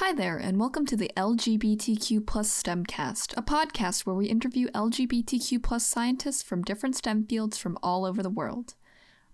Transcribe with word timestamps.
Hi 0.00 0.12
there, 0.12 0.36
and 0.36 0.60
welcome 0.60 0.84
to 0.86 0.96
the 0.96 1.10
LGBTQ 1.16 2.26
plus 2.26 2.62
STEMcast, 2.62 3.32
a 3.34 3.40
podcast 3.40 4.04
where 4.04 4.14
we 4.14 4.26
interview 4.26 4.68
LGBTQ 4.72 5.62
plus 5.62 5.86
scientists 5.86 6.42
from 6.42 6.60
different 6.60 6.96
STEM 6.96 7.24
fields 7.24 7.56
from 7.56 7.78
all 7.82 8.04
over 8.04 8.22
the 8.22 8.28
world. 8.28 8.74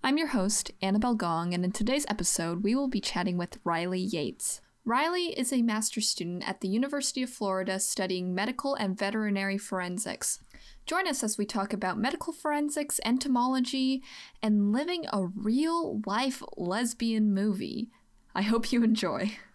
I'm 0.04 0.16
your 0.16 0.28
host, 0.28 0.70
Annabelle 0.80 1.16
Gong, 1.16 1.52
and 1.52 1.64
in 1.64 1.72
today's 1.72 2.06
episode, 2.06 2.62
we 2.62 2.76
will 2.76 2.86
be 2.86 3.00
chatting 3.00 3.36
with 3.36 3.58
Riley 3.64 3.98
Yates. 3.98 4.60
Riley 4.84 5.36
is 5.36 5.52
a 5.52 5.62
master's 5.62 6.08
student 6.08 6.48
at 6.48 6.60
the 6.60 6.68
University 6.68 7.24
of 7.24 7.30
Florida 7.30 7.80
studying 7.80 8.32
medical 8.32 8.76
and 8.76 8.96
veterinary 8.96 9.58
forensics. 9.58 10.38
Join 10.86 11.08
us 11.08 11.24
as 11.24 11.36
we 11.36 11.44
talk 11.44 11.72
about 11.72 11.98
medical 11.98 12.32
forensics, 12.32 13.00
entomology, 13.04 14.00
and 14.40 14.70
living 14.70 15.06
a 15.12 15.26
real 15.26 16.00
life 16.06 16.40
lesbian 16.56 17.34
movie. 17.34 17.90
I 18.32 18.42
hope 18.42 18.70
you 18.70 18.84
enjoy. 18.84 19.32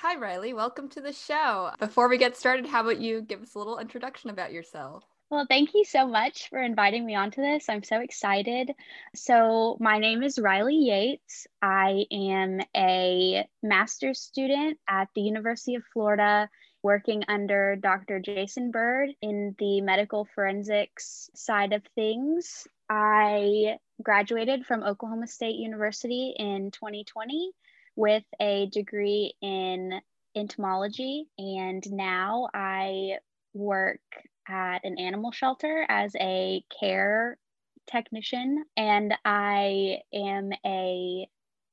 Hi, 0.00 0.16
Riley. 0.16 0.54
Welcome 0.54 0.88
to 0.90 1.02
the 1.02 1.12
show. 1.12 1.70
Before 1.78 2.08
we 2.08 2.16
get 2.16 2.36
started, 2.36 2.66
how 2.66 2.80
about 2.80 3.00
you 3.00 3.20
give 3.20 3.42
us 3.42 3.54
a 3.54 3.58
little 3.58 3.78
introduction 3.78 4.30
about 4.30 4.52
yourself? 4.52 5.04
Well, 5.28 5.46
thank 5.48 5.74
you 5.74 5.84
so 5.84 6.06
much 6.06 6.48
for 6.48 6.62
inviting 6.62 7.04
me 7.04 7.14
onto 7.14 7.42
this. 7.42 7.68
I'm 7.68 7.82
so 7.82 8.00
excited. 8.00 8.72
So, 9.14 9.76
my 9.80 9.98
name 9.98 10.22
is 10.22 10.38
Riley 10.38 10.76
Yates. 10.76 11.46
I 11.60 12.06
am 12.10 12.60
a 12.74 13.46
master's 13.62 14.20
student 14.20 14.78
at 14.88 15.08
the 15.14 15.22
University 15.22 15.74
of 15.74 15.84
Florida, 15.92 16.48
working 16.82 17.24
under 17.28 17.76
Dr. 17.76 18.18
Jason 18.18 18.70
Byrd 18.70 19.10
in 19.20 19.54
the 19.58 19.82
medical 19.82 20.26
forensics 20.34 21.28
side 21.34 21.74
of 21.74 21.82
things. 21.94 22.66
I 22.88 23.76
graduated 24.02 24.64
from 24.64 24.82
Oklahoma 24.84 25.26
State 25.26 25.56
University 25.56 26.34
in 26.38 26.70
2020 26.70 27.52
with 27.96 28.24
a 28.40 28.66
degree 28.72 29.34
in 29.42 30.00
entomology. 30.36 31.26
And 31.38 31.82
now 31.90 32.48
I 32.54 33.18
work 33.54 34.00
at 34.48 34.84
an 34.84 34.98
animal 34.98 35.32
shelter 35.32 35.84
as 35.88 36.14
a 36.16 36.64
care 36.80 37.38
technician. 37.86 38.64
And 38.76 39.14
I 39.24 39.98
am 40.12 40.50
a 40.64 41.28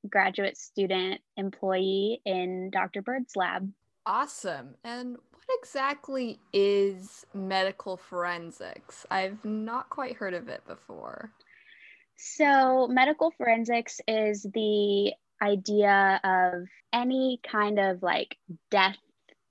graduate 0.08 0.56
student 0.56 1.20
employee 1.36 2.20
in 2.24 2.70
Dr. 2.70 3.02
Byrd's 3.02 3.36
lab. 3.36 3.70
Awesome. 4.06 4.74
And 4.82 5.12
what 5.12 5.58
exactly 5.58 6.38
is 6.52 7.26
medical 7.34 7.96
forensics? 7.96 9.04
I've 9.10 9.44
not 9.44 9.90
quite 9.90 10.16
heard 10.16 10.34
of 10.34 10.48
it 10.48 10.66
before. 10.66 11.30
So, 12.16 12.86
medical 12.88 13.30
forensics 13.30 14.00
is 14.06 14.42
the 14.42 15.12
idea 15.42 16.20
of 16.22 16.68
any 16.92 17.40
kind 17.42 17.78
of 17.78 18.02
like 18.02 18.36
death 18.70 18.96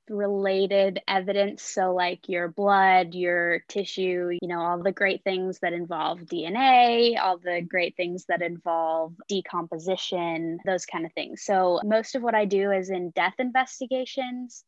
related 0.10 1.00
evidence. 1.08 1.64
So, 1.64 1.94
like 1.94 2.28
your 2.28 2.48
blood, 2.48 3.14
your 3.14 3.60
tissue, 3.68 4.30
you 4.42 4.48
know, 4.48 4.62
all 4.62 4.82
the 4.82 4.92
great 4.92 5.24
things 5.24 5.60
that 5.60 5.74
involve 5.74 6.20
DNA, 6.22 7.20
all 7.20 7.38
the 7.38 7.62
great 7.62 7.96
things 7.96 8.26
that 8.28 8.42
involve 8.42 9.14
decomposition, 9.28 10.60
those 10.66 10.86
kind 10.86 11.06
of 11.06 11.14
things. 11.14 11.44
So, 11.44 11.80
most 11.84 12.16
of 12.16 12.24
what 12.24 12.36
I 12.36 12.46
do 12.46 12.72
is 12.72 12.90
in 12.90 13.12
death 13.12 13.36
investigations. 13.40 14.64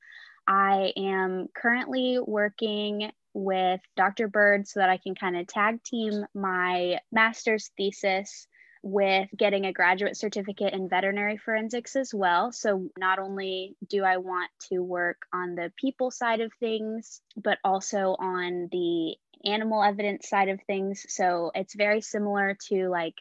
I 0.47 0.91
am 0.97 1.47
currently 1.55 2.19
working 2.19 3.11
with 3.33 3.79
Dr. 3.95 4.27
Byrd 4.27 4.67
so 4.67 4.79
that 4.79 4.89
I 4.89 4.97
can 4.97 5.15
kind 5.15 5.37
of 5.37 5.47
tag 5.47 5.83
team 5.83 6.25
my 6.33 6.97
master's 7.11 7.71
thesis 7.77 8.47
with 8.83 9.29
getting 9.37 9.65
a 9.65 9.73
graduate 9.73 10.17
certificate 10.17 10.73
in 10.73 10.89
veterinary 10.89 11.37
forensics 11.37 11.95
as 11.95 12.13
well. 12.13 12.51
So, 12.51 12.89
not 12.97 13.19
only 13.19 13.75
do 13.87 14.03
I 14.03 14.17
want 14.17 14.49
to 14.69 14.79
work 14.79 15.21
on 15.33 15.55
the 15.55 15.71
people 15.77 16.11
side 16.11 16.41
of 16.41 16.51
things, 16.59 17.21
but 17.37 17.59
also 17.63 18.15
on 18.19 18.69
the 18.71 19.15
animal 19.45 19.83
evidence 19.83 20.27
side 20.29 20.49
of 20.49 20.61
things. 20.65 21.05
So, 21.09 21.51
it's 21.53 21.75
very 21.75 22.01
similar 22.01 22.57
to 22.69 22.89
like 22.89 23.15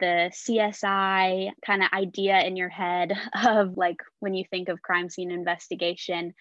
the 0.00 0.30
CSI 0.32 1.50
kind 1.64 1.82
of 1.82 1.88
idea 1.92 2.40
in 2.40 2.56
your 2.56 2.68
head 2.68 3.12
of 3.44 3.76
like 3.76 4.02
when 4.20 4.34
you 4.34 4.44
think 4.50 4.68
of 4.68 4.82
crime 4.82 5.08
scene 5.08 5.30
investigation, 5.30 6.34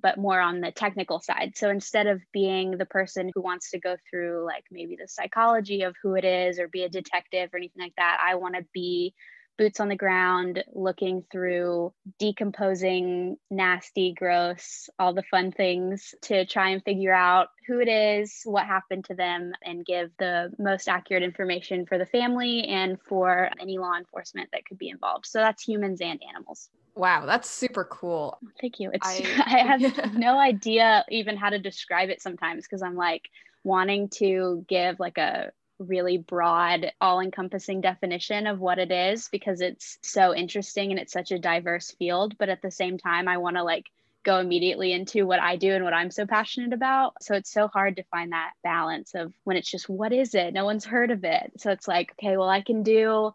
but 0.00 0.18
more 0.18 0.40
on 0.40 0.60
the 0.60 0.70
technical 0.70 1.20
side. 1.20 1.52
So 1.56 1.70
instead 1.70 2.06
of 2.06 2.20
being 2.32 2.72
the 2.72 2.86
person 2.86 3.30
who 3.34 3.42
wants 3.42 3.70
to 3.70 3.80
go 3.80 3.96
through 4.08 4.44
like 4.44 4.64
maybe 4.70 4.96
the 4.96 5.08
psychology 5.08 5.82
of 5.82 5.94
who 6.02 6.14
it 6.14 6.24
is 6.24 6.58
or 6.58 6.68
be 6.68 6.84
a 6.84 6.88
detective 6.88 7.50
or 7.52 7.58
anything 7.58 7.82
like 7.82 7.96
that, 7.96 8.22
I 8.24 8.36
want 8.36 8.54
to 8.54 8.64
be 8.72 9.14
boots 9.60 9.78
on 9.78 9.90
the 9.90 9.96
ground, 9.96 10.64
looking 10.72 11.22
through 11.30 11.92
decomposing, 12.18 13.36
nasty, 13.50 14.14
gross, 14.16 14.88
all 14.98 15.12
the 15.12 15.22
fun 15.24 15.52
things 15.52 16.14
to 16.22 16.46
try 16.46 16.70
and 16.70 16.82
figure 16.82 17.12
out 17.12 17.48
who 17.66 17.78
it 17.78 17.86
is, 17.86 18.40
what 18.44 18.64
happened 18.64 19.04
to 19.04 19.14
them, 19.14 19.52
and 19.62 19.84
give 19.84 20.10
the 20.18 20.50
most 20.58 20.88
accurate 20.88 21.22
information 21.22 21.84
for 21.84 21.98
the 21.98 22.06
family 22.06 22.64
and 22.68 22.96
for 23.06 23.50
any 23.60 23.76
law 23.76 23.98
enforcement 23.98 24.48
that 24.52 24.64
could 24.64 24.78
be 24.78 24.88
involved. 24.88 25.26
So 25.26 25.40
that's 25.40 25.62
humans 25.62 26.00
and 26.00 26.18
animals. 26.26 26.70
Wow, 26.94 27.26
that's 27.26 27.50
super 27.50 27.84
cool. 27.84 28.38
Thank 28.62 28.80
you. 28.80 28.90
It's 28.94 29.06
I, 29.06 29.42
I 29.46 29.58
have 29.58 30.14
no 30.14 30.38
idea 30.38 31.04
even 31.10 31.36
how 31.36 31.50
to 31.50 31.58
describe 31.58 32.08
it 32.08 32.22
sometimes 32.22 32.64
because 32.64 32.80
I'm 32.80 32.96
like 32.96 33.28
wanting 33.62 34.08
to 34.08 34.64
give 34.66 34.98
like 34.98 35.18
a 35.18 35.50
really 35.80 36.18
broad, 36.18 36.92
all 37.00 37.20
encompassing 37.20 37.80
definition 37.80 38.46
of 38.46 38.60
what 38.60 38.78
it 38.78 38.92
is 38.92 39.28
because 39.32 39.60
it's 39.60 39.98
so 40.02 40.34
interesting 40.34 40.90
and 40.90 41.00
it's 41.00 41.12
such 41.12 41.32
a 41.32 41.38
diverse 41.38 41.90
field. 41.92 42.36
But 42.38 42.48
at 42.48 42.62
the 42.62 42.70
same 42.70 42.98
time, 42.98 43.26
I 43.26 43.38
want 43.38 43.56
to 43.56 43.64
like 43.64 43.86
go 44.22 44.38
immediately 44.38 44.92
into 44.92 45.26
what 45.26 45.40
I 45.40 45.56
do 45.56 45.72
and 45.72 45.82
what 45.82 45.94
I'm 45.94 46.10
so 46.10 46.26
passionate 46.26 46.72
about. 46.72 47.14
So 47.22 47.34
it's 47.34 47.50
so 47.50 47.68
hard 47.68 47.96
to 47.96 48.04
find 48.04 48.32
that 48.32 48.52
balance 48.62 49.14
of 49.14 49.32
when 49.44 49.56
it's 49.56 49.70
just, 49.70 49.88
what 49.88 50.12
is 50.12 50.34
it? 50.34 50.52
No 50.52 50.64
one's 50.66 50.84
heard 50.84 51.10
of 51.10 51.24
it. 51.24 51.52
So 51.56 51.70
it's 51.70 51.88
like, 51.88 52.12
okay, 52.12 52.36
well, 52.36 52.48
I 52.48 52.60
can 52.60 52.82
do 52.82 53.32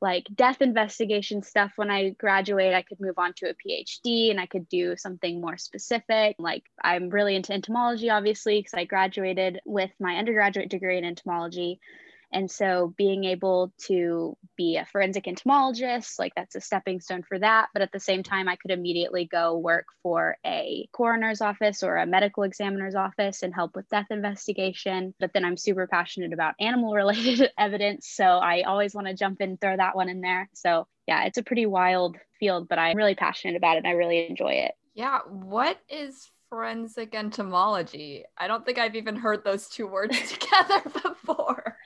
like 0.00 0.26
death 0.34 0.60
investigation 0.60 1.42
stuff 1.42 1.72
when 1.76 1.90
I 1.90 2.10
graduate, 2.10 2.74
I 2.74 2.82
could 2.82 3.00
move 3.00 3.18
on 3.18 3.32
to 3.34 3.50
a 3.50 3.54
PhD 3.54 4.30
and 4.30 4.38
I 4.38 4.46
could 4.46 4.68
do 4.68 4.96
something 4.96 5.40
more 5.40 5.56
specific. 5.56 6.36
Like 6.38 6.64
I'm 6.82 7.08
really 7.08 7.34
into 7.34 7.52
entomology, 7.52 8.10
obviously, 8.10 8.58
because 8.58 8.74
I 8.74 8.84
graduated 8.84 9.60
with 9.64 9.90
my 9.98 10.16
undergraduate 10.16 10.68
degree 10.68 10.98
in 10.98 11.04
entomology. 11.04 11.80
And 12.36 12.50
so 12.50 12.92
being 12.98 13.24
able 13.24 13.72
to 13.86 14.36
be 14.58 14.76
a 14.76 14.84
forensic 14.84 15.26
entomologist, 15.26 16.18
like 16.18 16.34
that's 16.36 16.54
a 16.54 16.60
stepping 16.60 17.00
stone 17.00 17.22
for 17.22 17.38
that. 17.38 17.68
But 17.72 17.80
at 17.80 17.92
the 17.92 17.98
same 17.98 18.22
time, 18.22 18.46
I 18.46 18.56
could 18.56 18.72
immediately 18.72 19.24
go 19.24 19.56
work 19.56 19.86
for 20.02 20.36
a 20.44 20.86
coroner's 20.92 21.40
office 21.40 21.82
or 21.82 21.96
a 21.96 22.04
medical 22.04 22.42
examiner's 22.42 22.94
office 22.94 23.42
and 23.42 23.54
help 23.54 23.74
with 23.74 23.88
death 23.88 24.08
investigation. 24.10 25.14
But 25.18 25.32
then 25.32 25.46
I'm 25.46 25.56
super 25.56 25.86
passionate 25.86 26.34
about 26.34 26.56
animal 26.60 26.92
related 26.92 27.50
evidence. 27.58 28.06
So 28.06 28.24
I 28.24 28.64
always 28.64 28.94
want 28.94 29.06
to 29.06 29.14
jump 29.14 29.40
in, 29.40 29.56
throw 29.56 29.74
that 29.74 29.96
one 29.96 30.10
in 30.10 30.20
there. 30.20 30.50
So 30.52 30.86
yeah, 31.08 31.24
it's 31.24 31.38
a 31.38 31.42
pretty 31.42 31.64
wild 31.64 32.18
field, 32.38 32.68
but 32.68 32.78
I'm 32.78 32.98
really 32.98 33.14
passionate 33.14 33.56
about 33.56 33.76
it 33.76 33.78
and 33.78 33.88
I 33.88 33.92
really 33.92 34.28
enjoy 34.28 34.52
it. 34.52 34.72
Yeah. 34.94 35.20
What 35.26 35.78
is 35.88 36.30
forensic 36.50 37.14
entomology? 37.14 38.24
I 38.36 38.46
don't 38.46 38.66
think 38.66 38.76
I've 38.76 38.94
even 38.94 39.16
heard 39.16 39.42
those 39.42 39.68
two 39.68 39.86
words 39.86 40.20
together 40.32 40.82
before. 41.02 41.78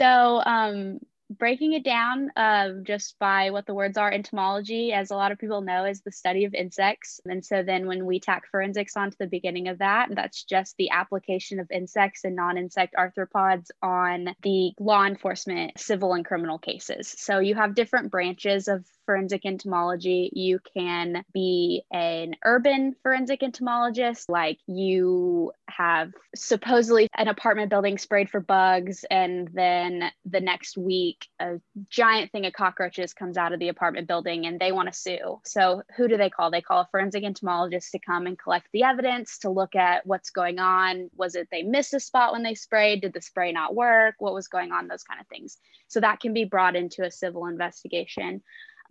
So, 0.00 0.42
um, 0.44 1.00
breaking 1.30 1.74
it 1.74 1.84
down 1.84 2.30
uh, 2.36 2.70
just 2.82 3.16
by 3.18 3.50
what 3.50 3.64
the 3.66 3.74
words 3.74 3.96
are 3.96 4.12
entomology 4.12 4.92
as 4.92 5.10
a 5.10 5.14
lot 5.14 5.30
of 5.30 5.38
people 5.38 5.60
know 5.60 5.84
is 5.84 6.00
the 6.00 6.10
study 6.10 6.44
of 6.44 6.54
insects 6.54 7.20
and 7.24 7.44
so 7.44 7.62
then 7.62 7.86
when 7.86 8.04
we 8.04 8.18
tack 8.18 8.42
forensics 8.50 8.96
onto 8.96 9.16
the 9.20 9.28
beginning 9.28 9.68
of 9.68 9.78
that 9.78 10.08
that's 10.12 10.42
just 10.42 10.74
the 10.76 10.90
application 10.90 11.60
of 11.60 11.70
insects 11.70 12.24
and 12.24 12.34
non-insect 12.34 12.96
arthropods 12.98 13.66
on 13.80 14.34
the 14.42 14.72
law 14.80 15.04
enforcement 15.04 15.78
civil 15.78 16.14
and 16.14 16.24
criminal 16.24 16.58
cases 16.58 17.14
so 17.16 17.38
you 17.38 17.54
have 17.54 17.76
different 17.76 18.10
branches 18.10 18.66
of 18.66 18.84
forensic 19.10 19.44
entomology. 19.44 20.30
You 20.32 20.60
can 20.76 21.24
be 21.34 21.82
an 21.90 22.36
urban 22.44 22.94
forensic 23.02 23.42
entomologist, 23.42 24.28
like 24.28 24.58
you 24.68 25.50
have 25.70 26.12
supposedly 26.34 27.08
an 27.16 27.28
apartment 27.28 27.70
building 27.70 27.98
sprayed 27.98 28.30
for 28.30 28.40
bugs, 28.40 29.04
and 29.10 29.48
then 29.52 30.10
the 30.24 30.40
next 30.40 30.76
week, 30.76 31.26
a 31.38 31.60
giant 31.88 32.32
thing 32.32 32.46
of 32.46 32.52
cockroaches 32.52 33.14
comes 33.14 33.36
out 33.36 33.52
of 33.52 33.60
the 33.60 33.68
apartment 33.68 34.08
building 34.08 34.46
and 34.46 34.60
they 34.60 34.72
want 34.72 34.92
to 34.92 34.98
sue. 34.98 35.40
So, 35.44 35.82
who 35.96 36.08
do 36.08 36.16
they 36.16 36.30
call? 36.30 36.50
They 36.50 36.60
call 36.60 36.82
a 36.82 36.88
forensic 36.90 37.24
entomologist 37.24 37.92
to 37.92 37.98
come 37.98 38.26
and 38.26 38.38
collect 38.38 38.68
the 38.72 38.82
evidence 38.82 39.38
to 39.38 39.50
look 39.50 39.74
at 39.76 40.06
what's 40.06 40.30
going 40.30 40.58
on. 40.58 41.10
Was 41.16 41.34
it 41.34 41.48
they 41.50 41.62
missed 41.62 41.94
a 41.94 42.00
spot 42.00 42.32
when 42.32 42.42
they 42.42 42.54
sprayed? 42.54 43.02
Did 43.02 43.12
the 43.12 43.22
spray 43.22 43.52
not 43.52 43.74
work? 43.74 44.16
What 44.18 44.34
was 44.34 44.48
going 44.48 44.72
on? 44.72 44.88
Those 44.88 45.04
kind 45.04 45.20
of 45.20 45.26
things. 45.28 45.58
So, 45.88 46.00
that 46.00 46.20
can 46.20 46.32
be 46.32 46.44
brought 46.44 46.76
into 46.76 47.04
a 47.04 47.10
civil 47.10 47.46
investigation. 47.46 48.42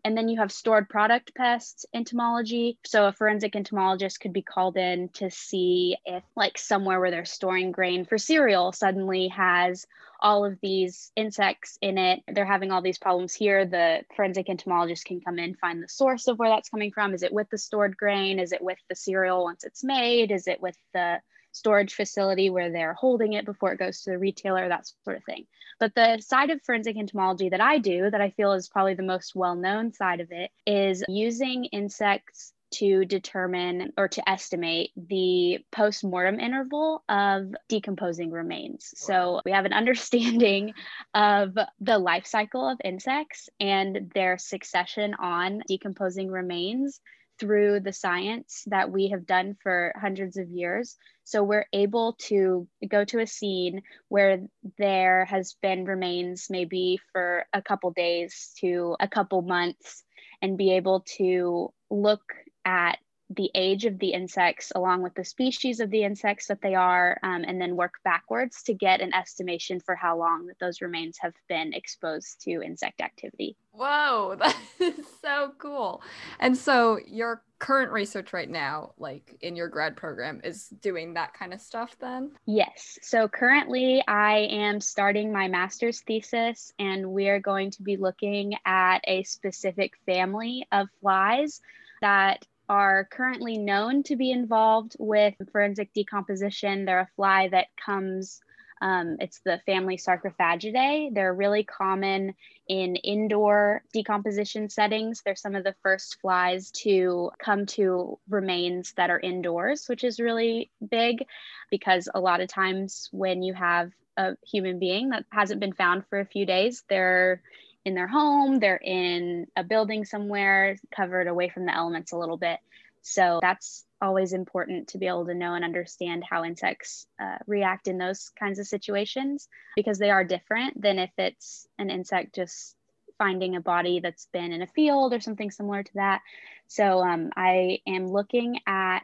And 0.04 0.18
then 0.18 0.30
you 0.30 0.40
have 0.40 0.52
stored 0.52 0.90
product 0.90 1.36
pests 1.36 1.86
entomology. 1.94 2.78
So 2.86 3.08
a 3.08 3.14
forensic 3.14 3.56
entomologist 3.56 4.20
could 4.20 4.34
be 4.34 4.42
called 4.42 4.78
in 4.78 5.10
to 5.16 5.30
see 5.30 5.98
if, 6.06 6.24
like, 6.36 6.58
somewhere 6.58 7.00
where 7.00 7.12
they're 7.12 7.26
storing 7.26 7.72
grain 7.72 8.06
for 8.06 8.18
cereal 8.18 8.72
suddenly 8.72 9.28
has 9.30 9.86
all 10.22 10.46
of 10.46 10.60
these 10.62 11.12
insects 11.16 11.78
in 11.82 11.98
it. 11.98 12.22
They're 12.28 12.46
having 12.46 12.72
all 12.72 12.82
these 12.82 12.98
problems 12.98 13.34
here. 13.34 13.66
The 13.66 14.02
forensic 14.16 14.50
entomologist 14.50 15.06
can 15.06 15.22
come 15.22 15.40
in, 15.40 15.56
find 15.56 15.82
the 15.82 15.88
source 15.88 16.28
of 16.28 16.38
where 16.40 16.50
that's 16.50 16.70
coming 16.70 16.92
from. 16.92 17.14
Is 17.14 17.24
it 17.24 17.32
with 17.32 17.50
the 17.50 17.58
stored 17.58 17.96
grain? 17.96 18.40
Is 18.40 18.52
it 18.52 18.62
with 18.62 18.80
the 18.90 18.96
cereal 18.96 19.44
once 19.44 19.64
it's 19.64 19.84
made? 19.84 20.32
Is 20.32 20.48
it 20.48 20.62
with 20.62 20.76
the 20.94 21.22
storage 21.52 21.94
facility 21.94 22.50
where 22.50 22.72
they're 22.72 22.94
holding 22.94 23.34
it 23.34 23.46
before 23.46 23.74
it 23.74 23.80
goes 23.80 24.02
to 24.02 24.12
the 24.12 24.18
retailer, 24.18 24.68
that 24.68 24.90
sort 25.04 25.18
of 25.18 25.24
thing. 25.24 25.46
But 25.80 25.96
the 25.96 26.20
side 26.20 26.50
of 26.50 26.62
forensic 26.64 26.98
entomology 26.98 27.50
that 27.50 27.62
I 27.62 27.78
do, 27.78 28.10
that 28.10 28.22
I 28.22 28.32
feel 28.32 28.54
is 28.54 28.70
probably 28.70 28.96
the 28.96 29.04
most 29.04 29.36
well 29.36 29.56
known 29.56 29.94
side 29.94 30.20
of 30.20 30.32
it, 30.32 30.52
is 30.66 31.04
using 31.08 31.66
insects 31.66 32.54
to 32.72 33.04
determine 33.06 33.94
or 33.98 34.08
to 34.08 34.30
estimate 34.30 34.92
the 34.96 35.60
post 35.72 36.04
mortem 36.04 36.40
interval 36.40 37.04
of 37.10 37.56
decomposing 37.68 38.32
remains. 38.32 38.94
So 38.96 39.42
we 39.46 39.52
have 39.52 39.66
an 39.66 39.74
understanding 39.80 40.74
of 41.14 41.58
the 41.80 41.98
life 41.98 42.28
cycle 42.28 42.68
of 42.68 42.80
insects 42.84 43.50
and 43.60 44.12
their 44.14 44.38
succession 44.38 45.16
on 45.16 45.64
decomposing 45.68 46.30
remains 46.30 47.02
through 47.40 47.80
the 47.80 47.94
science 47.94 48.64
that 48.68 48.92
we 48.92 49.10
have 49.10 49.26
done 49.26 49.56
for 49.64 49.94
hundreds 50.00 50.38
of 50.38 50.50
years. 50.50 50.98
So 51.30 51.44
we're 51.44 51.68
able 51.72 52.14
to 52.30 52.68
go 52.88 53.06
to 53.06 53.20
a 53.20 53.28
scene 53.28 53.84
where 54.08 54.48
there 54.80 55.26
has 55.26 55.56
been 55.62 55.86
remains 55.86 56.48
maybe 56.50 57.00
for 57.12 57.46
a 57.54 57.62
couple 57.62 57.92
days 57.92 58.52
to 58.62 58.96
a 59.00 59.08
couple 59.08 59.44
months 59.44 60.04
and 60.42 60.58
be 60.58 60.72
able 60.72 61.06
to 61.18 61.72
look 61.92 62.24
at 62.66 62.98
the 63.30 63.52
age 63.54 63.86
of 63.86 64.00
the 64.00 64.10
insects 64.10 64.72
along 64.76 65.04
with 65.04 65.14
the 65.14 65.24
species 65.24 65.80
of 65.80 65.92
the 65.92 66.04
insects 66.04 66.48
that 66.48 66.64
they 66.64 66.74
are, 66.74 67.20
um, 67.22 67.44
and 67.48 67.62
then 67.62 67.76
work 67.76 67.94
backwards 68.04 68.64
to 68.64 68.74
get 68.74 69.00
an 69.00 69.14
estimation 69.14 69.80
for 69.80 69.94
how 69.94 70.18
long 70.18 70.48
that 70.48 70.58
those 70.60 70.82
remains 70.82 71.20
have 71.20 71.36
been 71.48 71.74
exposed 71.74 72.42
to 72.42 72.64
insect 72.64 73.02
activity. 73.02 73.56
Whoa, 73.72 74.36
that 74.40 74.58
is 74.80 75.06
so 75.22 75.54
cool. 75.60 76.02
And 76.40 76.58
so 76.58 76.98
your 77.06 77.44
current 77.60 77.92
research 77.92 78.34
right 78.34 78.50
now, 78.50 78.94
like 78.98 79.38
in 79.42 79.56
your 79.56 79.68
grad 79.68 79.96
program, 79.96 80.42
is 80.44 80.70
doing 80.82 81.14
that 81.14 81.34
kind 81.34 81.54
of 81.54 81.62
stuff 81.62 81.96
then? 82.00 82.32
Yes. 82.46 82.98
So 83.02 83.28
currently 83.28 84.04
I 84.08 84.48
am 84.50 84.82
starting 84.82 85.32
my 85.32 85.48
master's 85.48 86.02
thesis, 86.02 86.74
and 86.80 87.12
we 87.12 87.28
are 87.30 87.40
going 87.40 87.72
to 87.72 87.84
be 87.84 87.98
looking 87.98 88.56
at 88.66 89.00
a 89.04 89.24
specific 89.24 89.94
family 90.06 90.66
of 90.72 90.88
flies 91.02 91.62
that 92.02 92.46
are 92.70 93.08
currently 93.12 93.58
known 93.58 94.04
to 94.04 94.16
be 94.16 94.32
involved 94.32 94.96
with 95.00 95.34
forensic 95.52 95.92
decomposition. 95.94 96.86
They're 96.86 97.00
a 97.02 97.10
fly 97.16 97.50
that 97.50 97.68
comes, 97.84 98.42
um, 98.82 99.18
it's 99.20 99.40
the 99.40 99.60
family 99.66 99.98
Sarcophagidae. 99.98 101.14
They're 101.14 101.34
really 101.34 101.64
common 101.64 102.34
in 102.68 102.96
indoor 102.96 103.84
decomposition 103.94 104.70
settings. 104.70 105.22
They're 105.22 105.36
some 105.36 105.56
of 105.56 105.64
the 105.64 105.76
first 105.84 106.20
flies 106.22 106.72
to 106.84 107.32
come 107.44 107.66
to 107.68 108.18
remains 108.30 108.94
that 108.94 109.10
are 109.10 109.20
indoors, 109.20 109.88
which 109.88 110.04
is 110.04 110.20
really 110.20 110.72
big 110.90 111.26
because 111.70 112.08
a 112.14 112.20
lot 112.20 112.42
of 112.42 112.48
times 112.48 113.10
when 113.12 113.44
you 113.44 113.54
have 113.54 113.92
a 114.16 114.36
human 114.50 114.80
being 114.80 115.10
that 115.10 115.26
hasn't 115.30 115.60
been 115.60 115.74
found 115.74 116.04
for 116.10 116.20
a 116.20 116.26
few 116.26 116.46
days, 116.46 116.84
they're 116.90 117.42
in 117.86 117.96
their 117.96 118.08
home, 118.08 118.60
they're 118.60 118.78
in 118.78 119.48
a 119.56 119.64
building 119.64 120.06
somewhere, 120.06 120.78
covered 120.96 121.28
away 121.28 121.50
from 121.50 121.66
the 121.66 121.76
elements 121.76 122.12
a 122.12 122.18
little 122.18 122.38
bit. 122.38 122.60
So 123.02 123.40
that's 123.42 123.86
always 124.02 124.34
important 124.34 124.90
to 124.90 124.98
be 124.98 125.08
able 125.08 125.26
to 125.26 125.34
know 125.34 125.54
and 125.54 125.66
understand 125.66 126.24
how 126.30 126.44
insects 126.44 127.06
uh, 127.22 127.38
react 127.48 127.88
in 127.88 127.98
those 127.98 128.32
kinds 128.40 128.60
of 128.60 128.68
situations 128.68 129.48
because 129.76 130.00
they 130.00 130.10
are 130.10 130.24
different 130.24 130.82
than 130.82 131.00
if 131.00 131.12
it's 131.18 131.68
an 131.78 131.90
insect 131.90 132.36
just 132.36 132.76
finding 133.18 133.56
a 133.56 133.62
body 133.62 134.00
that's 134.00 134.28
been 134.32 134.54
in 134.54 134.62
a 134.62 134.68
field 134.68 135.14
or 135.14 135.20
something 135.20 135.52
similar 135.52 135.84
to 135.84 135.92
that. 135.96 136.22
So 136.68 137.00
um, 137.02 137.32
I 137.36 137.80
am 137.86 138.08
looking 138.08 138.60
at 138.66 139.04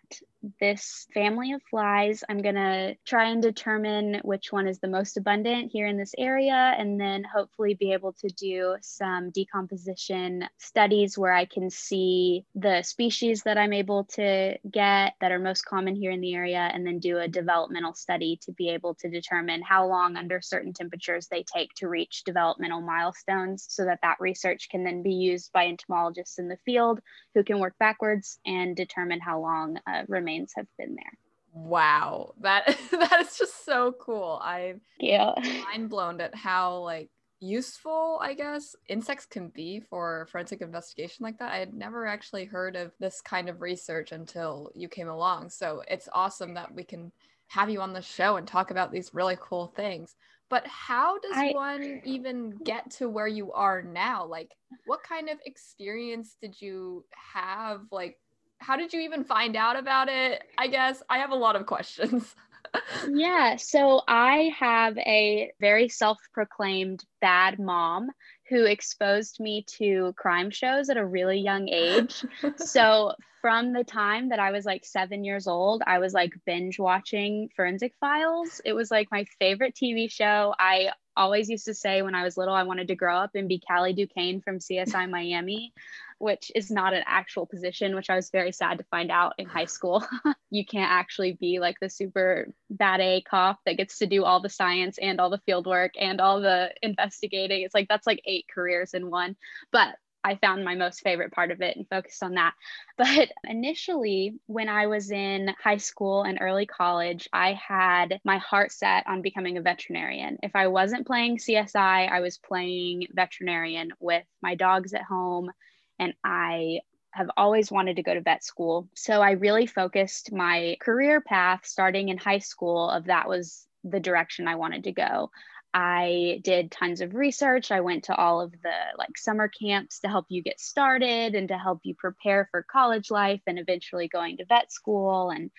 this 0.59 1.07
family 1.13 1.53
of 1.53 1.61
flies. 1.69 2.23
I'm 2.29 2.41
going 2.41 2.55
to 2.55 2.95
try 3.05 3.29
and 3.29 3.41
determine 3.41 4.21
which 4.23 4.51
one 4.51 4.67
is 4.67 4.79
the 4.79 4.87
most 4.87 5.17
abundant 5.17 5.71
here 5.71 5.87
in 5.87 5.97
this 5.97 6.13
area, 6.17 6.75
and 6.77 6.99
then 6.99 7.23
hopefully 7.23 7.73
be 7.73 7.93
able 7.93 8.13
to 8.13 8.27
do 8.29 8.75
some 8.81 9.31
decomposition 9.31 10.47
studies 10.57 11.17
where 11.17 11.33
I 11.33 11.45
can 11.45 11.69
see 11.69 12.45
the 12.55 12.81
species 12.83 13.43
that 13.43 13.57
I'm 13.57 13.73
able 13.73 14.05
to 14.13 14.57
get 14.71 15.13
that 15.21 15.31
are 15.31 15.39
most 15.39 15.65
common 15.65 15.95
here 15.95 16.11
in 16.11 16.21
the 16.21 16.35
area, 16.35 16.69
and 16.73 16.85
then 16.85 16.99
do 16.99 17.17
a 17.17 17.27
developmental 17.27 17.93
study 17.93 18.39
to 18.43 18.51
be 18.51 18.69
able 18.69 18.95
to 18.95 19.09
determine 19.09 19.61
how 19.61 19.87
long 19.87 20.15
under 20.15 20.41
certain 20.41 20.73
temperatures 20.73 21.27
they 21.27 21.43
take 21.43 21.73
to 21.75 21.87
reach 21.87 22.23
developmental 22.25 22.81
milestones 22.81 23.65
so 23.69 23.85
that 23.85 23.99
that 24.01 24.17
research 24.19 24.67
can 24.69 24.83
then 24.83 25.01
be 25.01 25.13
used 25.13 25.51
by 25.53 25.65
entomologists 25.65 26.39
in 26.39 26.47
the 26.47 26.57
field 26.65 26.99
who 27.33 27.43
can 27.43 27.59
work 27.59 27.75
backwards 27.79 28.39
and 28.45 28.75
determine 28.75 29.19
how 29.19 29.39
long 29.39 29.77
uh, 29.87 30.03
remains 30.07 30.34
remains 30.35 30.53
have 30.55 30.67
been 30.77 30.95
there. 30.95 31.17
Wow, 31.53 32.33
that 32.41 32.65
that 32.91 33.21
is 33.21 33.37
just 33.37 33.65
so 33.65 33.95
cool. 33.99 34.39
I'm 34.43 34.81
yeah 34.99 35.33
mind 35.37 35.89
blown 35.89 36.19
at 36.21 36.35
how 36.35 36.77
like 36.77 37.09
useful 37.41 38.19
I 38.21 38.33
guess 38.33 38.75
insects 38.87 39.25
can 39.25 39.49
be 39.49 39.79
for 39.79 40.27
forensic 40.31 40.61
investigation 40.61 41.23
like 41.23 41.37
that. 41.39 41.51
I 41.51 41.57
had 41.57 41.73
never 41.73 42.05
actually 42.05 42.45
heard 42.45 42.75
of 42.75 42.91
this 42.99 43.21
kind 43.21 43.49
of 43.49 43.61
research 43.61 44.11
until 44.11 44.71
you 44.73 44.89
came 44.89 45.09
along. 45.09 45.49
So 45.49 45.81
it's 45.87 46.09
awesome 46.13 46.53
that 46.55 46.73
we 46.73 46.83
can 46.83 47.11
have 47.47 47.69
you 47.69 47.81
on 47.81 47.93
the 47.93 48.01
show 48.01 48.37
and 48.37 48.47
talk 48.47 48.71
about 48.71 48.91
these 48.91 49.13
really 49.13 49.37
cool 49.39 49.67
things. 49.75 50.15
But 50.49 50.67
how 50.67 51.17
does 51.19 51.31
I, 51.33 51.51
one 51.53 52.01
even 52.05 52.51
get 52.63 52.91
to 52.91 53.09
where 53.09 53.27
you 53.27 53.51
are 53.53 53.81
now? 53.81 54.25
Like, 54.25 54.51
what 54.85 55.01
kind 55.01 55.29
of 55.29 55.39
experience 55.45 56.35
did 56.39 56.61
you 56.61 57.03
have? 57.33 57.81
Like, 57.91 58.17
how 58.59 58.75
did 58.75 58.93
you 58.93 59.01
even 59.01 59.23
find 59.23 59.55
out 59.55 59.77
about 59.77 60.09
it? 60.09 60.43
I 60.57 60.67
guess 60.67 61.01
I 61.09 61.19
have 61.19 61.31
a 61.31 61.35
lot 61.35 61.55
of 61.55 61.65
questions. 61.65 62.35
yeah, 63.09 63.55
so 63.57 64.01
I 64.07 64.53
have 64.57 64.97
a 64.97 65.51
very 65.59 65.89
self 65.89 66.19
proclaimed 66.33 67.03
bad 67.21 67.59
mom 67.59 68.09
who 68.49 68.65
exposed 68.65 69.39
me 69.39 69.63
to 69.77 70.13
crime 70.17 70.51
shows 70.51 70.89
at 70.89 70.97
a 70.97 71.05
really 71.05 71.39
young 71.39 71.67
age. 71.69 72.23
so 72.57 73.13
from 73.41 73.73
the 73.73 73.83
time 73.83 74.29
that 74.29 74.39
I 74.39 74.51
was 74.51 74.65
like 74.65 74.85
seven 74.85 75.23
years 75.23 75.47
old, 75.47 75.83
I 75.85 75.99
was 75.99 76.13
like 76.13 76.33
binge 76.45 76.79
watching 76.79 77.49
Forensic 77.55 77.93
Files. 77.99 78.61
It 78.65 78.73
was 78.73 78.91
like 78.91 79.07
my 79.11 79.25
favorite 79.39 79.75
TV 79.75 80.11
show. 80.11 80.53
I 80.57 80.91
always 81.15 81.49
used 81.49 81.65
to 81.65 81.73
say 81.73 82.01
when 82.01 82.15
I 82.15 82.23
was 82.23 82.37
little, 82.37 82.53
I 82.53 82.63
wanted 82.63 82.87
to 82.89 82.95
grow 82.95 83.17
up 83.17 83.31
and 83.35 83.47
be 83.47 83.59
Calleigh 83.59 83.93
Duquesne 83.93 84.41
from 84.41 84.59
CSI 84.59 85.09
Miami 85.09 85.73
which 86.17 86.51
is 86.55 86.71
not 86.71 86.93
an 86.93 87.03
actual 87.05 87.45
position, 87.45 87.95
which 87.95 88.09
I 88.09 88.15
was 88.15 88.29
very 88.29 88.51
sad 88.51 88.77
to 88.77 88.83
find 88.85 89.11
out 89.11 89.33
in 89.37 89.45
high 89.45 89.65
school. 89.65 90.05
you 90.49 90.65
can't 90.65 90.91
actually 90.91 91.33
be 91.33 91.59
like 91.59 91.79
the 91.79 91.89
super 91.89 92.47
bad 92.69 93.01
A 93.01 93.21
cop 93.21 93.59
that 93.65 93.77
gets 93.77 93.99
to 93.99 94.07
do 94.07 94.23
all 94.23 94.39
the 94.39 94.49
science 94.49 94.97
and 94.97 95.19
all 95.19 95.29
the 95.29 95.41
field 95.45 95.67
work 95.67 95.93
and 95.99 96.21
all 96.21 96.39
the 96.39 96.71
investigating. 96.81 97.63
It's 97.63 97.75
like 97.75 97.87
that's 97.89 98.07
like 98.07 98.21
eight 98.25 98.45
careers 98.53 98.93
in 98.93 99.09
one. 99.09 99.35
But 99.71 99.95
I 100.25 100.35
found 100.37 100.65
my 100.65 100.73
most 100.73 101.01
favorite 101.01 101.31
part 101.31 101.51
of 101.51 101.61
it 101.61 101.77
and 101.77 101.87
focused 101.87 102.23
on 102.23 102.33
that. 102.33 102.53
But 102.97 103.29
initially, 103.43 104.35
when 104.47 104.69
I 104.69 104.87
was 104.87 105.11
in 105.11 105.53
high 105.61 105.77
school 105.77 106.23
and 106.23 106.39
early 106.41 106.65
college, 106.65 107.29
I 107.31 107.53
had 107.53 108.19
my 108.23 108.37
heart 108.37 108.71
set 108.71 109.05
on 109.05 109.21
becoming 109.21 109.57
a 109.57 109.61
veterinarian. 109.61 110.37
If 110.41 110.55
I 110.55 110.67
wasn't 110.67 111.05
playing 111.05 111.37
CSI, 111.37 112.09
I 112.09 112.21
was 112.21 112.37
playing 112.37 113.07
veterinarian 113.11 113.91
with 113.99 114.23
my 114.41 114.55
dogs 114.55 114.93
at 114.93 115.03
home 115.03 115.51
and 115.99 116.13
I 116.23 116.79
have 117.11 117.29
always 117.37 117.71
wanted 117.71 117.97
to 117.97 118.03
go 118.03 118.13
to 118.13 118.21
vet 118.21 118.43
school. 118.43 118.89
So 118.95 119.21
I 119.21 119.31
really 119.31 119.67
focused 119.67 120.31
my 120.31 120.75
career 120.81 121.21
path 121.21 121.65
starting 121.65 122.09
in 122.09 122.17
high 122.17 122.39
school 122.39 122.89
of 122.89 123.05
that 123.05 123.29
was 123.29 123.67
the 123.85 123.99
direction 123.99 124.47
I 124.47 124.55
wanted 124.55 124.85
to 124.85 124.91
go. 124.91 125.31
I 125.77 126.39
did 126.41 126.71
tons 126.71 127.01
of 127.01 127.13
research. 127.15 127.69
I 127.69 127.81
went 127.81 128.05
to 128.05 128.15
all 128.15 128.39
of 128.39 128.53
the 128.53 128.77
like 128.97 129.17
summer 129.17 129.49
camps 129.49 129.99
to 129.99 130.07
help 130.07 130.25
you 130.29 130.41
get 130.41 130.61
started 130.61 131.35
and 131.35 131.49
to 131.49 131.57
help 131.57 131.81
you 131.83 131.93
prepare 131.95 132.47
for 132.49 132.63
college 132.63 133.11
life 133.11 133.41
and 133.45 133.59
eventually 133.59 134.07
going 134.07 134.37
to 134.37 134.45
vet 134.45 134.71
school 134.71 135.31
and 135.31 135.51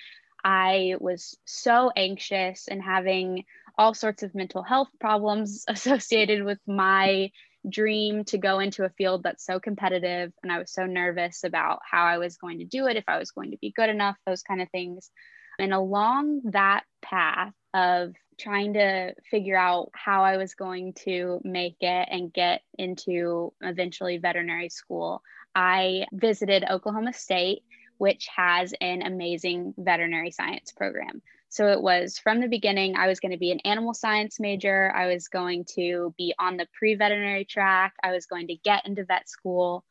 I 0.43 0.95
was 1.01 1.37
so 1.45 1.91
anxious 1.95 2.67
and 2.67 2.83
having 2.83 3.45
all 3.77 3.93
sorts 3.93 4.23
of 4.23 4.35
mental 4.35 4.63
health 4.63 4.89
problems 4.99 5.65
associated 5.69 6.45
with 6.45 6.61
my 6.67 7.31
dream 7.69 8.25
to 8.25 8.39
go 8.39 8.61
into 8.61 8.85
a 8.85 8.91
field 8.91 9.23
that's 9.23 9.45
so 9.45 9.59
competitive 9.59 10.33
and 10.45 10.53
i 10.53 10.59
was 10.61 10.73
so 10.73 10.87
nervous 10.87 11.43
about 11.43 11.81
how 11.91 12.05
i 12.05 12.17
was 12.17 12.37
going 12.37 12.61
to 12.61 12.65
do 12.65 12.87
it 12.87 12.97
if 12.97 13.03
i 13.09 13.19
was 13.19 13.33
going 13.33 13.51
to 13.51 13.59
be 13.59 13.73
good 13.75 13.91
enough 13.91 14.17
those 14.25 14.45
kind 14.45 14.63
of 14.63 14.71
things 14.71 15.11
and 15.59 15.75
along 15.75 16.43
that 16.45 16.85
path 17.03 17.53
of 17.75 18.15
trying 18.39 18.75
to 18.75 19.15
figure 19.31 19.57
out 19.57 19.91
how 19.93 20.25
I 20.25 20.37
was 20.37 20.55
going 20.55 20.93
to 21.05 21.41
make 21.45 21.77
it 21.81 22.09
and 22.11 22.33
get 22.33 22.63
into 22.79 23.53
eventually 23.61 24.19
veterinary 24.19 24.69
school, 24.69 25.23
I 25.55 26.07
visited 26.13 26.65
Oklahoma 26.69 27.13
State, 27.13 27.63
which 27.99 28.29
has 28.35 28.75
an 28.81 29.03
amazing 29.03 29.75
veterinary 29.79 30.31
science 30.31 30.73
program. 30.73 31.23
So 31.49 31.69
it 31.69 31.81
was 31.81 32.19
from 32.19 32.41
the 32.41 32.49
beginning, 32.49 32.97
I 32.97 33.07
was 33.07 33.21
going 33.21 33.33
to 33.33 33.39
be 33.39 33.53
an 33.53 33.61
animal 33.61 33.95
science 33.95 34.39
major. 34.39 34.93
I 34.95 35.07
was 35.07 35.29
going 35.29 35.65
to 35.77 36.15
be 36.19 36.35
on 36.39 36.57
the 36.57 36.69
pre 36.77 36.95
veterinary 36.97 37.45
track. 37.45 37.95
I 38.03 38.13
was 38.13 38.27
going 38.27 38.49
to 38.49 38.57
get 38.57 38.87
into 38.87 39.05
vet 39.05 39.29
school 39.29 39.85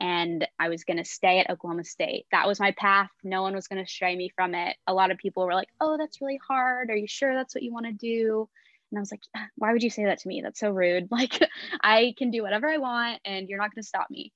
and 0.00 0.48
I 0.58 0.70
was 0.70 0.84
going 0.84 0.96
to 0.96 1.04
stay 1.04 1.40
at 1.40 1.50
Oklahoma 1.50 1.84
State. 1.84 2.26
That 2.32 2.48
was 2.48 2.58
my 2.58 2.72
path. 2.72 3.10
No 3.22 3.42
one 3.42 3.54
was 3.54 3.68
going 3.68 3.84
to 3.84 3.90
stray 3.90 4.16
me 4.16 4.32
from 4.34 4.54
it. 4.54 4.76
A 4.86 4.94
lot 4.94 5.10
of 5.10 5.18
people 5.18 5.44
were 5.44 5.54
like, 5.54 5.68
oh, 5.80 5.98
that's 5.98 6.20
really 6.22 6.40
hard. 6.46 6.90
Are 6.90 6.96
you 6.96 7.06
sure 7.06 7.34
that's 7.34 7.54
what 7.54 7.62
you 7.62 7.72
want 7.72 7.86
to 7.86 7.92
do? 7.92 8.48
And 8.90 8.98
I 8.98 9.00
was 9.00 9.12
like, 9.12 9.22
why 9.56 9.72
would 9.72 9.82
you 9.82 9.90
say 9.90 10.06
that 10.06 10.20
to 10.20 10.28
me? 10.28 10.40
That's 10.42 10.58
so 10.58 10.70
rude. 10.70 11.08
Like, 11.10 11.38
I 11.82 12.14
can 12.16 12.30
do 12.30 12.42
whatever 12.42 12.68
I 12.68 12.78
want 12.78 13.20
and 13.24 13.48
you're 13.48 13.58
not 13.58 13.74
going 13.74 13.82
to 13.82 13.88
stop 13.88 14.10
me. 14.10 14.32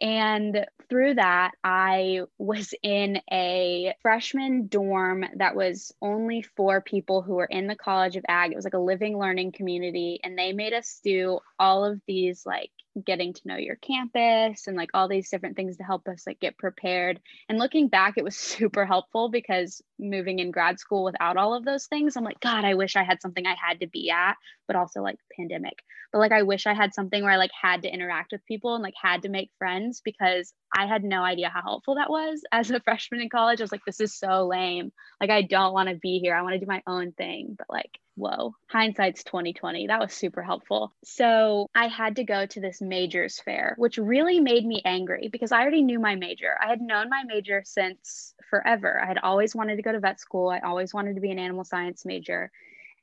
And 0.00 0.66
through 0.90 1.14
that, 1.14 1.52
I 1.62 2.22
was 2.36 2.74
in 2.82 3.20
a 3.30 3.94
freshman 4.02 4.66
dorm 4.66 5.24
that 5.36 5.54
was 5.54 5.92
only 6.02 6.42
for 6.42 6.80
people 6.80 7.22
who 7.22 7.34
were 7.34 7.44
in 7.44 7.68
the 7.68 7.76
College 7.76 8.16
of 8.16 8.24
Ag. 8.28 8.50
It 8.50 8.56
was 8.56 8.64
like 8.64 8.74
a 8.74 8.78
living 8.78 9.16
learning 9.16 9.52
community. 9.52 10.18
And 10.24 10.36
they 10.36 10.52
made 10.52 10.72
us 10.72 11.00
do 11.04 11.38
all 11.60 11.84
of 11.84 12.00
these 12.08 12.44
like 12.44 12.72
getting 13.02 13.32
to 13.32 13.40
know 13.48 13.56
your 13.56 13.76
campus 13.76 14.66
and 14.66 14.76
like 14.76 14.90
all 14.94 15.08
these 15.08 15.30
different 15.30 15.56
things 15.56 15.76
to 15.76 15.84
help 15.84 16.06
us 16.08 16.24
like 16.26 16.40
get 16.40 16.56
prepared. 16.58 17.20
And 17.48 17.58
looking 17.58 17.88
back, 17.88 18.14
it 18.16 18.24
was 18.24 18.36
super 18.54 18.86
helpful 18.86 19.28
because 19.28 19.82
moving 19.98 20.38
in 20.38 20.50
grad 20.50 20.78
school 20.78 21.04
without 21.04 21.36
all 21.36 21.54
of 21.54 21.64
those 21.64 21.86
things, 21.86 22.16
I'm 22.16 22.24
like, 22.24 22.40
God, 22.40 22.64
I 22.64 22.74
wish 22.74 22.96
I 22.96 23.04
had 23.04 23.20
something 23.20 23.46
I 23.46 23.56
had 23.60 23.80
to 23.80 23.86
be 23.86 24.10
at, 24.10 24.36
but 24.66 24.76
also 24.76 25.02
like 25.02 25.18
pandemic. 25.36 25.82
But 26.12 26.20
like 26.20 26.32
I 26.32 26.42
wish 26.42 26.66
I 26.66 26.74
had 26.74 26.94
something 26.94 27.22
where 27.22 27.32
I 27.32 27.36
like 27.36 27.50
had 27.60 27.82
to 27.82 27.92
interact 27.92 28.32
with 28.32 28.46
people 28.46 28.74
and 28.74 28.82
like 28.82 28.94
had 29.00 29.22
to 29.22 29.28
make 29.28 29.50
friends 29.58 30.00
because 30.04 30.52
I 30.76 30.86
had 30.86 31.02
no 31.02 31.22
idea 31.22 31.48
how 31.48 31.62
helpful 31.62 31.96
that 31.96 32.10
was 32.10 32.42
as 32.52 32.70
a 32.70 32.80
freshman 32.80 33.20
in 33.20 33.28
college. 33.28 33.60
I 33.60 33.64
was 33.64 33.72
like, 33.72 33.84
this 33.84 34.00
is 34.00 34.16
so 34.16 34.46
lame. 34.46 34.92
Like 35.20 35.30
I 35.30 35.42
don't 35.42 35.72
want 35.72 35.88
to 35.88 35.96
be 35.96 36.20
here. 36.20 36.34
I 36.34 36.42
want 36.42 36.54
to 36.54 36.60
do 36.60 36.66
my 36.66 36.82
own 36.86 37.12
thing. 37.12 37.56
But 37.58 37.68
like 37.68 37.98
whoa, 38.16 38.54
hindsight's 38.68 39.24
2020. 39.24 39.88
That 39.88 40.00
was 40.00 40.12
super 40.12 40.42
helpful. 40.42 40.92
So 41.04 41.68
I 41.74 41.88
had 41.88 42.16
to 42.16 42.24
go 42.24 42.46
to 42.46 42.60
this 42.60 42.80
majors 42.80 43.40
fair, 43.40 43.74
which 43.76 43.98
really 43.98 44.40
made 44.40 44.64
me 44.64 44.82
angry 44.84 45.28
because 45.30 45.52
I 45.52 45.60
already 45.60 45.82
knew 45.82 45.98
my 45.98 46.14
major. 46.14 46.56
I 46.62 46.68
had 46.68 46.80
known 46.80 47.08
my 47.08 47.24
major 47.26 47.62
since 47.64 48.34
forever. 48.48 49.00
I 49.02 49.06
had 49.06 49.18
always 49.18 49.54
wanted 49.54 49.76
to 49.76 49.82
go 49.82 49.92
to 49.92 50.00
vet 50.00 50.20
school. 50.20 50.48
I 50.48 50.60
always 50.60 50.94
wanted 50.94 51.14
to 51.14 51.20
be 51.20 51.30
an 51.30 51.38
animal 51.38 51.64
science 51.64 52.04
major. 52.04 52.50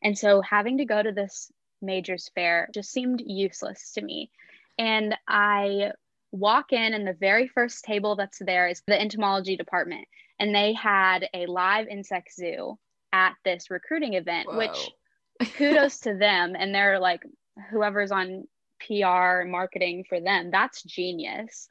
And 0.01 0.17
so 0.17 0.41
having 0.41 0.77
to 0.77 0.85
go 0.85 1.01
to 1.01 1.11
this 1.11 1.51
majors 1.81 2.31
fair 2.33 2.69
just 2.73 2.91
seemed 2.91 3.21
useless 3.25 3.91
to 3.93 4.01
me. 4.01 4.31
And 4.77 5.15
I 5.27 5.91
walk 6.31 6.71
in, 6.71 6.93
and 6.93 7.05
the 7.05 7.13
very 7.13 7.47
first 7.47 7.83
table 7.83 8.15
that's 8.15 8.39
there 8.39 8.67
is 8.67 8.81
the 8.87 8.99
entomology 8.99 9.57
department. 9.57 10.07
And 10.39 10.55
they 10.55 10.73
had 10.73 11.27
a 11.33 11.45
live 11.45 11.87
insect 11.87 12.33
zoo 12.33 12.79
at 13.13 13.35
this 13.43 13.69
recruiting 13.69 14.13
event, 14.13 14.47
Whoa. 14.47 14.57
which 14.57 14.89
kudos 15.45 15.99
to 15.99 16.15
them 16.15 16.55
and 16.57 16.73
they're 16.73 16.99
like 16.99 17.23
whoever's 17.69 18.11
on 18.11 18.45
PR 18.87 19.45
marketing 19.45 20.05
for 20.07 20.19
them. 20.19 20.49
That's 20.51 20.81
genius. 20.83 21.67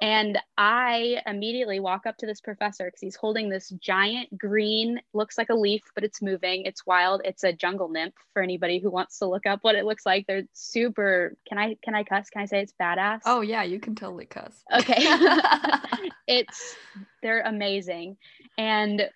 And 0.00 0.38
I 0.56 1.20
immediately 1.26 1.80
walk 1.80 2.06
up 2.06 2.16
to 2.18 2.26
this 2.26 2.40
professor 2.40 2.84
because 2.84 3.00
he's 3.00 3.16
holding 3.16 3.48
this 3.48 3.70
giant 3.80 4.36
green, 4.38 5.00
looks 5.12 5.36
like 5.36 5.48
a 5.48 5.54
leaf, 5.54 5.82
but 5.94 6.04
it's 6.04 6.22
moving. 6.22 6.66
It's 6.66 6.86
wild. 6.86 7.22
It's 7.24 7.42
a 7.42 7.52
jungle 7.52 7.88
nymph 7.88 8.14
for 8.32 8.40
anybody 8.40 8.78
who 8.78 8.90
wants 8.90 9.18
to 9.18 9.26
look 9.26 9.44
up 9.44 9.58
what 9.62 9.74
it 9.74 9.84
looks 9.84 10.06
like. 10.06 10.26
They're 10.26 10.44
super. 10.52 11.34
Can 11.48 11.58
I 11.58 11.76
can 11.82 11.96
I 11.96 12.04
cuss? 12.04 12.30
Can 12.30 12.42
I 12.42 12.46
say 12.46 12.60
it's 12.60 12.74
badass? 12.80 13.22
Oh 13.24 13.40
yeah, 13.40 13.64
you 13.64 13.80
can 13.80 13.96
totally 13.96 14.26
cuss. 14.26 14.62
Okay. 14.72 14.98
it's 16.28 16.76
they're 17.20 17.42
amazing. 17.42 18.18
And 18.56 19.08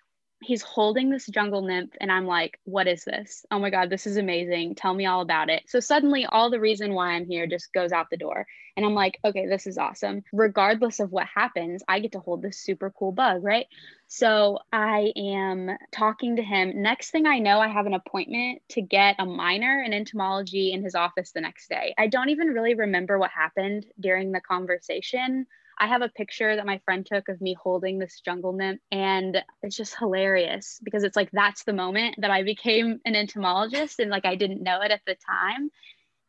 he's 0.43 0.61
holding 0.61 1.09
this 1.09 1.27
jungle 1.27 1.61
nymph 1.61 1.91
and 2.01 2.11
i'm 2.11 2.25
like 2.25 2.59
what 2.65 2.87
is 2.87 3.03
this? 3.03 3.45
Oh 3.51 3.59
my 3.59 3.69
god 3.69 3.89
this 3.89 4.05
is 4.05 4.17
amazing. 4.17 4.75
Tell 4.75 4.93
me 4.93 5.05
all 5.05 5.21
about 5.21 5.49
it. 5.49 5.63
So 5.67 5.79
suddenly 5.79 6.25
all 6.25 6.49
the 6.49 6.59
reason 6.59 6.93
why 6.93 7.13
i'm 7.13 7.25
here 7.25 7.47
just 7.47 7.73
goes 7.73 7.91
out 7.91 8.09
the 8.09 8.17
door. 8.17 8.45
And 8.75 8.85
i'm 8.85 8.93
like 8.93 9.19
okay 9.23 9.47
this 9.47 9.67
is 9.67 9.77
awesome. 9.77 10.23
Regardless 10.31 10.99
of 10.99 11.11
what 11.11 11.27
happens 11.27 11.83
i 11.87 11.99
get 11.99 12.11
to 12.13 12.19
hold 12.19 12.41
this 12.41 12.59
super 12.59 12.91
cool 12.91 13.11
bug 13.11 13.43
right? 13.43 13.67
So 14.07 14.59
i 14.71 15.11
am 15.15 15.71
talking 15.91 16.35
to 16.35 16.43
him. 16.43 16.81
Next 16.81 17.11
thing 17.11 17.25
i 17.25 17.39
know 17.39 17.59
i 17.59 17.67
have 17.67 17.85
an 17.85 17.93
appointment 17.93 18.61
to 18.69 18.81
get 18.81 19.15
a 19.19 19.25
minor 19.25 19.81
in 19.81 19.93
entomology 19.93 20.73
in 20.73 20.83
his 20.83 20.95
office 20.95 21.31
the 21.31 21.41
next 21.41 21.69
day. 21.69 21.93
I 21.97 22.07
don't 22.07 22.29
even 22.29 22.47
really 22.47 22.75
remember 22.75 23.17
what 23.17 23.31
happened 23.31 23.85
during 23.99 24.31
the 24.31 24.41
conversation 24.41 25.47
I 25.79 25.87
have 25.87 26.01
a 26.01 26.09
picture 26.09 26.55
that 26.55 26.65
my 26.65 26.79
friend 26.85 27.05
took 27.05 27.29
of 27.29 27.41
me 27.41 27.55
holding 27.61 27.99
this 27.99 28.21
jungle 28.23 28.53
nymph, 28.53 28.81
and 28.91 29.43
it's 29.61 29.75
just 29.75 29.97
hilarious 29.97 30.79
because 30.83 31.03
it's 31.03 31.15
like 31.15 31.29
that's 31.31 31.63
the 31.63 31.73
moment 31.73 32.15
that 32.19 32.31
I 32.31 32.43
became 32.43 32.99
an 33.05 33.15
entomologist, 33.15 33.99
and 33.99 34.09
like 34.09 34.25
I 34.25 34.35
didn't 34.35 34.63
know 34.63 34.81
it 34.81 34.91
at 34.91 35.01
the 35.05 35.15
time. 35.15 35.69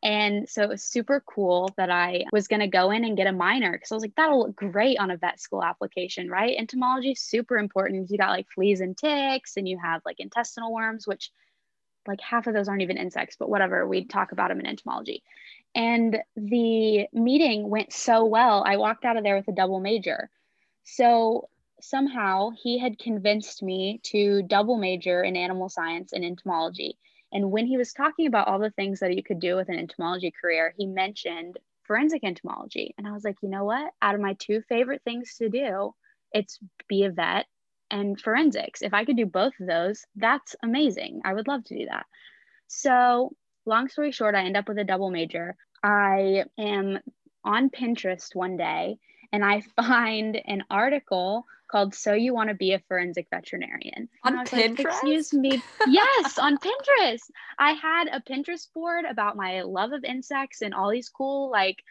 And 0.03 0.47
so 0.47 0.63
it 0.63 0.69
was 0.69 0.85
super 0.85 1.25
cool 1.27 1.73
that 1.79 1.89
I 1.89 2.25
was 2.31 2.47
going 2.47 2.61
to 2.61 2.67
go 2.67 2.91
in 2.91 3.05
and 3.05 3.17
get 3.17 3.27
a 3.27 3.33
minor 3.33 3.73
because 3.73 3.91
I 3.91 3.95
was 3.95 4.03
like, 4.05 4.15
that'll 4.17 4.41
look 4.41 4.55
great 4.55 4.99
on 4.99 5.11
a 5.11 5.17
vet 5.17 5.41
school 5.41 5.65
application, 5.65 6.29
right? 6.29 6.59
Entomology 6.59 7.13
is 7.13 7.23
super 7.23 7.57
important. 7.57 8.11
You 8.11 8.19
got 8.19 8.29
like 8.29 8.47
fleas 8.55 8.83
and 8.83 8.97
ticks, 8.97 9.57
and 9.57 9.67
you 9.67 9.79
have 9.83 10.03
like 10.05 10.21
intestinal 10.21 10.75
worms, 10.75 11.07
which 11.07 11.31
like 12.07 12.21
half 12.21 12.47
of 12.47 12.55
those 12.55 12.69
aren't 12.69 12.83
even 12.83 12.99
insects, 12.99 13.37
but 13.39 13.49
whatever. 13.49 13.89
We 13.89 14.05
talk 14.05 14.33
about 14.33 14.49
them 14.49 14.61
in 14.61 14.67
entomology. 14.67 15.23
And 15.75 16.19
the 16.37 17.07
meeting 17.12 17.69
went 17.69 17.93
so 17.93 18.25
well, 18.25 18.62
I 18.66 18.76
walked 18.76 19.04
out 19.04 19.16
of 19.16 19.25
there 19.25 19.37
with 19.37 19.49
a 19.49 19.52
double 19.52 19.81
major. 19.81 20.31
So 20.85 21.49
somehow 21.81 22.50
he 22.50 22.78
had 22.78 22.99
convinced 22.99 23.62
me 23.62 24.00
to 24.04 24.43
double 24.43 24.78
major 24.78 25.23
in 25.23 25.37
animal 25.37 25.69
science 25.69 26.12
and 26.12 26.25
entomology. 26.25 26.97
And 27.33 27.50
when 27.50 27.66
he 27.66 27.76
was 27.76 27.93
talking 27.93 28.26
about 28.26 28.47
all 28.47 28.61
the 28.61 28.71
things 28.71 29.00
that 29.00 29.16
you 29.16 29.23
could 29.23 29.40
do 29.40 29.57
with 29.57 29.69
an 29.69 29.78
entomology 29.78 30.33
career, 30.40 30.73
he 30.78 30.87
mentioned 30.87 31.59
forensic 31.83 32.23
entomology. 32.23 32.95
And 32.97 33.07
I 33.07 33.12
was 33.12 33.25
like, 33.25 33.37
you 33.43 33.49
know 33.49 33.64
what? 33.64 33.93
Out 34.00 34.14
of 34.14 34.21
my 34.21 34.35
two 34.38 34.62
favorite 34.69 35.02
things 35.04 35.35
to 35.38 35.49
do, 35.49 35.95
it's 36.33 36.59
be 36.88 37.04
a 37.04 37.11
vet 37.11 37.47
and 37.90 38.21
forensics. 38.21 38.83
If 38.83 38.95
I 38.95 39.04
could 39.04 39.16
do 39.16 39.26
both 39.26 39.52
of 39.61 39.66
those, 39.66 40.04
that's 40.16 40.54
amazing. 40.62 41.23
I 41.25 41.35
would 41.35 41.49
love 41.49 41.64
to 41.64 41.78
do 41.78 41.87
that. 41.87 42.07
So 42.69 43.35
long 43.66 43.88
story 43.88 44.12
short, 44.12 44.35
I 44.35 44.44
end 44.44 44.56
up 44.56 44.68
with 44.68 44.78
a 44.78 44.85
double 44.85 45.11
major. 45.11 45.56
I 45.83 46.44
am 46.59 46.99
on 47.44 47.71
Pinterest 47.71 48.35
one 48.35 48.56
day 48.56 48.99
and 49.33 49.44
I 49.44 49.62
find 49.76 50.40
an 50.47 50.64
article 50.71 51.47
called 51.68 51.94
So 51.94 52.12
You 52.12 52.35
Want 52.35 52.50
to 52.50 52.54
Be 52.54 52.73
a 52.73 52.78
Forensic 52.88 53.26
Veterinarian. 53.30 54.09
On 54.23 54.47
Pinterest? 54.47 54.78
Like, 54.78 54.87
Excuse 54.87 55.33
me. 55.33 55.62
yes, 55.88 56.38
on 56.38 56.59
Pinterest. 56.59 57.30
I 57.59 57.73
had 57.73 58.09
a 58.12 58.21
Pinterest 58.21 58.73
board 58.73 59.04
about 59.04 59.37
my 59.37 59.62
love 59.62 59.92
of 59.92 60.04
insects 60.04 60.62
and 60.62 60.73
all 60.73 60.90
these 60.90 61.09
cool, 61.09 61.50
like, 61.50 61.83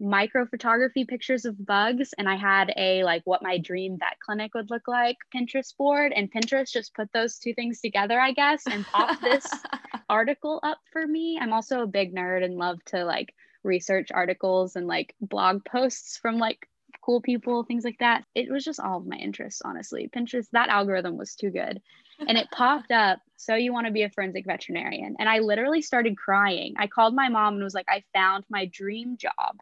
micro 0.00 0.46
photography 0.46 1.04
pictures 1.04 1.44
of 1.44 1.66
bugs 1.66 2.14
and 2.18 2.28
I 2.28 2.36
had 2.36 2.72
a 2.76 3.02
like 3.02 3.22
what 3.24 3.42
my 3.42 3.58
dream 3.58 3.98
vet 3.98 4.18
clinic 4.20 4.54
would 4.54 4.70
look 4.70 4.86
like 4.86 5.16
Pinterest 5.34 5.76
board 5.76 6.12
and 6.14 6.30
Pinterest 6.30 6.70
just 6.70 6.94
put 6.94 7.12
those 7.12 7.38
two 7.38 7.52
things 7.54 7.80
together 7.80 8.20
I 8.20 8.32
guess 8.32 8.62
and 8.66 8.86
popped 8.86 9.22
this 9.22 9.46
article 10.08 10.60
up 10.62 10.78
for 10.92 11.06
me. 11.06 11.38
I'm 11.40 11.52
also 11.52 11.82
a 11.82 11.86
big 11.86 12.14
nerd 12.14 12.44
and 12.44 12.56
love 12.56 12.82
to 12.86 13.04
like 13.04 13.34
research 13.64 14.10
articles 14.12 14.76
and 14.76 14.86
like 14.86 15.14
blog 15.20 15.64
posts 15.64 16.16
from 16.16 16.38
like 16.38 16.68
cool 17.04 17.20
people 17.20 17.64
things 17.64 17.84
like 17.84 17.98
that. 17.98 18.24
It 18.36 18.50
was 18.50 18.64
just 18.64 18.80
all 18.80 18.98
of 18.98 19.06
my 19.06 19.16
interests 19.16 19.62
honestly. 19.64 20.08
Pinterest 20.14 20.46
that 20.52 20.68
algorithm 20.68 21.16
was 21.16 21.34
too 21.34 21.50
good. 21.50 21.82
And 22.20 22.38
it 22.38 22.50
popped 22.52 22.92
up 22.92 23.18
so 23.36 23.56
you 23.56 23.72
want 23.72 23.86
to 23.86 23.92
be 23.92 24.02
a 24.02 24.10
forensic 24.10 24.46
veterinarian 24.46 25.16
and 25.18 25.28
I 25.28 25.40
literally 25.40 25.82
started 25.82 26.16
crying. 26.16 26.74
I 26.78 26.86
called 26.86 27.16
my 27.16 27.28
mom 27.28 27.54
and 27.54 27.64
was 27.64 27.74
like 27.74 27.86
I 27.88 28.04
found 28.14 28.44
my 28.48 28.66
dream 28.66 29.16
job 29.16 29.58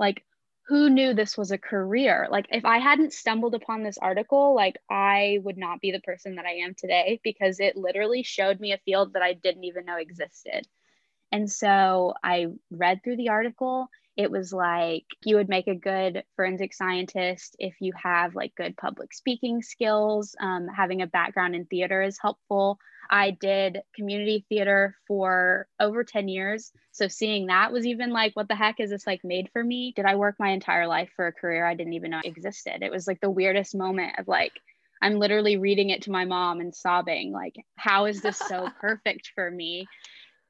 like 0.00 0.24
who 0.66 0.88
knew 0.88 1.14
this 1.14 1.36
was 1.36 1.50
a 1.50 1.58
career? 1.58 2.28
Like 2.30 2.46
if 2.50 2.64
i 2.64 2.78
hadn't 2.78 3.12
stumbled 3.12 3.54
upon 3.54 3.82
this 3.82 3.98
article 3.98 4.54
like 4.54 4.76
i 4.90 5.38
would 5.44 5.58
not 5.58 5.80
be 5.80 5.92
the 5.92 6.00
person 6.00 6.36
that 6.36 6.46
i 6.46 6.64
am 6.64 6.74
today 6.74 7.20
because 7.22 7.60
it 7.60 7.76
literally 7.76 8.22
showed 8.22 8.58
me 8.58 8.72
a 8.72 8.80
field 8.84 9.12
that 9.12 9.22
i 9.22 9.34
didn't 9.34 9.64
even 9.64 9.84
know 9.84 9.96
existed. 9.96 10.66
And 11.30 11.50
so 11.50 12.14
i 12.24 12.46
read 12.70 13.04
through 13.04 13.18
the 13.18 13.28
article. 13.28 13.88
It 14.16 14.30
was 14.30 14.52
like 14.52 15.04
you 15.24 15.36
would 15.36 15.48
make 15.48 15.68
a 15.68 15.74
good 15.74 16.24
forensic 16.36 16.74
scientist 16.74 17.56
if 17.58 17.74
you 17.80 17.92
have 18.02 18.34
like 18.34 18.54
good 18.54 18.76
public 18.76 19.12
speaking 19.14 19.62
skills. 19.62 20.34
Um, 20.40 20.66
having 20.68 21.00
a 21.00 21.06
background 21.06 21.54
in 21.54 21.64
theater 21.66 22.02
is 22.02 22.18
helpful 22.20 22.78
I 23.10 23.32
did 23.32 23.82
community 23.96 24.46
theater 24.48 24.96
for 25.08 25.66
over 25.80 26.04
10 26.04 26.28
years. 26.28 26.70
So 26.92 27.08
seeing 27.08 27.46
that 27.46 27.72
was 27.72 27.84
even 27.84 28.10
like, 28.10 28.36
what 28.36 28.46
the 28.46 28.54
heck 28.54 28.78
is 28.78 28.90
this 28.90 29.06
like 29.06 29.24
made 29.24 29.50
for 29.52 29.62
me? 29.62 29.92
Did 29.96 30.04
I 30.04 30.14
work 30.14 30.36
my 30.38 30.50
entire 30.50 30.86
life 30.86 31.10
for 31.16 31.26
a 31.26 31.32
career 31.32 31.66
I 31.66 31.74
didn't 31.74 31.94
even 31.94 32.12
know 32.12 32.20
existed? 32.22 32.82
It 32.82 32.92
was 32.92 33.08
like 33.08 33.20
the 33.20 33.30
weirdest 33.30 33.74
moment 33.74 34.18
of 34.18 34.28
like, 34.28 34.52
I'm 35.02 35.18
literally 35.18 35.56
reading 35.56 35.90
it 35.90 36.02
to 36.02 36.12
my 36.12 36.24
mom 36.24 36.60
and 36.60 36.74
sobbing, 36.74 37.32
like, 37.32 37.56
how 37.74 38.04
is 38.04 38.20
this 38.20 38.38
so 38.38 38.68
perfect 38.80 39.32
for 39.34 39.50
me? 39.50 39.88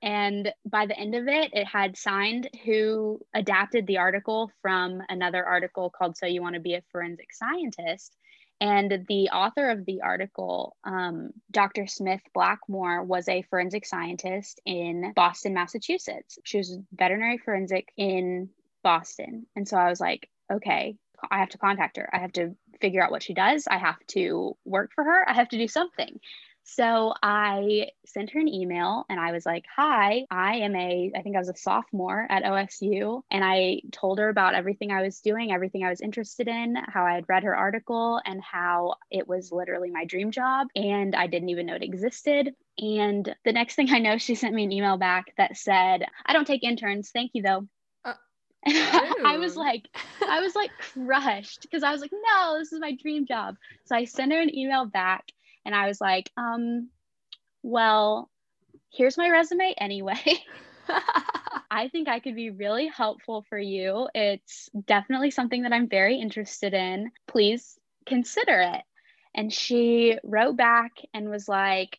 And 0.03 0.53
by 0.67 0.87
the 0.87 0.99
end 0.99 1.15
of 1.15 1.29
it, 1.29 1.51
it 1.53 1.67
had 1.67 1.97
signed 1.97 2.49
who 2.65 3.21
adapted 3.35 3.87
the 3.87 3.99
article 3.99 4.51
from 4.61 5.03
another 5.09 5.45
article 5.45 5.91
called 5.91 6.17
So 6.17 6.27
You 6.27 6.43
Want 6.43 6.55
to 6.55 6.61
Be 6.61 6.75
a 6.75 6.83
Forensic 6.91 7.33
Scientist. 7.33 8.17
And 8.61 9.07
the 9.09 9.31
author 9.31 9.71
of 9.71 9.87
the 9.87 10.03
article, 10.03 10.77
um, 10.85 11.31
Dr. 11.51 11.87
Smith 11.87 12.21
Blackmore, 12.35 13.03
was 13.03 13.27
a 13.29 13.43
forensic 13.43 13.87
scientist 13.87 14.61
in 14.67 15.13
Boston, 15.17 15.55
Massachusetts. 15.55 16.39
She 16.45 16.59
was 16.59 16.79
veterinary 16.93 17.39
forensic 17.39 17.89
in 17.97 18.51
Boston. 18.83 19.47
And 19.57 19.67
so 19.67 19.79
I 19.79 19.89
was 19.89 20.01
like, 20.01 20.29
okay, 20.53 20.97
I 21.31 21.39
have 21.39 21.51
to 21.51 21.59
contact 21.59 21.97
her. 21.97 22.09
I 22.13 22.19
have 22.19 22.33
to 22.35 22.55
figure 22.81 23.03
out 23.03 23.11
what 23.11 23.23
she 23.23 23.35
does. 23.35 23.67
I 23.67 23.79
have 23.79 23.99
to 24.09 24.57
work 24.65 24.91
for 24.95 25.05
her. 25.05 25.29
I 25.29 25.35
have 25.35 25.49
to 25.51 25.59
do 25.59 25.69
something. 25.69 26.21
So 26.63 27.15
I 27.23 27.89
sent 28.07 28.31
her 28.31 28.41
an 28.41 28.49
email 28.49 29.05
and 29.09 29.19
I 29.19 29.33
was 29.33 29.45
like, 29.45 29.65
Hi, 29.77 30.25
I 30.31 30.57
am 30.57 30.77
a, 30.77 31.13
I 31.17 31.23
think 31.23 31.37
I 31.37 31.39
was 31.39 31.49
a 31.49 31.57
sophomore 31.57 32.27
at 32.29 32.45
OSU. 32.45 33.23
And 33.31 33.45
I 33.45 33.81
told 33.93 34.19
her 34.19 34.29
about 34.29 34.55
everything 34.55 34.91
I 34.91 35.03
was 35.03 35.21
doing, 35.21 35.53
everything 35.53 35.85
I 35.85 35.91
was 35.91 36.01
interested 36.01 36.49
in, 36.49 36.77
how 36.77 37.05
I 37.05 37.15
had 37.15 37.29
read 37.29 37.45
her 37.45 37.57
article, 37.57 38.21
and 38.25 38.43
how 38.43 38.95
it 39.11 39.27
was 39.27 39.53
literally 39.53 39.91
my 39.91 40.05
dream 40.05 40.31
job. 40.31 40.69
And 40.77 41.15
I 41.15 41.27
didn't 41.27 41.49
even 41.49 41.67
know 41.67 41.75
it 41.75 41.83
existed. 41.83 42.55
And 42.79 43.35
the 43.45 43.53
next 43.53 43.75
thing 43.75 43.91
I 43.91 43.99
know, 43.99 44.19
she 44.19 44.35
sent 44.35 44.55
me 44.55 44.65
an 44.65 44.73
email 44.73 44.97
back 44.97 45.35
that 45.37 45.57
said, 45.57 46.05
I 46.25 46.33
don't 46.33 46.47
take 46.47 46.63
interns. 46.63 47.11
Thank 47.11 47.33
you, 47.35 47.43
though. 47.43 47.67
Uh, 48.05 48.15
I 48.67 49.39
was 49.39 49.57
like, 49.57 49.89
I 50.27 50.41
was 50.41 50.55
like 50.55 50.71
crushed 50.79 51.63
because 51.63 51.83
I 51.83 51.93
was 51.93 52.01
like, 52.01 52.13
no, 52.13 52.59
this 52.59 52.73
is 52.73 52.81
my 52.81 52.95
dream 52.95 53.27
job. 53.27 53.57
So 53.87 53.97
I 53.97 54.05
sent 54.05 54.33
her 54.33 54.41
an 54.41 54.55
email 54.55 54.87
back 54.87 55.33
and 55.65 55.75
I 55.75 55.87
was 55.87 56.01
like, 56.01 56.31
um, 56.37 56.91
well, 57.63 58.31
here's 58.91 59.19
my 59.19 59.29
resume 59.31 59.75
anyway. 59.79 60.21
I 61.71 61.89
think 61.89 62.09
I 62.09 62.21
could 62.21 62.35
be 62.35 62.51
really 62.51 62.89
helpful 62.89 63.45
for 63.49 63.59
you. 63.59 64.09
It's 64.15 64.69
definitely 64.87 65.31
something 65.31 65.63
that 65.63 65.73
I'm 65.73 65.89
very 65.89 66.17
interested 66.19 66.75
in. 66.75 67.11
Please 67.29 67.79
consider 68.07 68.61
it. 68.61 68.83
And 69.35 69.53
she 69.53 70.19
wrote 70.25 70.57
back 70.57 70.93
and 71.15 71.31
was 71.31 71.49
like, 71.49 71.99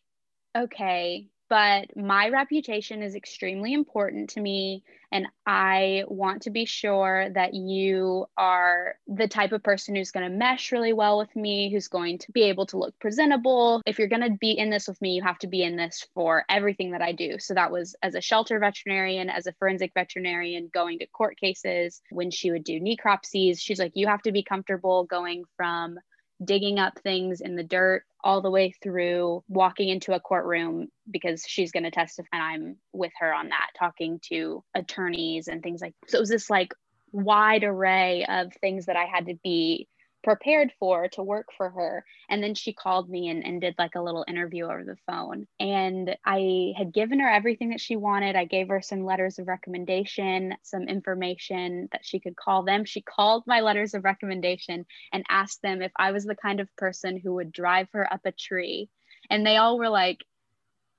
okay, 0.56 1.28
but 1.52 1.94
my 1.94 2.30
reputation 2.30 3.02
is 3.02 3.14
extremely 3.14 3.74
important 3.74 4.30
to 4.30 4.40
me. 4.40 4.82
And 5.12 5.26
I 5.44 6.04
want 6.08 6.40
to 6.42 6.50
be 6.50 6.64
sure 6.64 7.28
that 7.34 7.52
you 7.52 8.24
are 8.38 8.94
the 9.06 9.28
type 9.28 9.52
of 9.52 9.62
person 9.62 9.94
who's 9.94 10.12
going 10.12 10.24
to 10.24 10.34
mesh 10.34 10.72
really 10.72 10.94
well 10.94 11.18
with 11.18 11.36
me, 11.36 11.70
who's 11.70 11.88
going 11.88 12.16
to 12.20 12.32
be 12.32 12.44
able 12.44 12.64
to 12.68 12.78
look 12.78 12.98
presentable. 12.98 13.82
If 13.84 13.98
you're 13.98 14.08
going 14.08 14.22
to 14.22 14.38
be 14.40 14.52
in 14.52 14.70
this 14.70 14.88
with 14.88 15.02
me, 15.02 15.10
you 15.10 15.22
have 15.24 15.36
to 15.40 15.46
be 15.46 15.62
in 15.62 15.76
this 15.76 16.06
for 16.14 16.42
everything 16.48 16.92
that 16.92 17.02
I 17.02 17.12
do. 17.12 17.38
So 17.38 17.52
that 17.52 17.70
was 17.70 17.94
as 18.02 18.14
a 18.14 18.22
shelter 18.22 18.58
veterinarian, 18.58 19.28
as 19.28 19.46
a 19.46 19.52
forensic 19.52 19.92
veterinarian, 19.92 20.70
going 20.72 21.00
to 21.00 21.06
court 21.06 21.38
cases. 21.38 22.00
When 22.08 22.30
she 22.30 22.50
would 22.50 22.64
do 22.64 22.80
necropsies, 22.80 23.60
she's 23.60 23.78
like, 23.78 23.92
you 23.94 24.06
have 24.06 24.22
to 24.22 24.32
be 24.32 24.42
comfortable 24.42 25.04
going 25.04 25.44
from 25.58 25.98
digging 26.42 26.78
up 26.78 26.98
things 27.00 27.40
in 27.40 27.56
the 27.56 27.62
dirt 27.62 28.04
all 28.24 28.40
the 28.42 28.50
way 28.50 28.72
through 28.82 29.42
walking 29.48 29.88
into 29.88 30.14
a 30.14 30.20
courtroom 30.20 30.88
because 31.10 31.44
she's 31.46 31.72
going 31.72 31.84
to 31.84 31.90
testify 31.90 32.28
and 32.32 32.42
I'm 32.42 32.76
with 32.92 33.12
her 33.20 33.32
on 33.32 33.48
that 33.48 33.70
talking 33.78 34.20
to 34.30 34.62
attorneys 34.74 35.48
and 35.48 35.62
things 35.62 35.80
like 35.80 35.94
so 36.08 36.18
it 36.18 36.20
was 36.20 36.28
this 36.28 36.50
like 36.50 36.72
wide 37.12 37.64
array 37.64 38.24
of 38.28 38.52
things 38.60 38.86
that 38.86 38.96
I 38.96 39.04
had 39.04 39.26
to 39.26 39.34
be 39.42 39.88
prepared 40.22 40.72
for 40.78 41.08
to 41.08 41.22
work 41.22 41.48
for 41.56 41.70
her. 41.70 42.04
And 42.28 42.42
then 42.42 42.54
she 42.54 42.72
called 42.72 43.08
me 43.08 43.28
and, 43.28 43.44
and 43.44 43.60
did 43.60 43.74
like 43.78 43.94
a 43.94 44.02
little 44.02 44.24
interview 44.26 44.64
over 44.64 44.84
the 44.84 44.96
phone. 45.06 45.46
And 45.58 46.16
I 46.24 46.72
had 46.76 46.92
given 46.92 47.20
her 47.20 47.28
everything 47.28 47.70
that 47.70 47.80
she 47.80 47.96
wanted. 47.96 48.36
I 48.36 48.44
gave 48.44 48.68
her 48.68 48.80
some 48.80 49.04
letters 49.04 49.38
of 49.38 49.48
recommendation, 49.48 50.54
some 50.62 50.82
information 50.84 51.88
that 51.92 52.04
she 52.04 52.20
could 52.20 52.36
call 52.36 52.62
them. 52.62 52.84
She 52.84 53.02
called 53.02 53.44
my 53.46 53.60
letters 53.60 53.94
of 53.94 54.04
recommendation 54.04 54.86
and 55.12 55.24
asked 55.28 55.62
them 55.62 55.82
if 55.82 55.92
I 55.96 56.12
was 56.12 56.24
the 56.24 56.36
kind 56.36 56.60
of 56.60 56.74
person 56.76 57.18
who 57.18 57.34
would 57.34 57.52
drive 57.52 57.88
her 57.92 58.10
up 58.12 58.20
a 58.24 58.32
tree. 58.32 58.88
And 59.30 59.46
they 59.46 59.56
all 59.56 59.78
were 59.78 59.88
like, 59.88 60.18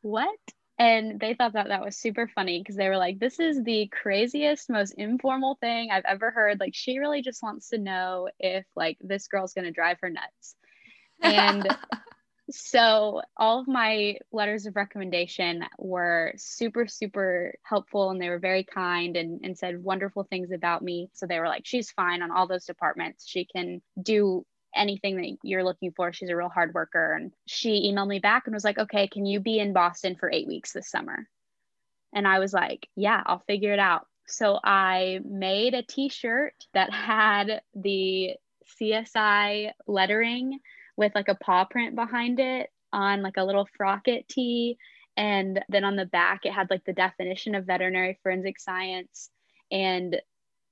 What? 0.01 0.37
And 0.79 1.19
they 1.19 1.33
thought 1.33 1.53
that 1.53 1.67
that 1.67 1.83
was 1.83 1.95
super 1.95 2.27
funny 2.33 2.59
because 2.59 2.75
they 2.75 2.89
were 2.89 2.97
like 2.97 3.19
this 3.19 3.39
is 3.39 3.63
the 3.63 3.87
craziest 3.91 4.69
most 4.69 4.93
informal 4.97 5.57
thing 5.61 5.89
i've 5.91 6.05
ever 6.05 6.31
heard. 6.31 6.59
Like 6.59 6.73
she 6.73 6.99
really 6.99 7.21
just 7.21 7.43
wants 7.43 7.69
to 7.69 7.77
know 7.77 8.29
if 8.39 8.65
like 8.75 8.97
this 9.01 9.27
girl's 9.27 9.53
going 9.53 9.65
to 9.65 9.71
drive 9.71 9.97
her 10.01 10.09
nuts. 10.09 10.55
And 11.21 11.67
so 12.49 13.21
all 13.37 13.59
of 13.61 13.67
my 13.67 14.17
letters 14.31 14.65
of 14.65 14.75
recommendation 14.75 15.63
were 15.77 16.33
super 16.37 16.87
super 16.87 17.53
helpful 17.63 18.09
and 18.09 18.19
they 18.19 18.29
were 18.29 18.39
very 18.39 18.63
kind 18.63 19.15
and, 19.15 19.41
and 19.43 19.57
said 19.57 19.83
wonderful 19.83 20.23
things 20.23 20.51
about 20.51 20.81
me. 20.81 21.09
So 21.13 21.27
they 21.27 21.39
were 21.39 21.47
like 21.47 21.65
she's 21.65 21.91
fine 21.91 22.21
on 22.21 22.31
all 22.31 22.47
those 22.47 22.65
departments. 22.65 23.27
She 23.27 23.45
can 23.45 23.81
do 24.01 24.45
anything 24.75 25.17
that 25.17 25.37
you're 25.43 25.63
looking 25.63 25.91
for. 25.91 26.13
She's 26.13 26.29
a 26.29 26.35
real 26.35 26.49
hard 26.49 26.73
worker. 26.73 27.13
And 27.13 27.31
she 27.45 27.91
emailed 27.91 28.07
me 28.07 28.19
back 28.19 28.43
and 28.45 28.53
was 28.53 28.63
like, 28.63 28.77
okay, 28.77 29.07
can 29.07 29.25
you 29.25 29.39
be 29.39 29.59
in 29.59 29.73
Boston 29.73 30.15
for 30.15 30.31
eight 30.31 30.47
weeks 30.47 30.73
this 30.73 30.89
summer? 30.89 31.27
And 32.13 32.27
I 32.27 32.39
was 32.39 32.53
like, 32.53 32.87
yeah, 32.95 33.21
I'll 33.25 33.43
figure 33.47 33.73
it 33.73 33.79
out. 33.79 34.07
So 34.27 34.59
I 34.63 35.19
made 35.25 35.73
a 35.73 35.83
t 35.83 36.09
shirt 36.09 36.53
that 36.73 36.91
had 36.93 37.61
the 37.75 38.35
CSI 38.79 39.71
lettering 39.87 40.59
with 40.95 41.13
like 41.15 41.27
a 41.27 41.35
paw 41.35 41.65
print 41.65 41.95
behind 41.95 42.39
it 42.39 42.69
on 42.91 43.21
like 43.21 43.37
a 43.37 43.43
little 43.43 43.67
frocket 43.77 44.27
tee. 44.27 44.77
And 45.17 45.63
then 45.69 45.83
on 45.83 45.95
the 45.95 46.05
back, 46.05 46.45
it 46.45 46.53
had 46.53 46.69
like 46.69 46.85
the 46.85 46.93
definition 46.93 47.55
of 47.55 47.65
veterinary 47.65 48.19
forensic 48.23 48.59
science 48.59 49.29
and 49.71 50.21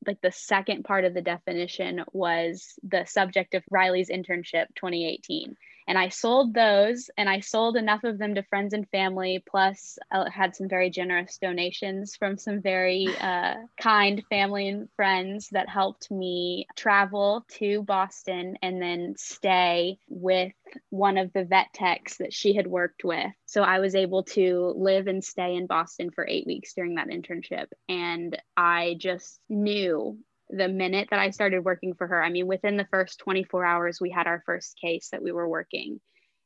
like 0.06 0.22
the 0.22 0.32
second 0.32 0.84
part 0.84 1.06
of 1.06 1.14
the 1.14 1.22
definition 1.22 2.04
was 2.14 2.74
the 2.84 3.06
subject 3.06 3.54
of 3.54 3.64
Riley's 3.70 4.10
internship 4.10 4.68
2018 4.76 5.56
and 5.88 5.98
I 5.98 6.10
sold 6.10 6.54
those 6.54 7.10
and 7.18 7.30
I 7.30 7.40
sold 7.40 7.78
enough 7.78 8.04
of 8.04 8.18
them 8.18 8.36
to 8.36 8.44
friends 8.44 8.74
and 8.74 8.88
family. 8.90 9.44
Plus, 9.50 9.98
I 10.12 10.30
had 10.30 10.56
some 10.56 10.70
very 10.70 10.90
generous 10.90 11.38
donations 11.38 12.16
from 12.16 12.38
some 12.38 12.62
very 12.62 13.08
uh, 13.22 13.56
kind 13.80 14.24
family 14.30 14.68
and 14.68 14.90
friends 14.96 15.50
that 15.52 15.70
helped 15.70 16.12
me 16.12 16.68
travel 16.76 17.46
to 17.60 17.84
Boston 17.84 18.58
and 18.62 18.82
then 18.82 19.16
stay 19.18 19.98
with 20.08 20.54
one 20.90 21.18
of 21.18 21.34
the 21.34 21.44
vet 21.44 21.68
techs 21.74 22.18
that 22.18 22.34
she 22.34 22.54
had 22.54 22.68
worked 22.68 23.04
with. 23.04 23.32
So 23.46 23.64
I 23.64 23.80
was 23.80 23.96
able 23.96 24.24
to 24.24 24.74
live 24.78 25.08
and 25.08 25.24
stay 25.24 25.56
in 25.56 25.68
Boston 25.68 26.12
for 26.12 26.28
eight 26.28 26.46
weeks 26.46 26.74
during 26.74 26.96
that 26.96 27.10
internship. 27.10 27.68
And 27.90 28.38
I 28.56 28.96
just 28.98 29.40
knew 29.50 30.18
the 30.52 30.68
minute 30.68 31.08
that 31.12 31.20
I 31.20 31.30
started 31.30 31.66
working 31.66 31.94
for 31.94 32.08
her, 32.08 32.24
I 32.24 32.30
mean, 32.30 32.48
within 32.48 32.78
the 32.78 32.88
first 32.92 33.20
24 33.20 33.66
hours, 33.66 34.00
we 34.02 34.10
had 34.10 34.28
our 34.28 34.44
first 34.46 34.78
case 34.78 35.10
that 35.10 35.24
we 35.24 35.32
were 35.32 35.48
working. 35.48 36.00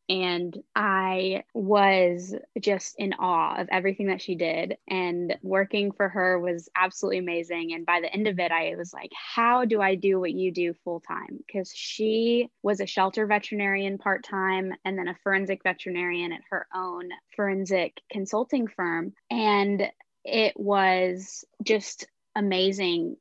And 0.08 0.56
I 0.76 1.44
was 1.56 2.36
just 2.60 2.96
in 3.00 3.13
awe 3.13 3.60
of 3.60 3.68
everything 3.72 4.08
that 4.08 4.22
she 4.22 4.36
did. 4.36 4.78
And 4.88 5.36
working 5.41 5.91
for 5.91 6.10
her 6.10 6.39
was 6.39 6.70
absolutely 6.76 7.18
amazing. 7.20 7.74
And 7.74 7.86
by 7.86 8.02
the 8.02 8.13
end 8.13 8.28
of 8.28 8.39
it, 8.39 8.52
I 8.52 8.76
was 8.78 8.94
like, 8.94 9.12
how 9.15 9.65
do 9.65 9.82
I 9.82 9.96
do 9.96 10.20
what 10.20 10.32
you 10.32 10.52
do 10.52 10.76
full 10.84 11.00
time? 11.00 11.39
Because 11.46 11.72
she 11.74 12.50
was 12.62 12.82
a 12.82 12.86
shelter 12.86 13.26
veterinarian 13.26 13.98
part 13.98 14.24
time 14.24 14.74
and 14.86 14.98
then 14.98 15.08
a 15.08 15.18
forensic 15.24 15.63
veterinarian 15.63 16.32
at 16.32 16.41
her 16.52 16.68
own 16.76 17.10
forensic 17.36 18.00
consulting 18.12 18.68
firm. 18.68 19.13
And 19.32 19.89
it 20.24 20.54
was 20.56 21.46
just 21.63 22.08
amazing 22.36 23.15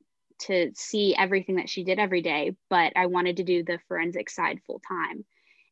to 0.46 0.72
see 0.74 1.14
everything 1.16 1.56
that 1.56 1.68
she 1.68 1.84
did 1.84 1.98
every 1.98 2.22
day, 2.22 2.56
but 2.70 2.92
I 2.96 3.06
wanted 3.06 3.38
to 3.38 3.44
do 3.44 3.62
the 3.62 3.78
forensic 3.88 4.30
side 4.30 4.60
full 4.66 4.80
time. 4.86 5.24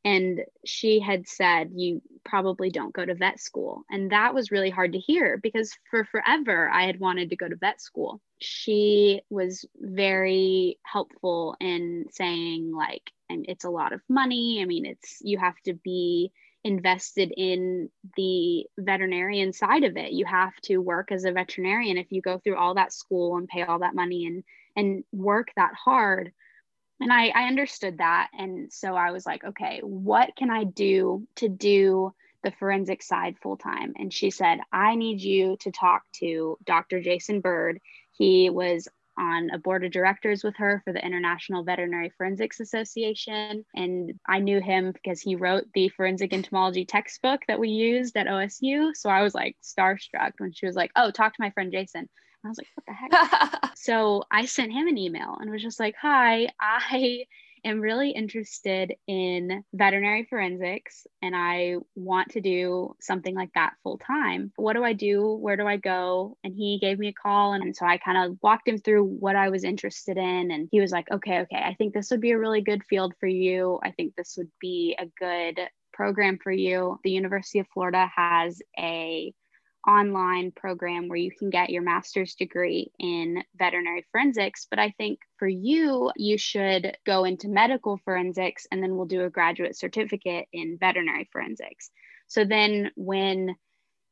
And 0.04 0.40
she 0.66 0.98
had 0.98 1.28
said, 1.28 1.70
You 1.74 2.02
probably 2.24 2.70
don't 2.70 2.92
go 2.92 3.04
to 3.04 3.14
vet 3.14 3.38
school. 3.40 3.84
And 3.88 4.10
that 4.10 4.34
was 4.34 4.50
really 4.50 4.70
hard 4.70 4.92
to 4.92 4.98
hear 4.98 5.38
because 5.40 5.72
for 5.90 6.04
forever 6.04 6.68
I 6.68 6.86
had 6.86 6.98
wanted 6.98 7.30
to 7.30 7.36
go 7.36 7.48
to 7.48 7.56
vet 7.56 7.80
school. 7.80 8.20
She 8.40 9.22
was 9.30 9.64
very 9.78 10.78
helpful 10.82 11.56
in 11.60 12.06
saying, 12.10 12.72
like, 12.74 13.12
and 13.30 13.46
it's 13.48 13.64
a 13.64 13.70
lot 13.70 13.92
of 13.92 14.00
money. 14.08 14.60
I 14.60 14.64
mean, 14.64 14.86
it's 14.86 15.18
you 15.22 15.38
have 15.38 15.56
to 15.66 15.74
be 15.74 16.32
invested 16.64 17.32
in 17.36 17.90
the 18.16 18.66
veterinarian 18.78 19.52
side 19.52 19.84
of 19.84 19.96
it. 19.96 20.12
You 20.12 20.24
have 20.26 20.54
to 20.62 20.78
work 20.78 21.10
as 21.10 21.24
a 21.24 21.32
veterinarian 21.32 21.98
if 21.98 22.06
you 22.10 22.22
go 22.22 22.38
through 22.38 22.56
all 22.56 22.74
that 22.74 22.92
school 22.92 23.36
and 23.36 23.48
pay 23.48 23.62
all 23.62 23.80
that 23.80 23.94
money 23.94 24.26
and 24.26 24.44
and 24.76 25.04
work 25.12 25.48
that 25.56 25.74
hard. 25.74 26.32
And 27.00 27.12
I, 27.12 27.28
I 27.28 27.48
understood 27.48 27.98
that. 27.98 28.28
And 28.32 28.72
so 28.72 28.94
I 28.94 29.10
was 29.10 29.26
like, 29.26 29.44
okay, 29.44 29.80
what 29.82 30.36
can 30.36 30.50
I 30.50 30.64
do 30.64 31.26
to 31.36 31.48
do 31.48 32.14
the 32.44 32.52
forensic 32.52 33.02
side 33.02 33.36
full 33.42 33.56
time? 33.56 33.94
And 33.96 34.12
she 34.12 34.30
said, 34.30 34.60
I 34.72 34.94
need 34.94 35.20
you 35.20 35.56
to 35.60 35.72
talk 35.72 36.02
to 36.20 36.58
Dr. 36.64 37.00
Jason 37.00 37.40
Byrd. 37.40 37.80
He 38.12 38.50
was 38.50 38.88
on 39.18 39.50
a 39.50 39.58
board 39.58 39.84
of 39.84 39.92
directors 39.92 40.42
with 40.42 40.56
her 40.56 40.80
for 40.84 40.92
the 40.92 41.04
International 41.04 41.64
Veterinary 41.64 42.10
Forensics 42.16 42.60
Association. 42.60 43.64
And 43.74 44.18
I 44.28 44.38
knew 44.38 44.60
him 44.60 44.92
because 44.92 45.20
he 45.20 45.36
wrote 45.36 45.64
the 45.74 45.88
forensic 45.90 46.32
entomology 46.32 46.84
textbook 46.84 47.42
that 47.48 47.58
we 47.58 47.68
used 47.68 48.16
at 48.16 48.26
OSU. 48.26 48.94
So 48.94 49.10
I 49.10 49.22
was 49.22 49.34
like 49.34 49.56
starstruck 49.62 50.32
when 50.38 50.52
she 50.52 50.66
was 50.66 50.76
like, 50.76 50.90
Oh, 50.96 51.10
talk 51.10 51.34
to 51.34 51.42
my 51.42 51.50
friend 51.50 51.72
Jason. 51.72 52.00
And 52.00 52.08
I 52.44 52.48
was 52.48 52.58
like, 52.58 52.68
What 52.74 52.86
the 52.86 52.92
heck? 52.92 53.70
so 53.76 54.24
I 54.30 54.46
sent 54.46 54.72
him 54.72 54.88
an 54.88 54.98
email 54.98 55.36
and 55.40 55.50
was 55.50 55.62
just 55.62 55.80
like, 55.80 55.94
Hi, 56.00 56.48
I 56.60 57.26
am 57.64 57.80
really 57.80 58.10
interested 58.10 58.94
in 59.06 59.64
veterinary 59.72 60.26
forensics 60.28 61.06
and 61.20 61.34
I 61.36 61.76
want 61.94 62.30
to 62.30 62.40
do 62.40 62.96
something 63.00 63.34
like 63.34 63.50
that 63.54 63.74
full 63.82 63.98
time. 63.98 64.52
What 64.56 64.74
do 64.74 64.84
I 64.84 64.92
do? 64.92 65.34
Where 65.34 65.56
do 65.56 65.66
I 65.66 65.76
go? 65.76 66.36
And 66.44 66.54
he 66.54 66.78
gave 66.80 66.98
me 66.98 67.08
a 67.08 67.12
call. 67.12 67.52
And 67.52 67.74
so 67.74 67.86
I 67.86 67.98
kind 67.98 68.18
of 68.18 68.38
walked 68.42 68.68
him 68.68 68.78
through 68.78 69.04
what 69.04 69.36
I 69.36 69.50
was 69.50 69.64
interested 69.64 70.16
in. 70.16 70.50
And 70.50 70.68
he 70.70 70.80
was 70.80 70.92
like, 70.92 71.10
okay, 71.10 71.40
okay, 71.40 71.62
I 71.64 71.74
think 71.74 71.94
this 71.94 72.10
would 72.10 72.20
be 72.20 72.32
a 72.32 72.38
really 72.38 72.62
good 72.62 72.82
field 72.84 73.14
for 73.20 73.26
you. 73.26 73.78
I 73.82 73.90
think 73.92 74.14
this 74.14 74.34
would 74.36 74.50
be 74.60 74.96
a 74.98 75.06
good 75.18 75.60
program 75.92 76.38
for 76.42 76.52
you. 76.52 76.98
The 77.04 77.10
University 77.10 77.58
of 77.58 77.66
Florida 77.72 78.10
has 78.16 78.60
a 78.78 79.32
online 79.86 80.52
program 80.52 81.08
where 81.08 81.18
you 81.18 81.30
can 81.30 81.50
get 81.50 81.70
your 81.70 81.82
master's 81.82 82.34
degree 82.34 82.90
in 82.98 83.42
veterinary 83.56 84.04
forensics. 84.12 84.66
But 84.68 84.78
I 84.78 84.90
think 84.90 85.18
for 85.38 85.48
you, 85.48 86.12
you 86.16 86.38
should 86.38 86.96
go 87.04 87.24
into 87.24 87.48
medical 87.48 87.98
forensics 88.04 88.66
and 88.70 88.82
then 88.82 88.96
we'll 88.96 89.06
do 89.06 89.24
a 89.24 89.30
graduate 89.30 89.76
certificate 89.76 90.46
in 90.52 90.78
veterinary 90.78 91.28
forensics. 91.32 91.90
So 92.28 92.44
then 92.44 92.90
when 92.96 93.56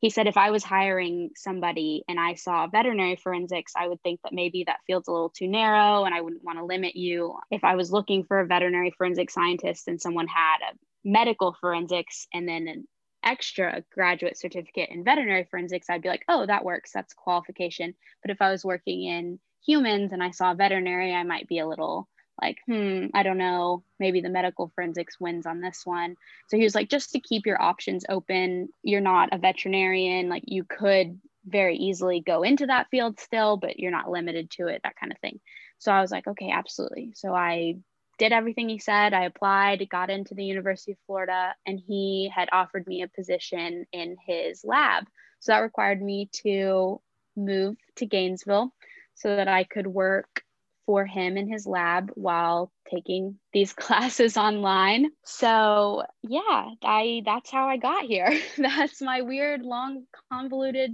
he 0.00 0.10
said 0.10 0.26
if 0.26 0.36
I 0.36 0.50
was 0.50 0.64
hiring 0.64 1.30
somebody 1.36 2.04
and 2.08 2.18
I 2.18 2.34
saw 2.34 2.66
veterinary 2.66 3.16
forensics, 3.16 3.72
I 3.76 3.86
would 3.86 4.02
think 4.02 4.20
that 4.24 4.32
maybe 4.32 4.64
that 4.66 4.80
field's 4.86 5.08
a 5.08 5.12
little 5.12 5.30
too 5.30 5.46
narrow 5.46 6.04
and 6.04 6.14
I 6.14 6.22
wouldn't 6.22 6.44
want 6.44 6.58
to 6.58 6.64
limit 6.64 6.96
you. 6.96 7.36
If 7.50 7.64
I 7.64 7.76
was 7.76 7.92
looking 7.92 8.24
for 8.24 8.40
a 8.40 8.46
veterinary 8.46 8.92
forensic 8.96 9.30
scientist 9.30 9.88
and 9.88 10.00
someone 10.00 10.26
had 10.26 10.56
a 10.70 10.76
medical 11.04 11.54
forensics 11.60 12.26
and 12.32 12.48
then 12.48 12.66
an 12.66 12.88
extra 13.24 13.84
graduate 13.92 14.38
certificate 14.38 14.90
in 14.90 15.04
veterinary 15.04 15.44
forensics, 15.50 15.90
I'd 15.90 16.02
be 16.02 16.08
like, 16.08 16.24
oh, 16.28 16.46
that 16.46 16.64
works. 16.64 16.92
That's 16.92 17.14
qualification. 17.14 17.94
But 18.22 18.30
if 18.30 18.40
I 18.40 18.50
was 18.50 18.64
working 18.64 19.04
in 19.04 19.38
humans 19.64 20.12
and 20.12 20.22
I 20.22 20.30
saw 20.30 20.54
veterinary, 20.54 21.14
I 21.14 21.22
might 21.22 21.48
be 21.48 21.58
a 21.58 21.66
little 21.66 22.08
like, 22.40 22.58
hmm, 22.66 23.06
I 23.12 23.22
don't 23.22 23.38
know. 23.38 23.84
Maybe 23.98 24.20
the 24.20 24.30
medical 24.30 24.72
forensics 24.74 25.20
wins 25.20 25.46
on 25.46 25.60
this 25.60 25.82
one. 25.84 26.16
So 26.48 26.56
he 26.56 26.64
was 26.64 26.74
like, 26.74 26.88
just 26.88 27.12
to 27.12 27.20
keep 27.20 27.46
your 27.46 27.60
options 27.60 28.04
open, 28.08 28.70
you're 28.82 29.00
not 29.00 29.30
a 29.32 29.38
veterinarian. 29.38 30.28
Like, 30.28 30.44
you 30.46 30.64
could 30.64 31.20
very 31.44 31.76
easily 31.76 32.20
go 32.20 32.42
into 32.42 32.66
that 32.66 32.88
field 32.90 33.20
still, 33.20 33.56
but 33.56 33.78
you're 33.78 33.90
not 33.90 34.10
limited 34.10 34.50
to 34.52 34.68
it, 34.68 34.80
that 34.84 34.96
kind 34.96 35.12
of 35.12 35.18
thing. 35.18 35.40
So 35.78 35.92
I 35.92 36.00
was 36.00 36.10
like, 36.10 36.26
okay, 36.26 36.50
absolutely. 36.50 37.12
So 37.14 37.34
I 37.34 37.76
did 38.20 38.32
everything 38.32 38.68
he 38.68 38.78
said. 38.78 39.14
I 39.14 39.24
applied, 39.24 39.88
got 39.88 40.10
into 40.10 40.34
the 40.34 40.44
University 40.44 40.92
of 40.92 40.98
Florida, 41.06 41.54
and 41.66 41.80
he 41.80 42.30
had 42.32 42.50
offered 42.52 42.86
me 42.86 43.00
a 43.00 43.08
position 43.08 43.86
in 43.92 44.16
his 44.26 44.62
lab. 44.62 45.04
So 45.40 45.52
that 45.52 45.60
required 45.60 46.02
me 46.02 46.28
to 46.44 47.00
move 47.34 47.76
to 47.96 48.04
Gainesville 48.04 48.74
so 49.14 49.34
that 49.34 49.48
I 49.48 49.64
could 49.64 49.86
work 49.86 50.44
for 50.84 51.06
him 51.06 51.38
in 51.38 51.48
his 51.48 51.66
lab 51.66 52.10
while 52.14 52.70
taking 52.90 53.38
these 53.54 53.72
classes 53.84 54.36
online. 54.36 55.12
So, 55.24 56.04
yeah, 56.22 56.66
I 56.84 57.22
that's 57.24 57.50
how 57.50 57.68
I 57.68 57.78
got 57.78 58.04
here. 58.04 58.38
that's 58.58 59.00
my 59.00 59.22
weird 59.22 59.62
long 59.62 60.04
convoluted 60.30 60.90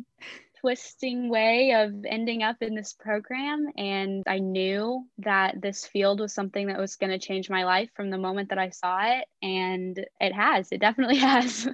twisting 0.66 1.28
way 1.28 1.72
of 1.74 2.04
ending 2.04 2.42
up 2.42 2.56
in 2.60 2.74
this 2.74 2.92
program. 2.92 3.68
And 3.76 4.24
I 4.26 4.40
knew 4.40 5.06
that 5.18 5.62
this 5.62 5.86
field 5.86 6.18
was 6.18 6.34
something 6.34 6.66
that 6.66 6.78
was 6.78 6.96
going 6.96 7.12
to 7.12 7.24
change 7.24 7.48
my 7.48 7.64
life 7.64 7.88
from 7.94 8.10
the 8.10 8.18
moment 8.18 8.48
that 8.48 8.58
I 8.58 8.70
saw 8.70 8.98
it. 9.04 9.26
And 9.42 10.04
it 10.20 10.32
has, 10.32 10.72
it 10.72 10.80
definitely 10.80 11.16
has. 11.18 11.68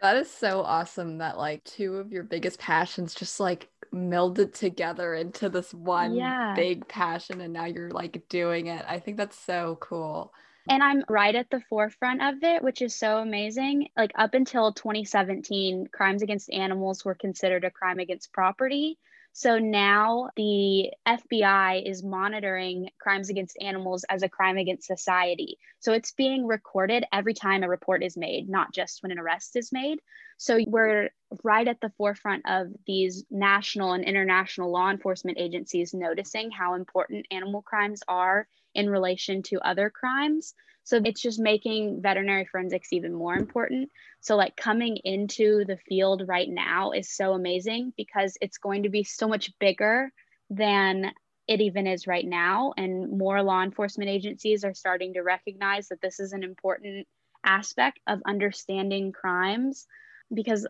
That 0.00 0.16
is 0.16 0.30
so 0.30 0.60
awesome 0.60 1.18
that 1.18 1.38
like 1.38 1.64
two 1.64 1.96
of 1.96 2.12
your 2.12 2.22
biggest 2.22 2.60
passions 2.60 3.14
just 3.16 3.40
like 3.40 3.68
melded 3.92 4.54
together 4.54 5.14
into 5.14 5.48
this 5.48 5.74
one 5.74 6.14
yeah. 6.14 6.54
big 6.54 6.86
passion 6.86 7.40
and 7.40 7.52
now 7.52 7.64
you're 7.64 7.90
like 7.90 8.22
doing 8.28 8.68
it. 8.68 8.84
I 8.86 9.00
think 9.00 9.16
that's 9.16 9.38
so 9.40 9.76
cool. 9.80 10.32
And 10.68 10.82
I'm 10.82 11.04
right 11.08 11.34
at 11.34 11.50
the 11.50 11.60
forefront 11.68 12.22
of 12.22 12.42
it, 12.42 12.62
which 12.62 12.80
is 12.80 12.94
so 12.94 13.18
amazing. 13.18 13.88
Like 13.96 14.12
up 14.14 14.32
until 14.32 14.72
2017, 14.72 15.88
crimes 15.92 16.22
against 16.22 16.50
animals 16.50 17.04
were 17.04 17.14
considered 17.14 17.64
a 17.64 17.70
crime 17.70 17.98
against 17.98 18.32
property. 18.32 18.98
So 19.36 19.58
now 19.58 20.30
the 20.36 20.90
FBI 21.06 21.90
is 21.90 22.04
monitoring 22.04 22.90
crimes 23.00 23.30
against 23.30 23.58
animals 23.60 24.04
as 24.08 24.22
a 24.22 24.28
crime 24.28 24.56
against 24.56 24.86
society. 24.86 25.58
So 25.80 25.92
it's 25.92 26.12
being 26.12 26.46
recorded 26.46 27.04
every 27.12 27.34
time 27.34 27.62
a 27.62 27.68
report 27.68 28.02
is 28.02 28.16
made, 28.16 28.48
not 28.48 28.72
just 28.72 29.02
when 29.02 29.10
an 29.12 29.18
arrest 29.18 29.56
is 29.56 29.72
made. 29.72 29.98
So 30.38 30.60
we're 30.66 31.10
right 31.42 31.66
at 31.66 31.80
the 31.80 31.92
forefront 31.98 32.44
of 32.48 32.68
these 32.86 33.24
national 33.28 33.92
and 33.92 34.04
international 34.04 34.70
law 34.70 34.88
enforcement 34.90 35.36
agencies 35.38 35.92
noticing 35.92 36.50
how 36.50 36.74
important 36.74 37.26
animal 37.30 37.60
crimes 37.60 38.02
are 38.06 38.46
in 38.74 38.90
relation 38.90 39.42
to 39.44 39.60
other 39.60 39.90
crimes. 39.90 40.54
So 40.84 41.00
it's 41.02 41.22
just 41.22 41.40
making 41.40 42.02
veterinary 42.02 42.44
forensics 42.44 42.92
even 42.92 43.14
more 43.14 43.34
important. 43.34 43.90
So, 44.20 44.36
like, 44.36 44.54
coming 44.54 44.98
into 44.98 45.64
the 45.64 45.78
field 45.88 46.24
right 46.26 46.48
now 46.48 46.92
is 46.92 47.14
so 47.14 47.32
amazing 47.32 47.94
because 47.96 48.36
it's 48.40 48.58
going 48.58 48.82
to 48.82 48.90
be 48.90 49.02
so 49.02 49.26
much 49.26 49.50
bigger 49.58 50.12
than 50.50 51.12
it 51.48 51.60
even 51.60 51.86
is 51.86 52.06
right 52.06 52.26
now. 52.26 52.74
And 52.76 53.18
more 53.18 53.42
law 53.42 53.62
enforcement 53.62 54.10
agencies 54.10 54.64
are 54.64 54.74
starting 54.74 55.14
to 55.14 55.22
recognize 55.22 55.88
that 55.88 56.02
this 56.02 56.20
is 56.20 56.32
an 56.32 56.42
important 56.42 57.06
aspect 57.44 58.00
of 58.06 58.20
understanding 58.26 59.12
crimes 59.12 59.86
because 60.32 60.66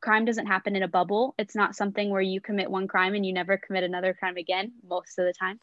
crime 0.00 0.24
doesn't 0.24 0.46
happen 0.46 0.76
in 0.76 0.82
a 0.82 0.88
bubble. 0.88 1.34
It's 1.38 1.54
not 1.54 1.74
something 1.74 2.10
where 2.10 2.20
you 2.20 2.40
commit 2.40 2.70
one 2.70 2.88
crime 2.88 3.14
and 3.14 3.24
you 3.24 3.32
never 3.32 3.58
commit 3.58 3.84
another 3.84 4.14
crime 4.14 4.36
again 4.36 4.72
most 4.86 5.18
of 5.18 5.24
the 5.24 5.32
time. 5.32 5.58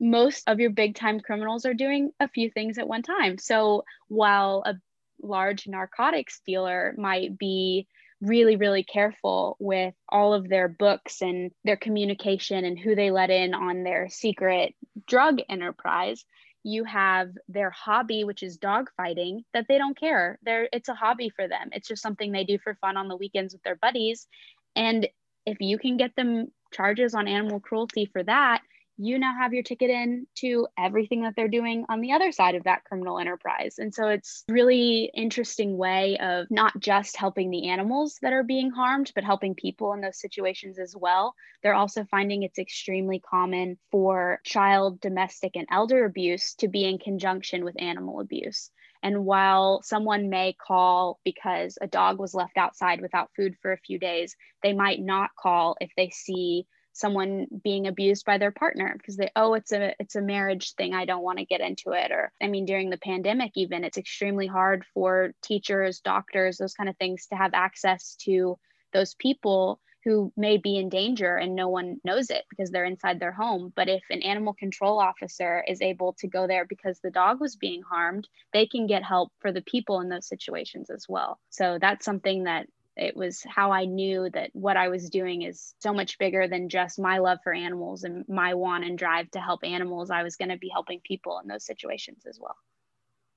Most 0.00 0.44
of 0.46 0.60
your 0.60 0.70
big 0.70 0.94
time 0.94 1.20
criminals 1.20 1.66
are 1.66 1.74
doing 1.74 2.12
a 2.20 2.28
few 2.28 2.50
things 2.50 2.78
at 2.78 2.88
one 2.88 3.02
time. 3.02 3.38
So 3.38 3.84
while 4.08 4.62
a 4.64 4.74
large 5.22 5.66
narcotics 5.66 6.40
dealer 6.46 6.94
might 6.96 7.36
be 7.38 7.86
really, 8.20 8.56
really 8.56 8.82
careful 8.82 9.56
with 9.60 9.94
all 10.08 10.34
of 10.34 10.48
their 10.48 10.68
books 10.68 11.22
and 11.22 11.52
their 11.64 11.76
communication 11.76 12.64
and 12.64 12.78
who 12.78 12.94
they 12.94 13.10
let 13.10 13.30
in 13.30 13.54
on 13.54 13.84
their 13.84 14.08
secret 14.08 14.74
drug 15.06 15.38
enterprise, 15.48 16.24
you 16.64 16.84
have 16.84 17.30
their 17.48 17.70
hobby 17.70 18.24
which 18.24 18.42
is 18.42 18.56
dog 18.56 18.90
fighting 18.96 19.44
that 19.54 19.66
they 19.68 19.78
don't 19.78 19.98
care. 19.98 20.38
They're 20.42 20.68
it's 20.72 20.88
a 20.88 20.94
hobby 20.94 21.30
for 21.30 21.46
them. 21.46 21.68
It's 21.72 21.88
just 21.88 22.02
something 22.02 22.32
they 22.32 22.44
do 22.44 22.58
for 22.58 22.74
fun 22.80 22.96
on 22.96 23.08
the 23.08 23.16
weekends 23.16 23.54
with 23.54 23.62
their 23.62 23.76
buddies. 23.76 24.26
And 24.74 25.08
if 25.46 25.60
you 25.60 25.78
can 25.78 25.96
get 25.96 26.14
them 26.16 26.48
charges 26.72 27.14
on 27.14 27.28
animal 27.28 27.60
cruelty 27.60 28.06
for 28.12 28.22
that 28.24 28.62
you 28.98 29.18
now 29.18 29.32
have 29.38 29.54
your 29.54 29.62
ticket 29.62 29.90
in 29.90 30.26
to 30.34 30.66
everything 30.76 31.22
that 31.22 31.34
they're 31.36 31.48
doing 31.48 31.84
on 31.88 32.00
the 32.00 32.12
other 32.12 32.32
side 32.32 32.56
of 32.56 32.64
that 32.64 32.82
criminal 32.84 33.18
enterprise. 33.18 33.76
And 33.78 33.94
so 33.94 34.08
it's 34.08 34.44
really 34.48 35.10
interesting 35.14 35.76
way 35.76 36.18
of 36.18 36.50
not 36.50 36.78
just 36.80 37.16
helping 37.16 37.50
the 37.50 37.68
animals 37.68 38.18
that 38.22 38.32
are 38.32 38.42
being 38.42 38.70
harmed, 38.70 39.12
but 39.14 39.22
helping 39.22 39.54
people 39.54 39.92
in 39.92 40.00
those 40.00 40.20
situations 40.20 40.78
as 40.78 40.94
well. 40.96 41.34
They're 41.62 41.74
also 41.74 42.04
finding 42.10 42.42
it's 42.42 42.58
extremely 42.58 43.20
common 43.20 43.78
for 43.92 44.40
child, 44.44 45.00
domestic, 45.00 45.52
and 45.54 45.68
elder 45.70 46.04
abuse 46.04 46.54
to 46.56 46.68
be 46.68 46.84
in 46.84 46.98
conjunction 46.98 47.64
with 47.64 47.80
animal 47.80 48.20
abuse. 48.20 48.70
And 49.02 49.24
while 49.24 49.80
someone 49.82 50.28
may 50.28 50.54
call 50.54 51.20
because 51.24 51.78
a 51.80 51.86
dog 51.86 52.18
was 52.18 52.34
left 52.34 52.56
outside 52.56 53.00
without 53.00 53.30
food 53.36 53.54
for 53.62 53.72
a 53.72 53.78
few 53.78 53.98
days, 53.98 54.34
they 54.62 54.72
might 54.72 55.00
not 55.00 55.30
call 55.38 55.76
if 55.80 55.90
they 55.96 56.10
see 56.10 56.66
someone 56.98 57.46
being 57.62 57.86
abused 57.86 58.24
by 58.24 58.38
their 58.38 58.50
partner 58.50 58.94
because 58.96 59.16
they 59.16 59.30
oh 59.36 59.54
it's 59.54 59.72
a 59.72 59.94
it's 59.98 60.16
a 60.16 60.22
marriage 60.22 60.74
thing 60.74 60.94
i 60.94 61.04
don't 61.04 61.22
want 61.22 61.38
to 61.38 61.44
get 61.44 61.60
into 61.60 61.92
it 61.92 62.10
or 62.10 62.32
i 62.42 62.46
mean 62.46 62.64
during 62.64 62.90
the 62.90 62.98
pandemic 62.98 63.52
even 63.54 63.84
it's 63.84 63.98
extremely 63.98 64.46
hard 64.46 64.84
for 64.94 65.32
teachers 65.42 66.00
doctors 66.00 66.58
those 66.58 66.74
kind 66.74 66.88
of 66.88 66.96
things 66.96 67.26
to 67.26 67.36
have 67.36 67.52
access 67.54 68.16
to 68.16 68.58
those 68.92 69.14
people 69.14 69.80
who 70.04 70.32
may 70.36 70.56
be 70.56 70.78
in 70.78 70.88
danger 70.88 71.36
and 71.36 71.54
no 71.54 71.68
one 71.68 72.00
knows 72.04 72.30
it 72.30 72.44
because 72.48 72.70
they're 72.70 72.84
inside 72.84 73.20
their 73.20 73.32
home. 73.32 73.72
But 73.74 73.88
if 73.88 74.02
an 74.10 74.22
animal 74.22 74.54
control 74.54 74.98
officer 74.98 75.62
is 75.66 75.82
able 75.82 76.14
to 76.20 76.28
go 76.28 76.46
there 76.46 76.64
because 76.64 77.00
the 77.00 77.10
dog 77.10 77.40
was 77.40 77.56
being 77.56 77.82
harmed, 77.82 78.28
they 78.52 78.66
can 78.66 78.86
get 78.86 79.02
help 79.02 79.32
for 79.40 79.52
the 79.52 79.60
people 79.60 80.00
in 80.00 80.08
those 80.08 80.26
situations 80.26 80.88
as 80.88 81.06
well. 81.08 81.38
So 81.50 81.78
that's 81.80 82.04
something 82.04 82.44
that 82.44 82.68
it 82.98 83.16
was 83.16 83.42
how 83.48 83.72
I 83.72 83.84
knew 83.84 84.28
that 84.30 84.50
what 84.52 84.76
I 84.76 84.88
was 84.88 85.10
doing 85.10 85.42
is 85.42 85.74
so 85.78 85.92
much 85.92 86.18
bigger 86.18 86.48
than 86.48 86.68
just 86.68 86.98
my 86.98 87.18
love 87.18 87.38
for 87.42 87.52
animals 87.52 88.04
and 88.04 88.24
my 88.28 88.54
want 88.54 88.84
and 88.84 88.98
drive 88.98 89.30
to 89.32 89.40
help 89.40 89.64
animals. 89.64 90.10
I 90.10 90.22
was 90.22 90.36
going 90.36 90.50
to 90.50 90.58
be 90.58 90.68
helping 90.68 91.00
people 91.00 91.40
in 91.42 91.48
those 91.48 91.64
situations 91.64 92.24
as 92.26 92.38
well. 92.40 92.56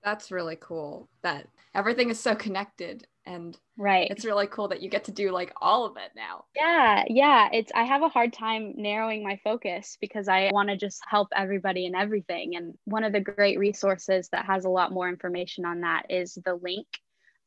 That's 0.04 0.32
really 0.32 0.58
cool 0.60 1.10
that 1.22 1.48
everything 1.76 2.10
is 2.10 2.20
so 2.20 2.36
connected 2.36 3.06
and 3.26 3.58
right 3.78 4.10
it's 4.10 4.26
really 4.26 4.48
cool 4.48 4.68
that 4.68 4.82
you 4.82 4.90
get 4.90 5.04
to 5.04 5.12
do 5.12 5.32
like 5.32 5.54
all 5.62 5.86
of 5.86 5.96
it 5.98 6.10
now 6.16 6.44
yeah 6.56 7.04
yeah 7.08 7.50
it's 7.54 7.72
i 7.76 7.84
have 7.84 8.02
a 8.02 8.10
hard 8.10 8.34
time 8.34 8.74
narrowing 8.76 9.24
my 9.24 9.40
focus 9.44 9.98
because 10.02 10.28
i 10.28 10.50
want 10.52 10.70
to 10.70 10.76
just 10.76 11.02
help 11.08 11.28
everybody 11.36 11.86
and 11.86 11.96
everything 11.96 12.56
and 12.56 12.74
one 12.86 13.04
of 13.04 13.14
the 13.14 13.20
great 13.20 13.60
resources 13.60 14.28
that 14.30 14.46
has 14.46 14.66
a 14.66 14.70
lot 14.70 14.92
more 14.92 15.08
information 15.08 15.66
on 15.66 15.82
that 15.82 16.04
is 16.10 16.38
the 16.46 16.56
link 16.56 16.88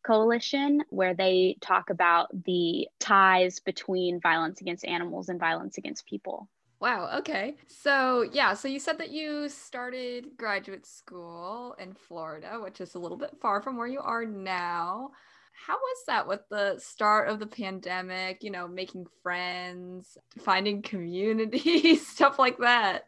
coalition 0.04 0.82
where 0.90 1.14
they 1.14 1.56
talk 1.60 1.90
about 1.90 2.28
the 2.44 2.86
ties 3.00 3.60
between 3.60 4.20
violence 4.20 4.60
against 4.60 4.84
animals 4.84 5.28
and 5.28 5.40
violence 5.40 5.78
against 5.78 6.06
people 6.06 6.48
Wow. 6.80 7.18
Okay. 7.20 7.54
So, 7.66 8.28
yeah. 8.30 8.52
So, 8.52 8.68
you 8.68 8.78
said 8.78 8.98
that 8.98 9.10
you 9.10 9.48
started 9.48 10.36
graduate 10.36 10.84
school 10.84 11.74
in 11.78 11.94
Florida, 11.94 12.58
which 12.62 12.78
is 12.78 12.94
a 12.94 12.98
little 12.98 13.16
bit 13.16 13.34
far 13.40 13.62
from 13.62 13.78
where 13.78 13.86
you 13.86 14.00
are 14.00 14.26
now 14.26 15.12
how 15.54 15.74
was 15.76 15.96
that 16.06 16.26
with 16.26 16.40
the 16.50 16.78
start 16.78 17.28
of 17.28 17.38
the 17.38 17.46
pandemic 17.46 18.42
you 18.42 18.50
know 18.50 18.66
making 18.66 19.06
friends 19.22 20.18
finding 20.40 20.82
community 20.82 21.96
stuff 21.96 22.38
like 22.38 22.58
that 22.58 23.04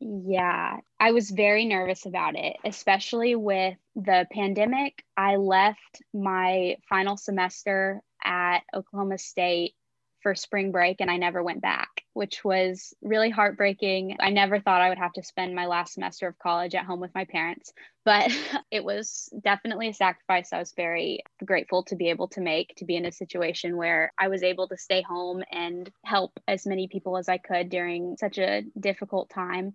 yeah 0.00 0.78
i 0.98 1.12
was 1.12 1.30
very 1.30 1.66
nervous 1.66 2.06
about 2.06 2.34
it 2.36 2.56
especially 2.64 3.36
with 3.36 3.76
the 3.96 4.26
pandemic. 4.32 5.04
I 5.16 5.36
left 5.36 6.02
my 6.14 6.76
final 6.88 7.16
semester 7.16 8.00
at 8.24 8.60
oklahoma 8.74 9.18
state 9.18 9.74
for 10.22 10.34
spring 10.34 10.72
break 10.72 11.00
and 11.00 11.10
I 11.10 11.16
never 11.16 11.42
went 11.42 11.62
back, 11.62 11.88
which 12.12 12.44
was 12.44 12.94
really 13.02 13.30
heartbreaking. 13.30 14.16
I 14.20 14.30
never 14.30 14.60
thought 14.60 14.80
I 14.80 14.88
would 14.88 14.98
have 14.98 15.12
to 15.14 15.22
spend 15.22 15.54
my 15.54 15.66
last 15.66 15.94
semester 15.94 16.28
of 16.28 16.38
college 16.38 16.74
at 16.74 16.84
home 16.84 17.00
with 17.00 17.14
my 17.14 17.24
parents, 17.24 17.72
but 18.04 18.30
it 18.70 18.84
was 18.84 19.32
definitely 19.42 19.88
a 19.88 19.94
sacrifice 19.94 20.52
I 20.52 20.58
was 20.58 20.72
very 20.76 21.20
grateful 21.44 21.84
to 21.84 21.96
be 21.96 22.10
able 22.10 22.28
to 22.28 22.40
make 22.40 22.74
to 22.76 22.84
be 22.84 22.96
in 22.96 23.06
a 23.06 23.12
situation 23.12 23.76
where 23.76 24.12
I 24.18 24.28
was 24.28 24.42
able 24.42 24.68
to 24.68 24.76
stay 24.76 25.02
home 25.02 25.42
and 25.50 25.90
help 26.04 26.38
as 26.46 26.66
many 26.66 26.88
people 26.88 27.16
as 27.16 27.28
I 27.28 27.38
could 27.38 27.70
during 27.70 28.16
such 28.16 28.38
a 28.38 28.62
difficult 28.78 29.30
time. 29.30 29.72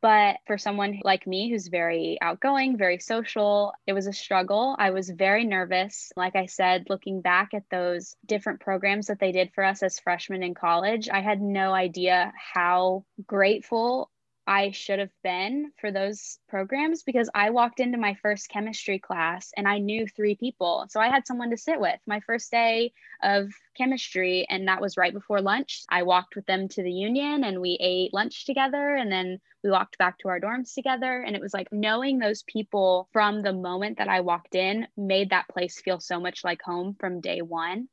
But 0.00 0.36
for 0.46 0.58
someone 0.58 1.00
like 1.04 1.26
me 1.26 1.50
who's 1.50 1.68
very 1.68 2.18
outgoing, 2.20 2.76
very 2.76 2.98
social, 2.98 3.72
it 3.86 3.92
was 3.92 4.06
a 4.06 4.12
struggle. 4.12 4.76
I 4.78 4.90
was 4.90 5.10
very 5.10 5.44
nervous. 5.44 6.12
Like 6.16 6.36
I 6.36 6.46
said, 6.46 6.86
looking 6.88 7.20
back 7.20 7.54
at 7.54 7.68
those 7.70 8.16
different 8.24 8.60
programs 8.60 9.08
that 9.08 9.18
they 9.18 9.32
did 9.32 9.52
for 9.54 9.64
us 9.64 9.82
as 9.82 9.98
freshmen 9.98 10.42
in 10.42 10.54
college, 10.54 11.08
I 11.08 11.20
had 11.20 11.40
no 11.40 11.72
idea 11.72 12.32
how 12.36 13.04
grateful 13.26 14.10
I 14.46 14.72
should 14.72 14.98
have 14.98 15.12
been 15.22 15.70
for 15.80 15.92
those 15.92 16.38
programs 16.48 17.04
because 17.04 17.30
I 17.32 17.50
walked 17.50 17.78
into 17.78 17.96
my 17.96 18.14
first 18.14 18.48
chemistry 18.48 18.98
class 18.98 19.52
and 19.56 19.68
I 19.68 19.78
knew 19.78 20.06
three 20.06 20.34
people. 20.34 20.86
So 20.88 21.00
I 21.00 21.08
had 21.08 21.26
someone 21.26 21.50
to 21.50 21.56
sit 21.56 21.78
with 21.78 22.00
my 22.06 22.20
first 22.20 22.50
day 22.50 22.92
of 23.22 23.52
chemistry, 23.76 24.46
and 24.50 24.66
that 24.66 24.80
was 24.80 24.96
right 24.96 25.14
before 25.14 25.40
lunch. 25.40 25.84
I 25.88 26.02
walked 26.02 26.34
with 26.34 26.44
them 26.46 26.68
to 26.70 26.82
the 26.82 26.90
union 26.90 27.44
and 27.44 27.60
we 27.60 27.78
ate 27.80 28.12
lunch 28.12 28.44
together, 28.44 28.96
and 28.96 29.12
then 29.12 29.38
we 29.62 29.70
walked 29.70 29.96
back 29.98 30.18
to 30.18 30.28
our 30.28 30.40
dorms 30.40 30.74
together. 30.74 31.22
And 31.22 31.36
it 31.36 31.42
was 31.42 31.54
like 31.54 31.68
knowing 31.70 32.18
those 32.18 32.42
people 32.42 33.08
from 33.12 33.42
the 33.42 33.52
moment 33.52 33.98
that 33.98 34.08
I 34.08 34.22
walked 34.22 34.56
in 34.56 34.88
made 34.96 35.30
that 35.30 35.48
place 35.48 35.80
feel 35.80 36.00
so 36.00 36.18
much 36.18 36.42
like 36.42 36.62
home 36.62 36.96
from 36.98 37.20
day 37.20 37.42
one. 37.42 37.88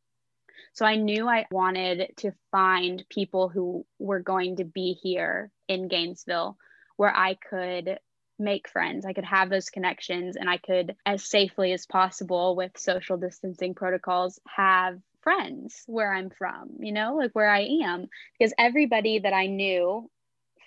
So 0.73 0.85
I 0.85 0.95
knew 0.95 1.27
I 1.27 1.45
wanted 1.51 2.11
to 2.17 2.31
find 2.51 3.03
people 3.09 3.49
who 3.49 3.85
were 3.99 4.19
going 4.19 4.57
to 4.57 4.65
be 4.65 4.93
here 4.93 5.51
in 5.69 5.87
Gainesville 5.87 6.57
where 6.97 7.15
I 7.15 7.35
could 7.35 7.97
make 8.37 8.67
friends. 8.67 9.05
I 9.05 9.13
could 9.13 9.25
have 9.25 9.49
those 9.49 9.69
connections 9.69 10.35
and 10.35 10.49
I 10.49 10.57
could, 10.57 10.95
as 11.05 11.23
safely 11.23 11.71
as 11.71 11.85
possible 11.85 12.55
with 12.55 12.77
social 12.77 13.15
distancing 13.17 13.73
protocols, 13.75 14.39
have 14.47 14.99
friends 15.21 15.83
where 15.87 16.13
I'm 16.13 16.29
from, 16.29 16.77
you 16.79 16.91
know, 16.91 17.15
like 17.15 17.31
where 17.31 17.49
I 17.49 17.61
am. 17.83 18.07
Because 18.37 18.53
everybody 18.57 19.19
that 19.19 19.33
I 19.33 19.47
knew 19.47 20.09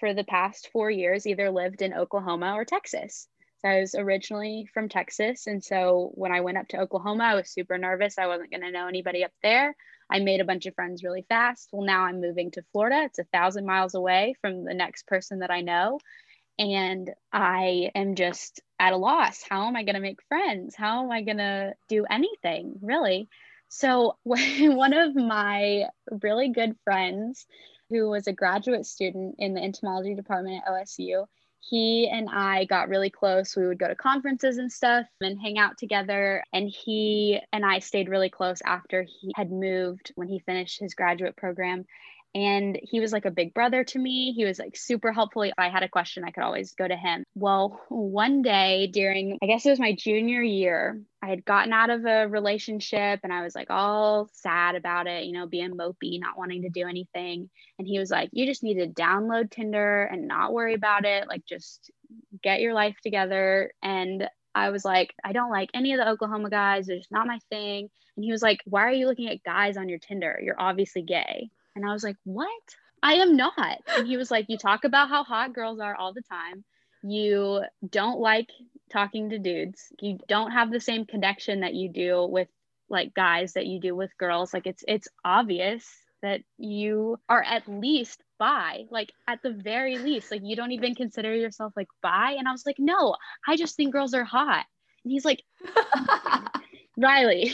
for 0.00 0.14
the 0.14 0.24
past 0.24 0.70
four 0.72 0.90
years 0.90 1.26
either 1.26 1.50
lived 1.50 1.82
in 1.82 1.94
Oklahoma 1.94 2.54
or 2.54 2.64
Texas. 2.64 3.28
So 3.60 3.68
I 3.68 3.80
was 3.80 3.94
originally 3.94 4.68
from 4.74 4.88
Texas. 4.88 5.46
And 5.46 5.62
so 5.62 6.10
when 6.14 6.32
I 6.32 6.40
went 6.40 6.58
up 6.58 6.68
to 6.68 6.80
Oklahoma, 6.80 7.24
I 7.24 7.34
was 7.34 7.50
super 7.50 7.78
nervous. 7.78 8.18
I 8.18 8.26
wasn't 8.26 8.50
going 8.50 8.62
to 8.62 8.72
know 8.72 8.88
anybody 8.88 9.24
up 9.24 9.32
there. 9.42 9.74
I 10.12 10.20
made 10.20 10.42
a 10.42 10.44
bunch 10.44 10.66
of 10.66 10.74
friends 10.74 11.02
really 11.02 11.24
fast. 11.26 11.70
Well, 11.72 11.86
now 11.86 12.02
I'm 12.02 12.20
moving 12.20 12.50
to 12.52 12.64
Florida. 12.70 13.04
It's 13.04 13.18
a 13.18 13.24
thousand 13.24 13.64
miles 13.64 13.94
away 13.94 14.34
from 14.42 14.64
the 14.64 14.74
next 14.74 15.06
person 15.06 15.38
that 15.38 15.50
I 15.50 15.62
know. 15.62 16.00
And 16.58 17.10
I 17.32 17.90
am 17.94 18.14
just 18.14 18.60
at 18.78 18.92
a 18.92 18.98
loss. 18.98 19.42
How 19.48 19.66
am 19.68 19.74
I 19.74 19.84
going 19.84 19.94
to 19.94 20.02
make 20.02 20.22
friends? 20.28 20.76
How 20.76 21.02
am 21.02 21.10
I 21.10 21.22
going 21.22 21.38
to 21.38 21.72
do 21.88 22.04
anything 22.10 22.74
really? 22.82 23.30
So, 23.68 24.18
one 24.22 24.92
of 24.92 25.16
my 25.16 25.84
really 26.10 26.50
good 26.50 26.76
friends, 26.84 27.46
who 27.88 28.10
was 28.10 28.26
a 28.26 28.32
graduate 28.32 28.84
student 28.84 29.36
in 29.38 29.54
the 29.54 29.62
entomology 29.62 30.14
department 30.14 30.62
at 30.66 30.72
OSU, 30.72 31.24
he 31.64 32.08
and 32.08 32.28
I 32.28 32.64
got 32.64 32.88
really 32.88 33.10
close. 33.10 33.56
We 33.56 33.66
would 33.66 33.78
go 33.78 33.86
to 33.86 33.94
conferences 33.94 34.58
and 34.58 34.70
stuff 34.70 35.06
and 35.20 35.40
hang 35.40 35.58
out 35.58 35.78
together. 35.78 36.42
And 36.52 36.68
he 36.68 37.40
and 37.52 37.64
I 37.64 37.78
stayed 37.78 38.08
really 38.08 38.30
close 38.30 38.60
after 38.66 39.02
he 39.02 39.32
had 39.36 39.52
moved 39.52 40.12
when 40.16 40.28
he 40.28 40.40
finished 40.40 40.80
his 40.80 40.94
graduate 40.94 41.36
program 41.36 41.86
and 42.34 42.78
he 42.82 43.00
was 43.00 43.12
like 43.12 43.26
a 43.26 43.30
big 43.30 43.52
brother 43.52 43.84
to 43.84 43.98
me. 43.98 44.32
He 44.32 44.44
was 44.44 44.58
like 44.58 44.76
super 44.76 45.12
helpful. 45.12 45.42
If 45.42 45.52
I 45.58 45.68
had 45.68 45.82
a 45.82 45.88
question, 45.88 46.24
I 46.24 46.30
could 46.30 46.44
always 46.44 46.72
go 46.72 46.88
to 46.88 46.96
him. 46.96 47.24
Well, 47.34 47.80
one 47.88 48.42
day 48.42 48.86
during, 48.86 49.38
I 49.42 49.46
guess 49.46 49.66
it 49.66 49.70
was 49.70 49.78
my 49.78 49.94
junior 49.94 50.42
year, 50.42 51.00
I 51.22 51.28
had 51.28 51.44
gotten 51.44 51.72
out 51.72 51.90
of 51.90 52.04
a 52.06 52.26
relationship 52.26 53.20
and 53.22 53.32
I 53.32 53.42
was 53.42 53.54
like 53.54 53.68
all 53.70 54.28
sad 54.32 54.76
about 54.76 55.06
it, 55.06 55.24
you 55.24 55.32
know, 55.32 55.46
being 55.46 55.76
mopey, 55.76 56.18
not 56.18 56.38
wanting 56.38 56.62
to 56.62 56.70
do 56.70 56.88
anything. 56.88 57.50
And 57.78 57.86
he 57.86 57.98
was 57.98 58.10
like, 58.10 58.30
You 58.32 58.46
just 58.46 58.62
need 58.62 58.78
to 58.78 58.88
download 58.88 59.50
Tinder 59.50 60.04
and 60.04 60.26
not 60.26 60.52
worry 60.52 60.74
about 60.74 61.04
it. 61.04 61.28
Like, 61.28 61.44
just 61.44 61.90
get 62.42 62.60
your 62.60 62.74
life 62.74 62.96
together. 63.02 63.72
And 63.82 64.28
I 64.54 64.70
was 64.70 64.84
like, 64.84 65.14
I 65.22 65.32
don't 65.32 65.50
like 65.50 65.70
any 65.74 65.92
of 65.92 65.98
the 65.98 66.08
Oklahoma 66.08 66.50
guys. 66.50 66.86
They're 66.86 66.96
just 66.96 67.12
not 67.12 67.26
my 67.26 67.38
thing. 67.50 67.88
And 68.16 68.24
he 68.24 68.32
was 68.32 68.42
like, 68.42 68.60
Why 68.64 68.82
are 68.82 68.92
you 68.92 69.06
looking 69.06 69.28
at 69.28 69.44
guys 69.44 69.76
on 69.76 69.88
your 69.88 69.98
Tinder? 69.98 70.40
You're 70.42 70.60
obviously 70.60 71.02
gay. 71.02 71.50
And 71.74 71.84
I 71.88 71.92
was 71.92 72.04
like, 72.04 72.16
what? 72.24 72.50
I 73.02 73.14
am 73.14 73.36
not. 73.36 73.78
And 73.88 74.06
he 74.06 74.16
was 74.16 74.30
like, 74.30 74.46
you 74.48 74.56
talk 74.56 74.84
about 74.84 75.08
how 75.08 75.24
hot 75.24 75.52
girls 75.52 75.80
are 75.80 75.94
all 75.94 76.12
the 76.12 76.22
time. 76.22 76.64
You 77.02 77.62
don't 77.88 78.20
like 78.20 78.48
talking 78.90 79.30
to 79.30 79.38
dudes. 79.38 79.92
You 80.00 80.18
don't 80.28 80.52
have 80.52 80.70
the 80.70 80.80
same 80.80 81.04
connection 81.04 81.60
that 81.60 81.74
you 81.74 81.88
do 81.88 82.26
with 82.26 82.48
like 82.88 83.14
guys 83.14 83.54
that 83.54 83.66
you 83.66 83.80
do 83.80 83.96
with 83.96 84.16
girls. 84.18 84.54
Like 84.54 84.66
it's 84.66 84.84
it's 84.86 85.08
obvious 85.24 85.88
that 86.22 86.42
you 86.58 87.18
are 87.28 87.42
at 87.42 87.66
least 87.66 88.22
bi, 88.38 88.84
like 88.90 89.10
at 89.26 89.42
the 89.42 89.50
very 89.50 89.98
least. 89.98 90.30
Like 90.30 90.42
you 90.44 90.54
don't 90.54 90.72
even 90.72 90.94
consider 90.94 91.34
yourself 91.34 91.72
like 91.74 91.88
bi. 92.02 92.36
And 92.38 92.46
I 92.46 92.52
was 92.52 92.64
like, 92.64 92.76
no, 92.78 93.16
I 93.48 93.56
just 93.56 93.76
think 93.76 93.92
girls 93.92 94.14
are 94.14 94.24
hot. 94.24 94.64
And 95.04 95.12
he's 95.12 95.24
like, 95.24 95.42
Riley, 96.96 97.52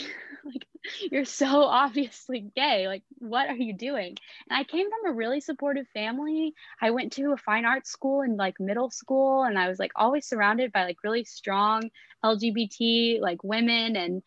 you're 1.11 1.25
so 1.25 1.63
obviously 1.63 2.51
gay 2.55 2.87
like 2.87 3.03
what 3.19 3.49
are 3.49 3.55
you 3.55 3.73
doing 3.73 4.15
and 4.49 4.59
i 4.59 4.63
came 4.63 4.87
from 4.89 5.11
a 5.11 5.15
really 5.15 5.41
supportive 5.41 5.87
family 5.89 6.53
i 6.81 6.91
went 6.91 7.11
to 7.11 7.31
a 7.31 7.37
fine 7.37 7.65
arts 7.65 7.89
school 7.89 8.21
in 8.21 8.37
like 8.37 8.59
middle 8.59 8.89
school 8.89 9.43
and 9.43 9.57
i 9.57 9.67
was 9.67 9.79
like 9.79 9.91
always 9.95 10.25
surrounded 10.25 10.71
by 10.71 10.83
like 10.83 10.97
really 11.03 11.23
strong 11.23 11.89
lgbt 12.23 13.19
like 13.21 13.43
women 13.43 13.95
and 13.95 14.21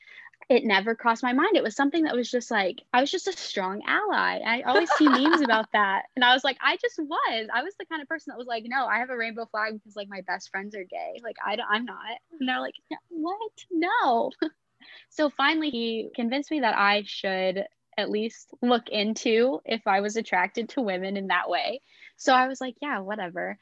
it 0.48 0.64
never 0.64 0.94
crossed 0.94 1.22
my 1.22 1.33
mind. 1.33 1.57
It 1.57 1.62
was 1.62 1.75
something 1.75 2.05
that 2.05 2.14
was 2.14 2.31
just 2.31 2.51
like, 2.51 2.83
I 2.92 3.01
was 3.01 3.11
just 3.11 3.27
a 3.27 3.33
strong 3.33 3.81
ally. 3.87 4.40
I 4.44 4.62
always 4.62 4.90
see 4.98 5.09
memes 5.09 5.40
about 5.44 5.66
that. 5.72 6.03
And 6.14 6.25
I 6.25 6.35
was 6.35 6.44
like, 6.44 6.59
I 6.61 6.77
just 6.77 6.98
was. 6.98 7.48
I 7.55 7.62
was 7.62 7.75
the 7.79 7.87
kind 7.87 8.03
of 8.03 8.09
person 8.09 8.33
that 8.33 8.38
was 8.38 8.46
like, 8.46 8.64
no, 8.66 8.85
I 8.85 8.98
have 8.98 9.11
a 9.11 9.16
rainbow 9.16 9.46
flag 9.46 9.75
because 9.75 9.96
like 9.96 10.09
my 10.11 10.20
best 10.27 10.51
friends 10.51 10.75
are 10.75 10.85
gay. 10.85 11.20
Like, 11.22 11.37
I 11.44 11.57
don't, 11.57 11.66
I'm 11.70 11.85
not. 11.85 12.18
And 12.38 12.48
they're 12.48 12.61
like, 12.61 12.75
what? 13.09 13.53
No. 13.70 14.31
So 15.10 15.30
finally, 15.30 15.70
he 15.70 16.10
convinced 16.14 16.50
me 16.50 16.60
that 16.60 16.76
I 16.76 17.04
should 17.06 17.64
at 17.96 18.10
least 18.10 18.48
look 18.62 18.88
into 18.88 19.60
if 19.64 19.86
I 19.86 20.00
was 20.00 20.16
attracted 20.16 20.70
to 20.70 20.82
women 20.82 21.16
in 21.16 21.28
that 21.28 21.48
way. 21.48 21.80
So 22.16 22.32
I 22.32 22.48
was 22.48 22.60
like, 22.60 22.76
yeah, 22.80 23.00
whatever. 23.00 23.58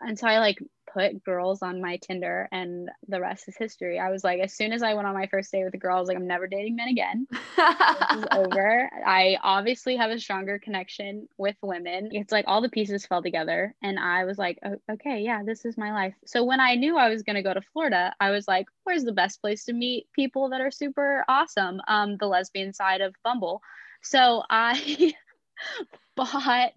And 0.00 0.18
so 0.18 0.26
I 0.26 0.38
like 0.38 0.58
put 0.98 1.22
girls 1.24 1.62
on 1.62 1.80
my 1.80 1.96
Tinder 1.98 2.48
and 2.50 2.90
the 3.06 3.20
rest 3.20 3.48
is 3.48 3.56
history. 3.56 3.98
I 3.98 4.10
was 4.10 4.24
like, 4.24 4.40
as 4.40 4.52
soon 4.54 4.72
as 4.72 4.82
I 4.82 4.94
went 4.94 5.06
on 5.06 5.14
my 5.14 5.26
first 5.26 5.52
date 5.52 5.64
with 5.64 5.74
a 5.74 5.78
girl, 5.78 5.96
I 5.96 6.00
was 6.00 6.08
like, 6.08 6.16
I'm 6.16 6.26
never 6.26 6.46
dating 6.46 6.76
men 6.76 6.88
again. 6.88 7.26
this 7.30 8.18
is 8.18 8.24
over. 8.32 8.90
I 9.06 9.36
obviously 9.42 9.96
have 9.96 10.10
a 10.10 10.18
stronger 10.18 10.58
connection 10.58 11.28
with 11.38 11.56
women. 11.62 12.08
It's 12.12 12.32
like 12.32 12.46
all 12.48 12.60
the 12.60 12.68
pieces 12.68 13.06
fell 13.06 13.22
together. 13.22 13.74
And 13.82 13.98
I 13.98 14.24
was 14.24 14.38
like, 14.38 14.58
okay, 14.90 15.20
yeah, 15.20 15.42
this 15.44 15.64
is 15.64 15.78
my 15.78 15.92
life. 15.92 16.14
So 16.26 16.44
when 16.44 16.60
I 16.60 16.74
knew 16.74 16.96
I 16.96 17.08
was 17.08 17.22
going 17.22 17.36
to 17.36 17.42
go 17.42 17.54
to 17.54 17.62
Florida, 17.72 18.14
I 18.20 18.30
was 18.30 18.48
like, 18.48 18.66
where's 18.84 19.04
the 19.04 19.12
best 19.12 19.40
place 19.40 19.64
to 19.66 19.72
meet 19.72 20.06
people 20.12 20.48
that 20.50 20.60
are 20.60 20.70
super 20.70 21.24
awesome? 21.28 21.80
Um, 21.86 22.16
the 22.16 22.26
lesbian 22.26 22.72
side 22.72 23.00
of 23.00 23.14
Bumble. 23.22 23.62
So 24.02 24.42
I 24.50 25.14
bought 26.18 26.72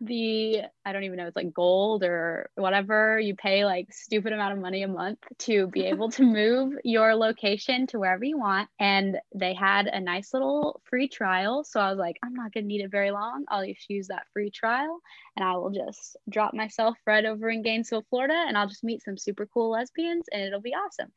the 0.00 0.62
I 0.84 0.92
don't 0.92 1.04
even 1.04 1.18
know 1.18 1.26
it's 1.26 1.36
like 1.36 1.54
gold 1.54 2.02
or 2.02 2.50
whatever 2.56 3.18
you 3.20 3.36
pay 3.36 3.64
like 3.64 3.92
stupid 3.92 4.32
amount 4.32 4.54
of 4.54 4.58
money 4.58 4.82
a 4.82 4.88
month 4.88 5.20
to 5.40 5.68
be 5.68 5.84
able 5.86 6.10
to 6.10 6.24
move 6.24 6.74
your 6.82 7.14
location 7.14 7.86
to 7.88 8.00
wherever 8.00 8.24
you 8.24 8.38
want. 8.38 8.68
And 8.80 9.18
they 9.34 9.54
had 9.54 9.86
a 9.86 10.00
nice 10.00 10.34
little 10.34 10.80
free 10.84 11.06
trial. 11.06 11.62
So 11.62 11.78
I 11.78 11.90
was 11.90 11.98
like 11.98 12.16
I'm 12.24 12.34
not 12.34 12.52
going 12.52 12.64
to 12.64 12.68
need 12.68 12.80
it 12.80 12.90
very 12.90 13.12
long. 13.12 13.44
I'll 13.48 13.64
just 13.64 13.88
use 13.88 14.08
that 14.08 14.26
free 14.32 14.50
trial 14.50 14.98
and 15.36 15.44
I 15.46 15.56
will 15.56 15.70
just 15.70 16.16
drop 16.28 16.52
myself 16.52 16.96
right 17.06 17.24
over 17.24 17.48
in 17.48 17.62
Gainesville 17.62 18.06
Florida 18.10 18.44
and 18.48 18.58
I'll 18.58 18.68
just 18.68 18.84
meet 18.84 19.02
some 19.02 19.16
super 19.16 19.46
cool 19.46 19.70
lesbians 19.70 20.24
and 20.32 20.42
it'll 20.42 20.60
be 20.60 20.74
awesome. 20.74 21.12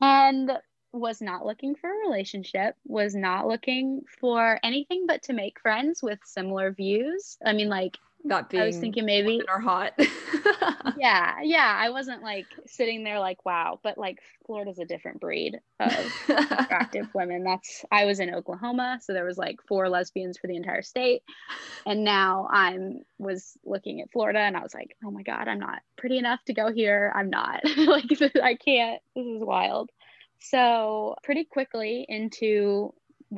And 0.00 0.52
was 0.94 1.20
not 1.20 1.44
looking 1.44 1.74
for 1.74 1.90
a 1.90 2.08
relationship, 2.08 2.76
was 2.86 3.14
not 3.14 3.46
looking 3.46 4.02
for 4.20 4.58
anything 4.62 5.06
but 5.06 5.22
to 5.24 5.32
make 5.32 5.60
friends 5.60 6.02
with 6.02 6.18
similar 6.24 6.70
views. 6.70 7.36
I 7.44 7.52
mean, 7.52 7.68
like, 7.68 7.98
not 8.26 8.48
being 8.48 8.62
I 8.62 8.66
was 8.66 8.78
thinking 8.78 9.04
maybe 9.04 9.42
or 9.48 9.60
hot. 9.60 9.92
yeah, 10.96 11.34
yeah. 11.42 11.76
I 11.78 11.90
wasn't 11.90 12.22
like 12.22 12.46
sitting 12.66 13.04
there 13.04 13.20
like, 13.20 13.44
wow, 13.44 13.80
but 13.82 13.98
like 13.98 14.20
Florida's 14.46 14.78
a 14.78 14.86
different 14.86 15.20
breed 15.20 15.60
of 15.78 16.12
attractive 16.30 17.06
women. 17.14 17.44
That's 17.44 17.84
I 17.92 18.06
was 18.06 18.20
in 18.20 18.34
Oklahoma, 18.34 18.98
so 19.02 19.12
there 19.12 19.26
was 19.26 19.36
like 19.36 19.58
four 19.68 19.90
lesbians 19.90 20.38
for 20.38 20.46
the 20.46 20.56
entire 20.56 20.80
state. 20.80 21.22
And 21.84 22.02
now 22.02 22.48
I'm 22.50 23.02
was 23.18 23.58
looking 23.62 24.00
at 24.00 24.10
Florida 24.10 24.38
and 24.38 24.56
I 24.56 24.62
was 24.62 24.72
like, 24.72 24.96
oh 25.04 25.10
my 25.10 25.22
God, 25.22 25.46
I'm 25.46 25.60
not 25.60 25.82
pretty 25.96 26.16
enough 26.16 26.42
to 26.46 26.54
go 26.54 26.72
here. 26.72 27.12
I'm 27.14 27.28
not 27.28 27.60
like 27.76 28.06
I 28.42 28.54
can't. 28.54 29.02
This 29.14 29.26
is 29.26 29.42
wild. 29.42 29.90
So, 30.40 31.16
pretty 31.22 31.44
quickly 31.44 32.04
into 32.08 32.92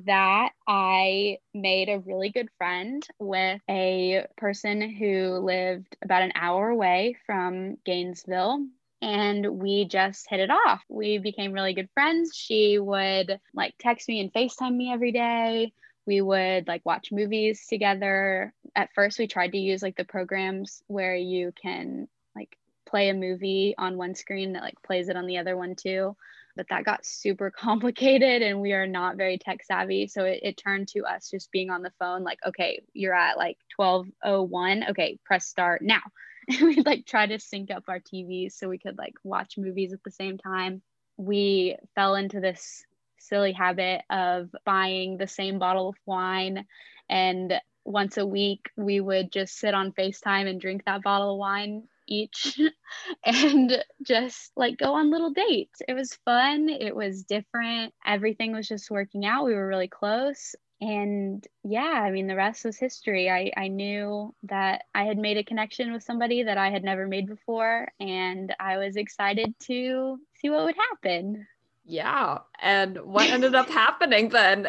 that, 0.04 0.50
I 0.66 1.38
made 1.54 1.88
a 1.88 2.00
really 2.00 2.30
good 2.30 2.48
friend 2.59 3.06
with 3.18 3.61
a 3.70 4.26
person 4.37 4.80
who 4.80 5.38
lived 5.38 5.96
about 6.02 6.22
an 6.22 6.32
hour 6.35 6.68
away 6.68 7.16
from 7.26 7.76
Gainesville. 7.85 8.66
And 9.02 9.59
we 9.59 9.85
just 9.85 10.28
hit 10.28 10.40
it 10.40 10.50
off. 10.50 10.82
We 10.88 11.18
became 11.18 11.52
really 11.52 11.74
good 11.74 11.90
friends. 11.94 12.35
She 12.35 12.78
would 12.78 13.38
like 13.54 13.74
text 13.78 14.09
me 14.09 14.20
and 14.20 14.32
FaceTime 14.32 14.74
me 14.74 14.92
every 14.92 15.12
day. 15.12 15.72
We 16.06 16.20
would 16.22 16.66
like 16.66 16.85
watch 16.85 17.12
movies 17.12 17.66
together. 17.68 18.54
At 18.74 18.92
first, 18.94 19.18
we 19.18 19.26
tried 19.26 19.52
to 19.52 19.59
use 19.59 19.82
like 19.82 19.96
the 19.96 20.04
programs 20.04 20.82
where 20.87 21.14
you 21.14 21.52
can 21.61 22.09
like 22.35 22.56
play 22.87 23.11
a 23.11 23.14
movie 23.14 23.74
on 23.76 23.96
one 23.98 24.14
screen 24.14 24.54
that 24.54 24.62
like 24.62 24.80
plays 24.82 25.09
it 25.09 25.16
on 25.16 25.26
the 25.26 25.38
other 25.38 25.56
one 25.56 25.74
too 25.74 26.16
but 26.56 26.66
that 26.70 26.84
got 26.84 27.04
super 27.04 27.50
complicated 27.56 28.42
and 28.42 28.60
we 28.60 28.72
are 28.72 28.86
not 28.86 29.16
very 29.16 29.38
tech 29.38 29.64
savvy. 29.64 30.06
So 30.08 30.24
it, 30.24 30.40
it 30.42 30.56
turned 30.56 30.88
to 30.88 31.04
us 31.04 31.30
just 31.30 31.52
being 31.52 31.70
on 31.70 31.82
the 31.82 31.92
phone, 31.98 32.24
like, 32.24 32.38
okay, 32.46 32.82
you're 32.92 33.14
at 33.14 33.36
like 33.36 33.58
1201. 33.76 34.90
Okay, 34.90 35.18
press 35.24 35.46
start 35.46 35.82
now. 35.82 36.00
And 36.48 36.62
we'd 36.62 36.86
like 36.86 37.06
try 37.06 37.26
to 37.26 37.40
sync 37.40 37.72
up 37.72 37.82
our 37.88 37.98
TVs 37.98 38.52
so 38.52 38.68
we 38.68 38.78
could 38.78 38.96
like 38.96 39.14
watch 39.24 39.54
movies 39.58 39.92
at 39.92 39.98
the 40.04 40.12
same 40.12 40.38
time. 40.38 40.80
We 41.16 41.74
fell 41.96 42.14
into 42.14 42.38
this 42.38 42.84
silly 43.18 43.50
habit 43.50 44.02
of 44.10 44.50
buying 44.64 45.16
the 45.16 45.26
same 45.26 45.58
bottle 45.58 45.88
of 45.88 45.96
wine 46.06 46.64
and 47.08 47.54
once 47.84 48.16
a 48.16 48.26
week 48.26 48.70
we 48.76 49.00
would 49.00 49.32
just 49.32 49.58
sit 49.58 49.74
on 49.74 49.92
FaceTime 49.92 50.48
and 50.48 50.60
drink 50.60 50.84
that 50.84 51.02
bottle 51.02 51.32
of 51.32 51.38
wine 51.38 51.84
each 52.06 52.60
and 53.24 53.82
just 54.02 54.52
like 54.56 54.78
go 54.78 54.94
on 54.94 55.10
little 55.10 55.30
dates. 55.30 55.80
It 55.86 55.94
was 55.94 56.18
fun. 56.24 56.68
It 56.68 56.94
was 56.94 57.22
different. 57.24 57.94
Everything 58.04 58.52
was 58.52 58.68
just 58.68 58.90
working 58.90 59.24
out. 59.24 59.44
We 59.44 59.54
were 59.54 59.66
really 59.66 59.88
close. 59.88 60.54
And 60.80 61.46
yeah, 61.64 62.02
I 62.04 62.10
mean, 62.10 62.26
the 62.26 62.36
rest 62.36 62.64
was 62.64 62.76
history. 62.76 63.30
I, 63.30 63.50
I 63.56 63.68
knew 63.68 64.34
that 64.44 64.82
I 64.94 65.04
had 65.04 65.16
made 65.16 65.38
a 65.38 65.44
connection 65.44 65.92
with 65.92 66.02
somebody 66.02 66.42
that 66.42 66.58
I 66.58 66.70
had 66.70 66.84
never 66.84 67.06
made 67.06 67.26
before. 67.26 67.88
And 67.98 68.54
I 68.60 68.76
was 68.76 68.96
excited 68.96 69.54
to 69.60 70.18
see 70.34 70.50
what 70.50 70.64
would 70.64 70.76
happen. 70.76 71.46
Yeah. 71.86 72.38
And 72.60 72.98
what 73.04 73.30
ended 73.30 73.54
up 73.54 73.70
happening 73.70 74.28
then 74.28 74.66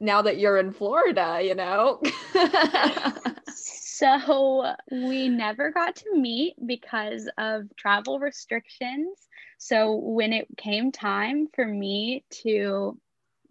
now 0.00 0.22
that 0.22 0.38
you're 0.38 0.58
in 0.58 0.72
Florida, 0.72 1.40
you 1.42 1.54
know? 1.54 2.02
So 3.98 4.76
we 4.92 5.28
never 5.28 5.72
got 5.72 5.96
to 5.96 6.14
meet 6.14 6.54
because 6.64 7.28
of 7.36 7.64
travel 7.76 8.20
restrictions. 8.20 9.08
So 9.58 9.96
when 9.96 10.32
it 10.32 10.46
came 10.56 10.92
time 10.92 11.48
for 11.52 11.66
me 11.66 12.24
to 12.44 12.96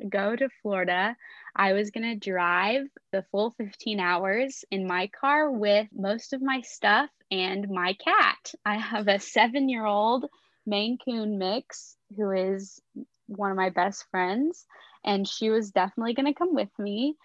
go 0.08 0.38
to 0.38 0.48
Florida, 0.62 1.18
I 1.54 1.74
was 1.74 1.92
going 1.92 2.18
to 2.18 2.30
drive 2.32 2.86
the 3.12 3.26
full 3.30 3.56
15 3.58 4.00
hours 4.00 4.64
in 4.72 4.88
my 4.88 5.08
car 5.08 5.52
with 5.52 5.90
most 5.92 6.32
of 6.32 6.42
my 6.42 6.62
stuff 6.62 7.10
and 7.30 7.68
my 7.70 7.96
cat. 7.96 8.54
I 8.66 8.78
have 8.78 9.10
a 9.10 9.20
seven 9.20 9.68
year 9.68 9.86
old 9.86 10.28
Maine 10.66 10.98
Coon 11.04 11.40
mix 11.40 11.98
who 12.16 12.32
is 12.32 12.80
one 13.26 13.52
of 13.52 13.58
my 13.58 13.70
best 13.70 14.06
friends, 14.12 14.66
and 15.04 15.28
she 15.28 15.50
was 15.50 15.72
definitely 15.72 16.14
going 16.14 16.34
to 16.34 16.40
come 16.40 16.56
with 16.56 16.72
me 16.80 17.18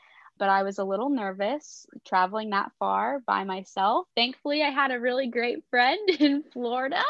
but 0.42 0.50
I 0.50 0.64
was 0.64 0.78
a 0.78 0.84
little 0.84 1.08
nervous 1.08 1.86
traveling 2.04 2.50
that 2.50 2.72
far 2.80 3.20
by 3.28 3.44
myself. 3.44 4.08
Thankfully, 4.16 4.60
I 4.60 4.70
had 4.70 4.90
a 4.90 4.98
really 4.98 5.28
great 5.28 5.62
friend 5.70 6.00
in 6.18 6.42
Florida 6.52 7.04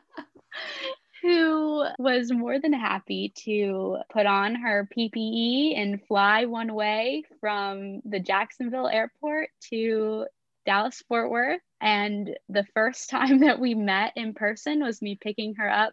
who 1.22 1.84
was 1.98 2.32
more 2.32 2.58
than 2.58 2.72
happy 2.72 3.34
to 3.44 3.98
put 4.10 4.24
on 4.24 4.54
her 4.54 4.88
PPE 4.96 5.78
and 5.78 6.02
fly 6.06 6.46
one 6.46 6.72
way 6.72 7.24
from 7.40 8.00
the 8.06 8.20
Jacksonville 8.20 8.88
airport 8.88 9.50
to 9.68 10.24
Dallas 10.64 11.02
Fort 11.08 11.30
Worth. 11.30 11.60
And 11.82 12.38
the 12.48 12.64
first 12.72 13.10
time 13.10 13.40
that 13.40 13.60
we 13.60 13.74
met 13.74 14.14
in 14.16 14.32
person 14.32 14.82
was 14.82 15.02
me 15.02 15.18
picking 15.20 15.56
her 15.56 15.68
up 15.68 15.92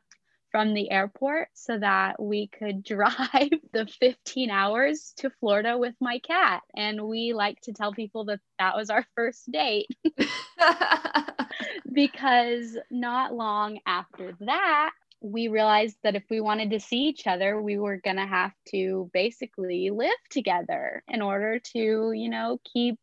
from 0.57 0.73
the 0.73 0.89
airport 0.89 1.49
so 1.53 1.77
that 1.77 2.19
we 2.19 2.47
could 2.47 2.81
drive 2.95 3.51
the 3.73 3.85
15 3.99 4.49
hours 4.49 5.13
to 5.17 5.29
Florida 5.39 5.77
with 5.77 5.93
my 6.01 6.17
cat. 6.17 6.63
And 6.75 7.03
we 7.03 7.33
like 7.33 7.61
to 7.61 7.73
tell 7.73 7.93
people 7.93 8.25
that 8.25 8.39
that 8.57 8.75
was 8.75 8.89
our 8.89 9.05
first 9.15 9.51
date 9.51 9.85
because 11.93 12.75
not 12.89 13.35
long 13.35 13.77
after 13.85 14.35
that, 14.39 14.93
we 15.21 15.47
realized 15.47 15.97
that 16.01 16.15
if 16.15 16.23
we 16.27 16.41
wanted 16.41 16.71
to 16.71 16.79
see 16.79 17.03
each 17.03 17.27
other, 17.27 17.61
we 17.61 17.77
were 17.77 17.97
going 17.97 18.17
to 18.17 18.25
have 18.25 18.53
to 18.69 19.11
basically 19.13 19.91
live 19.91 20.09
together 20.31 21.03
in 21.07 21.21
order 21.21 21.59
to, 21.59 22.13
you 22.15 22.29
know, 22.29 22.59
keep 22.73 22.97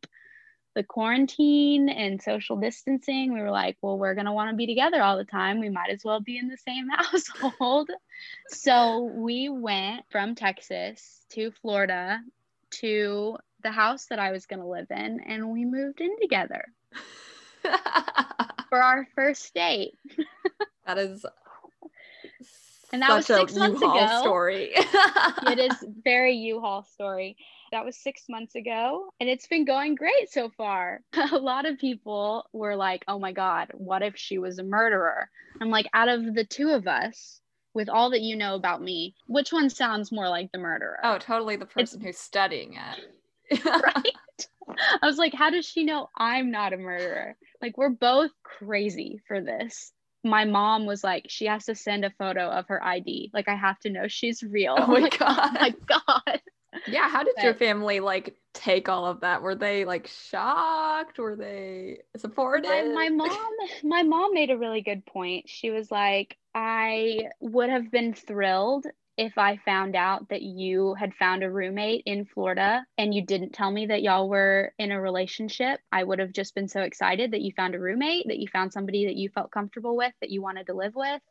the 0.75 0.83
quarantine 0.83 1.89
and 1.89 2.21
social 2.21 2.57
distancing, 2.57 3.33
we 3.33 3.41
were 3.41 3.51
like, 3.51 3.77
well, 3.81 3.99
we're 3.99 4.15
going 4.15 4.27
to 4.27 4.33
want 4.33 4.51
to 4.51 4.57
be 4.57 4.67
together 4.67 5.01
all 5.03 5.17
the 5.17 5.25
time. 5.25 5.61
We 5.61 5.69
might 5.69 5.91
as 5.91 6.05
well 6.05 6.21
be 6.21 6.37
in 6.37 6.49
the 6.49 6.57
same 6.57 6.89
household. 6.97 7.91
so 8.49 9.05
we 9.05 9.49
went 9.49 10.05
from 10.11 10.35
Texas 10.35 11.25
to 11.31 11.53
Florida 11.63 12.21
to 12.71 13.39
the 13.63 13.71
house 13.71 14.07
that 14.07 14.19
I 14.19 14.33
was 14.33 14.47
going 14.47 14.61
to 14.61 14.67
live 14.67 14.91
in, 14.91 15.21
and 15.21 15.51
we 15.51 15.65
moved 15.65 16.01
in 16.01 16.19
together 16.21 16.67
for 18.69 18.83
our 18.83 19.09
first 19.15 19.55
date. 19.55 19.97
that 20.87 20.99
is 20.99 21.25
and 22.93 23.03
that 23.03 23.13
was 23.13 23.27
six 23.27 23.55
months 23.55 23.81
U-Haul 23.81 23.97
ago. 23.99 24.21
Story. 24.21 24.73
it 24.75 25.59
is 25.59 25.85
very 26.05 26.35
U-Haul 26.35 26.85
story. 26.85 27.37
That 27.75 27.85
was 27.85 27.97
six 27.97 28.27
months 28.29 28.55
ago, 28.55 29.13
and 29.19 29.29
it's 29.29 29.49
been 29.49 29.65
going 29.65 29.97
great 29.97 30.31
so 30.31 30.49
far. 30.49 31.01
A 31.33 31.37
lot 31.37 31.67
of 31.67 31.77
people 31.77 32.49
were 32.53 32.77
like, 32.77 33.05
"Oh 33.09 33.19
my 33.19 33.33
God, 33.33 33.73
what 33.75 34.01
if 34.01 34.17
she 34.17 34.39
was 34.39 34.61
a 34.61 34.63
murderer?" 34.63 35.29
I'm 35.61 35.71
like, 35.71 35.87
out 35.93 36.07
of 36.07 36.37
the 36.37 36.45
two 36.45 36.71
of 36.71 36.87
us, 36.87 37.41
with 37.75 37.89
all 37.89 38.11
that 38.11 38.21
you 38.21 38.37
know 38.37 38.55
about 38.55 38.81
me, 38.81 39.17
which 39.27 39.53
one 39.53 39.71
sounds 39.71 40.13
more 40.13 40.29
like 40.29 40.53
the 40.53 40.59
murderer? 40.59 41.01
Oh, 41.03 41.19
totally, 41.19 41.57
the 41.57 41.67
person 41.67 41.99
it's, 41.99 42.07
who's 42.07 42.19
studying 42.19 42.75
it. 42.75 43.65
right. 43.65 44.47
I 45.03 45.07
was 45.07 45.19
like, 45.19 45.35
how 45.35 45.51
does 45.51 45.67
she 45.67 45.83
know 45.83 46.11
I'm 46.17 46.53
not 46.53 46.73
a 46.73 46.77
murderer? 46.77 47.35
Like, 47.61 47.77
we're 47.77 47.89
both 47.89 48.31
crazy 48.45 49.21
for 49.27 49.41
this 49.41 49.93
my 50.25 50.47
mom 50.47 50.87
was 50.87 51.05
like, 51.05 51.27
she 51.29 51.45
has 51.45 51.67
to 51.67 51.75
send 51.75 52.05
a 52.05 52.11
photo 52.11 52.49
of 52.49 52.67
her 52.69 52.83
ID. 52.83 53.31
Like, 53.35 53.47
I 53.47 53.55
have 53.55 53.79
to 53.81 53.91
know 53.91 54.09
she's 54.09 54.43
real. 54.43 54.75
Oh 54.79 54.87
my 54.87 55.01
like, 55.01 55.19
god! 55.19 55.37
Oh 55.39 55.53
my 55.61 55.75
god! 55.87 56.41
Yeah, 56.87 57.09
how 57.09 57.23
did 57.23 57.35
but, 57.37 57.45
your 57.45 57.55
family 57.55 58.01
like 58.01 58.37
take 58.53 58.89
all 58.89 59.07
of 59.07 59.21
that? 59.21 59.43
Were 59.43 59.55
they 59.55 59.85
like 59.85 60.07
shocked? 60.07 61.19
Were 61.19 61.37
they 61.37 61.99
supportive? 62.17 62.71
My, 62.71 63.09
my 63.09 63.09
mom, 63.09 63.53
my 63.85 64.03
mom 64.03 64.35
made 64.35 64.51
a 64.51 64.59
really 64.59 64.83
good 64.83 65.05
point. 65.07 65.49
She 65.49 65.71
was 65.71 65.91
like, 65.91 66.37
I 66.55 67.29
would 67.41 67.71
have 67.71 67.91
been 67.91 68.15
thrilled 68.15 68.87
if 69.17 69.39
I 69.39 69.59
found 69.65 69.95
out 69.95 70.29
that 70.31 70.43
you 70.43 70.95
had 70.95 71.15
found 71.15 71.43
a 71.43 71.51
roommate 71.51 72.03
in 72.05 72.25
Florida 72.25 72.85
and 72.99 73.15
you 73.15 73.25
didn't 73.25 73.53
tell 73.53 73.71
me 73.71 73.87
that 73.87 74.03
y'all 74.03 74.29
were 74.29 74.73
in 74.79 74.91
a 74.91 75.01
relationship, 75.01 75.81
I 75.93 76.03
would 76.03 76.19
have 76.19 76.33
just 76.33 76.55
been 76.55 76.69
so 76.69 76.83
excited 76.83 77.31
that 77.31 77.41
you 77.41 77.53
found 77.57 77.75
a 77.75 77.81
roommate, 77.81 78.27
that 78.27 78.39
you 78.39 78.49
found 78.49 78.73
somebody 78.73 79.07
that 79.07 79.17
you 79.17 79.29
felt 79.29 79.53
comfortable 79.53 79.97
with, 79.97 80.13
that 80.21 80.31
you 80.31 80.43
wanted 80.43 80.67
to 80.67 80.75
live 80.75 80.97
with. 80.97 81.23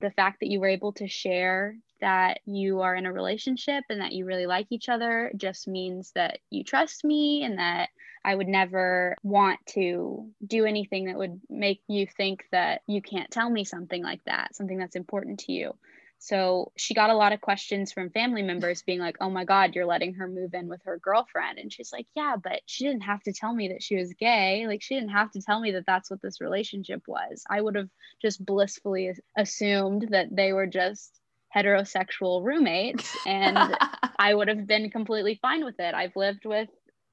The 0.00 0.10
fact 0.10 0.40
that 0.40 0.48
you 0.48 0.60
were 0.60 0.68
able 0.68 0.92
to 0.94 1.08
share 1.08 1.76
that 2.00 2.40
you 2.46 2.80
are 2.80 2.94
in 2.94 3.06
a 3.06 3.12
relationship 3.12 3.84
and 3.90 4.00
that 4.00 4.12
you 4.12 4.24
really 4.24 4.46
like 4.46 4.66
each 4.70 4.88
other 4.88 5.30
just 5.36 5.68
means 5.68 6.12
that 6.14 6.38
you 6.50 6.64
trust 6.64 7.04
me 7.04 7.42
and 7.44 7.58
that 7.58 7.88
I 8.24 8.34
would 8.34 8.48
never 8.48 9.16
want 9.22 9.60
to 9.74 10.28
do 10.46 10.64
anything 10.64 11.06
that 11.06 11.16
would 11.16 11.40
make 11.48 11.82
you 11.88 12.06
think 12.06 12.44
that 12.52 12.82
you 12.86 13.00
can't 13.00 13.30
tell 13.30 13.48
me 13.48 13.64
something 13.64 14.02
like 14.02 14.24
that, 14.24 14.54
something 14.54 14.78
that's 14.78 14.96
important 14.96 15.40
to 15.40 15.52
you. 15.52 15.74
So 16.20 16.72
she 16.76 16.94
got 16.94 17.10
a 17.10 17.16
lot 17.16 17.32
of 17.32 17.40
questions 17.40 17.92
from 17.92 18.10
family 18.10 18.42
members 18.42 18.82
being 18.82 18.98
like, 18.98 19.16
oh 19.20 19.30
my 19.30 19.44
God, 19.44 19.74
you're 19.74 19.86
letting 19.86 20.14
her 20.14 20.26
move 20.26 20.52
in 20.52 20.68
with 20.68 20.82
her 20.84 20.98
girlfriend. 20.98 21.58
And 21.58 21.72
she's 21.72 21.92
like, 21.92 22.06
yeah, 22.16 22.34
but 22.42 22.60
she 22.66 22.84
didn't 22.84 23.02
have 23.02 23.22
to 23.22 23.32
tell 23.32 23.54
me 23.54 23.68
that 23.68 23.82
she 23.82 23.96
was 23.96 24.12
gay. 24.14 24.66
Like, 24.66 24.82
she 24.82 24.96
didn't 24.96 25.10
have 25.10 25.30
to 25.32 25.40
tell 25.40 25.60
me 25.60 25.72
that 25.72 25.86
that's 25.86 26.10
what 26.10 26.20
this 26.20 26.40
relationship 26.40 27.02
was. 27.06 27.44
I 27.48 27.60
would 27.60 27.76
have 27.76 27.88
just 28.20 28.44
blissfully 28.44 29.12
assumed 29.36 30.08
that 30.10 30.34
they 30.34 30.52
were 30.52 30.66
just 30.66 31.20
heterosexual 31.54 32.44
roommates 32.44 33.16
and 33.26 33.58
I 34.18 34.34
would 34.34 34.48
have 34.48 34.66
been 34.66 34.90
completely 34.90 35.38
fine 35.40 35.64
with 35.64 35.78
it. 35.78 35.94
I've 35.94 36.16
lived 36.16 36.44
with 36.44 36.68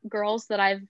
girls 0.09 0.47
that 0.47 0.59
I've 0.59 0.81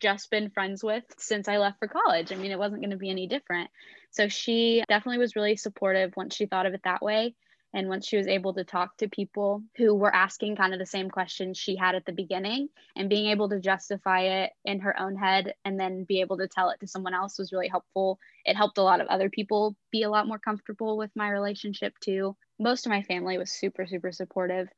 just 0.00 0.30
been 0.30 0.50
friends 0.50 0.82
with 0.82 1.04
since 1.18 1.48
I 1.48 1.58
left 1.58 1.78
for 1.78 1.88
college. 1.88 2.32
I 2.32 2.36
mean, 2.36 2.50
it 2.50 2.58
wasn't 2.58 2.82
going 2.82 2.90
to 2.90 2.96
be 2.96 3.10
any 3.10 3.26
different. 3.26 3.70
So 4.10 4.28
she 4.28 4.82
definitely 4.88 5.18
was 5.18 5.36
really 5.36 5.56
supportive 5.56 6.12
once 6.16 6.34
she 6.34 6.46
thought 6.46 6.66
of 6.66 6.74
it 6.74 6.80
that 6.84 7.02
way. 7.02 7.34
And 7.74 7.88
once 7.88 8.06
she 8.06 8.16
was 8.16 8.26
able 8.26 8.54
to 8.54 8.64
talk 8.64 8.96
to 8.96 9.08
people 9.08 9.62
who 9.76 9.94
were 9.94 10.14
asking 10.14 10.56
kind 10.56 10.72
of 10.72 10.78
the 10.78 10.86
same 10.86 11.10
questions 11.10 11.58
she 11.58 11.76
had 11.76 11.94
at 11.94 12.06
the 12.06 12.12
beginning 12.12 12.68
and 12.96 13.10
being 13.10 13.26
able 13.26 13.50
to 13.50 13.60
justify 13.60 14.20
it 14.20 14.52
in 14.64 14.80
her 14.80 14.98
own 14.98 15.14
head 15.14 15.52
and 15.64 15.78
then 15.78 16.04
be 16.04 16.20
able 16.20 16.38
to 16.38 16.48
tell 16.48 16.70
it 16.70 16.80
to 16.80 16.86
someone 16.86 17.12
else 17.12 17.38
was 17.38 17.52
really 17.52 17.68
helpful. 17.68 18.18
It 18.46 18.56
helped 18.56 18.78
a 18.78 18.82
lot 18.82 19.02
of 19.02 19.08
other 19.08 19.28
people 19.28 19.76
be 19.92 20.04
a 20.04 20.10
lot 20.10 20.26
more 20.26 20.38
comfortable 20.38 20.96
with 20.96 21.10
my 21.14 21.28
relationship 21.28 21.92
too. 22.00 22.34
Most 22.58 22.86
of 22.86 22.90
my 22.90 23.02
family 23.02 23.38
was 23.38 23.52
super, 23.52 23.86
super 23.86 24.12
supportive, 24.12 24.68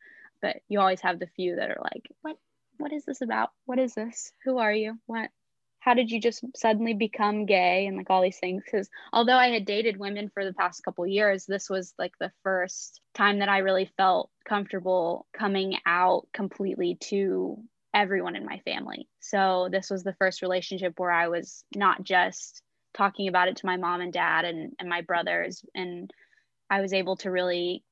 but 0.43 0.57
you 0.68 0.81
always 0.81 1.01
have 1.01 1.18
the 1.18 1.26
few 1.26 1.57
that 1.57 1.70
are 1.70 1.81
like, 1.83 2.09
what? 2.22 2.37
What 2.79 2.93
is 2.93 3.05
this 3.05 3.22
about? 3.22 3.51
What 3.66 3.81
is 3.81 3.95
this? 3.95 4.33
Who 4.45 4.59
are 4.59 4.72
you? 4.72 4.99
What? 5.07 5.31
how 5.81 5.95
did 5.95 6.11
you 6.11 6.20
just 6.20 6.45
suddenly 6.57 6.93
become 6.93 7.47
gay 7.47 7.87
and 7.87 7.97
like 7.97 8.11
all 8.11 8.22
these 8.22 8.39
things 8.39 8.62
because 8.64 8.89
although 9.12 9.37
i 9.37 9.49
had 9.49 9.64
dated 9.64 9.97
women 9.97 10.29
for 10.29 10.45
the 10.45 10.53
past 10.53 10.83
couple 10.85 11.07
years 11.07 11.47
this 11.47 11.70
was 11.70 11.95
like 11.99 12.12
the 12.18 12.33
first 12.43 13.01
time 13.14 13.39
that 13.39 13.49
i 13.49 13.59
really 13.59 13.91
felt 13.97 14.31
comfortable 14.47 15.26
coming 15.33 15.79
out 15.87 16.26
completely 16.33 16.97
to 17.01 17.57
everyone 17.95 18.37
in 18.37 18.45
my 18.45 18.59
family 18.66 19.09
so 19.20 19.68
this 19.70 19.91
was 19.91 20.03
the 20.03 20.14
first 20.14 20.43
relationship 20.43 20.95
where 20.99 21.11
i 21.11 21.29
was 21.29 21.64
not 21.74 22.03
just 22.03 22.62
talking 22.95 23.29
about 23.29 23.49
it 23.49 23.57
to 23.57 23.66
my 23.66 23.76
mom 23.76 24.01
and 24.01 24.12
dad 24.12 24.45
and, 24.45 24.72
and 24.79 24.89
my 24.89 25.01
brothers 25.01 25.64
and 25.74 26.11
i 26.70 26.80
was 26.80 26.92
able 26.92 27.16
to 27.16 27.30
really 27.30 27.82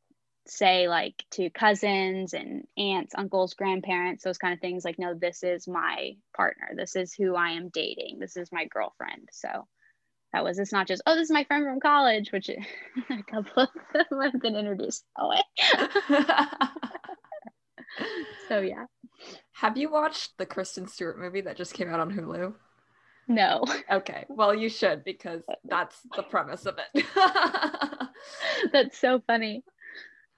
say 0.48 0.88
like 0.88 1.24
to 1.32 1.50
cousins 1.50 2.32
and 2.32 2.66
aunts, 2.78 3.14
uncles, 3.16 3.54
grandparents, 3.54 4.24
those 4.24 4.38
kind 4.38 4.54
of 4.54 4.60
things 4.60 4.84
like, 4.84 4.98
no, 4.98 5.14
this 5.14 5.42
is 5.42 5.68
my 5.68 6.16
partner. 6.36 6.70
This 6.76 6.96
is 6.96 7.12
who 7.12 7.34
I 7.34 7.50
am 7.50 7.68
dating. 7.68 8.18
This 8.18 8.36
is 8.36 8.52
my 8.52 8.66
girlfriend. 8.66 9.28
So 9.32 9.48
that 10.32 10.44
was, 10.44 10.58
it's 10.58 10.72
not 10.72 10.86
just, 10.86 11.02
oh, 11.06 11.14
this 11.14 11.24
is 11.24 11.32
my 11.32 11.44
friend 11.44 11.64
from 11.64 11.80
college, 11.80 12.32
which 12.32 12.48
a 13.10 13.22
couple 13.30 13.64
of 13.64 13.68
them 13.92 14.20
have 14.22 14.40
been 14.40 14.56
introduced 14.56 15.04
that 15.16 15.28
way. 15.28 15.42
so 18.48 18.60
yeah. 18.60 18.86
Have 19.52 19.76
you 19.76 19.90
watched 19.90 20.36
the 20.38 20.46
Kristen 20.46 20.86
Stewart 20.86 21.18
movie 21.18 21.40
that 21.40 21.56
just 21.56 21.74
came 21.74 21.88
out 21.88 22.00
on 22.00 22.12
Hulu? 22.12 22.54
No. 23.28 23.64
Okay. 23.90 24.24
Well, 24.28 24.54
you 24.54 24.68
should 24.68 25.04
because 25.04 25.42
that's 25.64 25.96
the 26.16 26.22
premise 26.22 26.66
of 26.66 26.76
it. 26.78 27.06
that's 28.72 28.98
so 28.98 29.22
funny. 29.26 29.62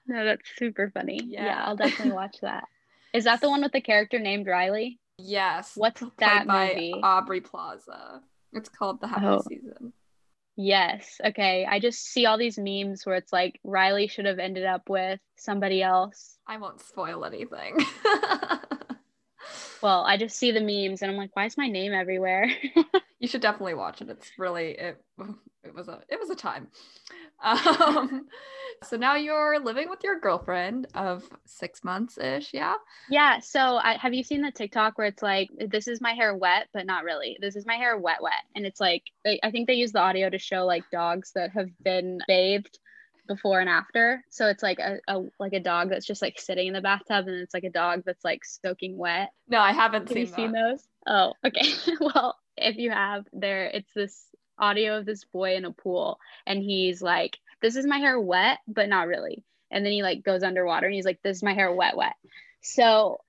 No, 0.05 0.23
that's 0.23 0.47
super 0.55 0.91
funny. 0.93 1.19
Yeah. 1.25 1.45
yeah, 1.45 1.63
I'll 1.65 1.75
definitely 1.75 2.13
watch 2.13 2.37
that. 2.41 2.65
Is 3.13 3.23
that 3.23 3.41
the 3.41 3.49
one 3.49 3.61
with 3.61 3.71
the 3.71 3.81
character 3.81 4.19
named 4.19 4.47
Riley? 4.47 4.99
Yes. 5.17 5.73
What's 5.75 6.03
that 6.19 6.47
movie? 6.47 6.93
Aubrey 7.01 7.41
Plaza. 7.41 8.21
It's 8.53 8.69
called 8.69 9.01
The 9.01 9.07
Happy 9.07 9.25
oh. 9.25 9.41
Season. 9.47 9.93
Yes. 10.55 11.19
Okay. 11.25 11.65
I 11.69 11.79
just 11.79 12.05
see 12.05 12.25
all 12.25 12.37
these 12.37 12.59
memes 12.59 13.05
where 13.05 13.15
it's 13.15 13.33
like 13.33 13.59
Riley 13.63 14.07
should 14.07 14.25
have 14.25 14.39
ended 14.39 14.65
up 14.65 14.89
with 14.89 15.19
somebody 15.37 15.81
else. 15.81 16.37
I 16.47 16.57
won't 16.57 16.81
spoil 16.81 17.25
anything. 17.25 17.77
Well, 19.81 20.03
I 20.03 20.17
just 20.17 20.37
see 20.37 20.51
the 20.51 20.61
memes 20.61 21.01
and 21.01 21.11
I'm 21.11 21.17
like, 21.17 21.35
why 21.35 21.45
is 21.45 21.57
my 21.57 21.67
name 21.67 21.93
everywhere? 21.93 22.51
you 23.19 23.27
should 23.27 23.41
definitely 23.41 23.75
watch 23.75 24.01
it. 24.01 24.09
It's 24.09 24.31
really 24.37 24.71
it 24.71 25.01
it 25.63 25.73
was 25.73 25.87
a 25.87 26.01
it 26.09 26.19
was 26.19 26.29
a 26.29 26.35
time. 26.35 26.67
Um, 27.41 28.27
so 28.83 28.97
now 28.97 29.15
you're 29.15 29.59
living 29.59 29.89
with 29.89 30.03
your 30.03 30.19
girlfriend 30.19 30.87
of 30.93 31.23
six 31.45 31.85
months 31.85 32.17
ish, 32.17 32.53
yeah? 32.53 32.73
Yeah. 33.09 33.39
So 33.39 33.77
I, 33.77 33.93
have 33.93 34.13
you 34.13 34.23
seen 34.23 34.41
the 34.41 34.51
TikTok 34.51 34.97
where 34.97 35.07
it's 35.07 35.23
like, 35.23 35.49
this 35.69 35.87
is 35.87 36.01
my 36.01 36.11
hair 36.11 36.35
wet, 36.35 36.67
but 36.73 36.85
not 36.85 37.05
really. 37.05 37.37
This 37.39 37.55
is 37.55 37.65
my 37.65 37.75
hair 37.75 37.97
wet, 37.97 38.21
wet. 38.21 38.43
And 38.55 38.65
it's 38.65 38.81
like, 38.81 39.03
I 39.25 39.51
think 39.51 39.67
they 39.67 39.75
use 39.75 39.93
the 39.93 40.01
audio 40.01 40.29
to 40.29 40.37
show 40.37 40.65
like 40.65 40.83
dogs 40.91 41.31
that 41.35 41.51
have 41.51 41.69
been 41.81 42.19
bathed 42.27 42.77
before 43.29 43.61
and 43.61 43.69
after. 43.69 44.21
So 44.29 44.47
it's 44.47 44.61
like 44.61 44.79
a, 44.79 44.97
a, 45.07 45.21
like 45.39 45.53
a 45.53 45.61
dog 45.61 45.89
that's 45.89 46.05
just 46.05 46.21
like 46.21 46.37
sitting 46.39 46.67
in 46.67 46.73
the 46.73 46.81
bathtub, 46.81 47.27
and 47.27 47.37
it's 47.37 47.53
like 47.53 47.63
a 47.63 47.69
dog 47.69 48.03
that's 48.05 48.25
like 48.25 48.43
soaking 48.43 48.97
wet. 48.97 49.29
No, 49.47 49.59
I 49.59 49.71
haven't 49.71 50.07
have 50.07 50.09
seen. 50.09 50.17
You 50.17 50.33
seen 50.33 50.51
those? 50.51 50.85
Oh, 51.07 51.33
okay. 51.45 51.71
well, 52.01 52.35
if 52.57 52.75
you 52.75 52.91
have, 52.91 53.25
there 53.31 53.67
it's 53.67 53.93
this 53.95 54.25
audio 54.57 54.97
of 54.97 55.05
this 55.05 55.23
boy 55.23 55.55
in 55.55 55.63
a 55.63 55.71
pool, 55.71 56.19
and 56.45 56.61
he's 56.61 57.01
like, 57.01 57.37
this 57.61 57.77
is 57.77 57.85
my 57.85 57.99
hair 57.99 58.19
wet, 58.19 58.57
but 58.67 58.89
not 58.89 59.07
really. 59.07 59.43
And 59.71 59.85
then 59.85 59.93
he 59.93 60.01
like 60.03 60.23
goes 60.23 60.43
underwater 60.43 60.87
and 60.87 60.95
he's 60.95 61.05
like, 61.05 61.21
this 61.23 61.37
is 61.37 61.43
my 61.43 61.53
hair 61.53 61.71
wet, 61.71 61.95
wet. 61.95 62.15
So 62.61 63.19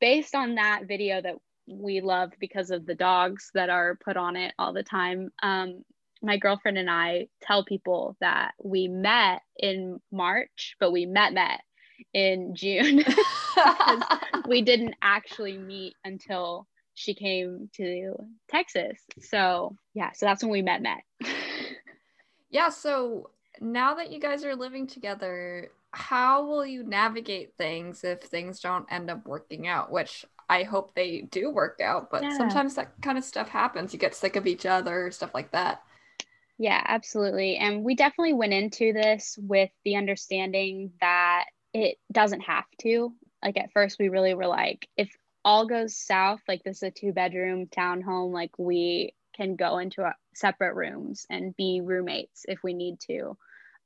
based 0.00 0.34
on 0.34 0.56
that 0.56 0.82
video 0.86 1.20
that 1.20 1.36
we 1.66 2.00
love 2.00 2.32
because 2.38 2.70
of 2.70 2.86
the 2.86 2.94
dogs 2.94 3.50
that 3.54 3.70
are 3.70 3.96
put 3.96 4.16
on 4.16 4.36
it 4.36 4.54
all 4.58 4.72
the 4.72 4.82
time, 4.82 5.30
um, 5.42 5.84
my 6.22 6.36
girlfriend 6.36 6.78
and 6.78 6.90
I 6.90 7.28
tell 7.42 7.64
people 7.64 8.16
that 8.20 8.52
we 8.62 8.88
met 8.88 9.42
in 9.56 10.00
March, 10.10 10.76
but 10.80 10.92
we 10.92 11.06
met 11.06 11.32
met 11.32 11.60
in 12.14 12.54
June 12.54 13.04
we 14.48 14.62
didn't 14.62 14.94
actually 15.02 15.58
meet 15.58 15.94
until 16.04 16.66
she 16.94 17.14
came 17.14 17.70
to 17.76 18.14
Texas. 18.48 18.98
So 19.20 19.76
yeah, 19.94 20.12
so 20.12 20.26
that's 20.26 20.42
when 20.42 20.50
we 20.50 20.62
met 20.62 20.82
met. 20.82 21.02
yeah, 22.50 22.70
so 22.70 23.30
now 23.60 23.94
that 23.94 24.10
you 24.10 24.20
guys 24.20 24.44
are 24.44 24.56
living 24.56 24.86
together, 24.86 25.70
how 25.92 26.44
will 26.44 26.66
you 26.66 26.82
navigate 26.82 27.54
things 27.56 28.04
if 28.04 28.22
things 28.22 28.60
don't 28.60 28.90
end 28.90 29.10
up 29.10 29.26
working 29.26 29.68
out? 29.68 29.90
Which 29.90 30.24
I 30.48 30.62
hope 30.62 30.94
they 30.94 31.22
do 31.30 31.50
work 31.50 31.80
out, 31.82 32.10
but 32.10 32.22
yeah. 32.22 32.36
sometimes 32.36 32.74
that 32.74 32.92
kind 33.02 33.18
of 33.18 33.24
stuff 33.24 33.48
happens. 33.48 33.92
You 33.92 33.98
get 33.98 34.14
sick 34.14 34.36
of 34.36 34.46
each 34.46 34.66
other, 34.66 35.10
stuff 35.10 35.34
like 35.34 35.52
that. 35.52 35.82
Yeah, 36.58 36.82
absolutely. 36.84 37.56
And 37.56 37.84
we 37.84 37.94
definitely 37.94 38.34
went 38.34 38.52
into 38.52 38.92
this 38.92 39.38
with 39.40 39.70
the 39.84 39.96
understanding 39.96 40.92
that 41.00 41.46
it 41.72 41.98
doesn't 42.10 42.40
have 42.42 42.64
to. 42.82 43.12
Like 43.42 43.56
at 43.56 43.72
first, 43.72 43.98
we 43.98 44.08
really 44.08 44.34
were 44.34 44.46
like, 44.48 44.88
if 44.96 45.10
all 45.44 45.66
goes 45.66 45.96
south, 45.96 46.40
like 46.48 46.64
this 46.64 46.78
is 46.78 46.82
a 46.82 46.90
two 46.90 47.12
bedroom 47.12 47.66
townhome, 47.66 48.32
like 48.32 48.58
we 48.58 49.14
can 49.36 49.54
go 49.54 49.78
into 49.78 50.02
uh, 50.02 50.12
separate 50.34 50.74
rooms 50.74 51.26
and 51.30 51.56
be 51.56 51.80
roommates 51.80 52.44
if 52.48 52.62
we 52.64 52.74
need 52.74 52.98
to 53.06 53.36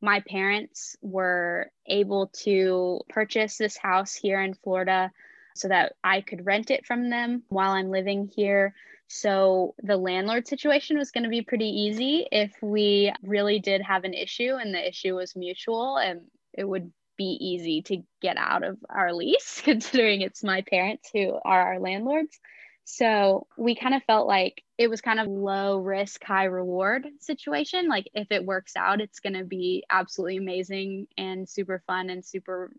my 0.03 0.21
parents 0.29 0.97
were 1.01 1.71
able 1.87 2.27
to 2.43 3.01
purchase 3.09 3.57
this 3.57 3.77
house 3.77 4.15
here 4.15 4.43
in 4.43 4.53
Florida 4.53 5.13
so 5.55 5.69
that 5.69 5.95
I 6.03 6.21
could 6.23 6.45
rent 6.45 6.71
it 6.71 6.85
from 6.85 7.09
them 7.09 7.45
while 7.49 7.71
I'm 7.71 7.91
living 7.91 8.29
here. 8.35 8.75
So 9.15 9.75
the 9.83 9.99
landlord 9.99 10.49
situation 10.49 10.97
was 10.97 11.11
going 11.11 11.25
to 11.25 11.29
be 11.29 11.43
pretty 11.43 11.69
easy 11.69 12.27
if 12.33 12.51
we 12.63 13.13
really 13.23 13.59
did 13.59 13.83
have 13.83 14.05
an 14.05 14.15
issue 14.15 14.55
and 14.59 14.73
the 14.73 14.89
issue 14.89 15.15
was 15.15 15.37
mutual 15.37 15.99
and 15.99 16.23
it 16.55 16.65
would 16.65 16.91
be 17.19 17.37
easy 17.39 17.83
to 17.83 18.03
get 18.23 18.39
out 18.39 18.65
of 18.65 18.79
our 18.89 19.13
lease 19.13 19.61
considering 19.65 20.23
it's 20.23 20.43
my 20.43 20.63
parents 20.63 21.11
who 21.13 21.39
are 21.45 21.61
our 21.75 21.79
landlords. 21.79 22.41
So 22.85 23.47
we 23.59 23.75
kind 23.75 23.95
of 23.95 24.03
felt 24.05 24.27
like 24.27 24.65
it 24.79 24.89
was 24.89 25.03
kind 25.03 25.21
of 25.21 25.29
low 25.29 25.77
risk, 25.77 26.25
high 26.25 26.45
reward 26.45 27.07
situation. 27.21 27.89
Like 27.89 28.09
if 28.15 28.29
it 28.31 28.47
works 28.47 28.77
out, 28.77 29.03
it's 29.03 29.21
going 29.21 29.35
to 29.35 29.45
be 29.45 29.85
absolutely 29.91 30.39
amazing 30.39 31.07
and 31.19 31.47
super 31.47 31.83
fun 31.87 32.09
and 32.09 32.25
super 32.25 32.73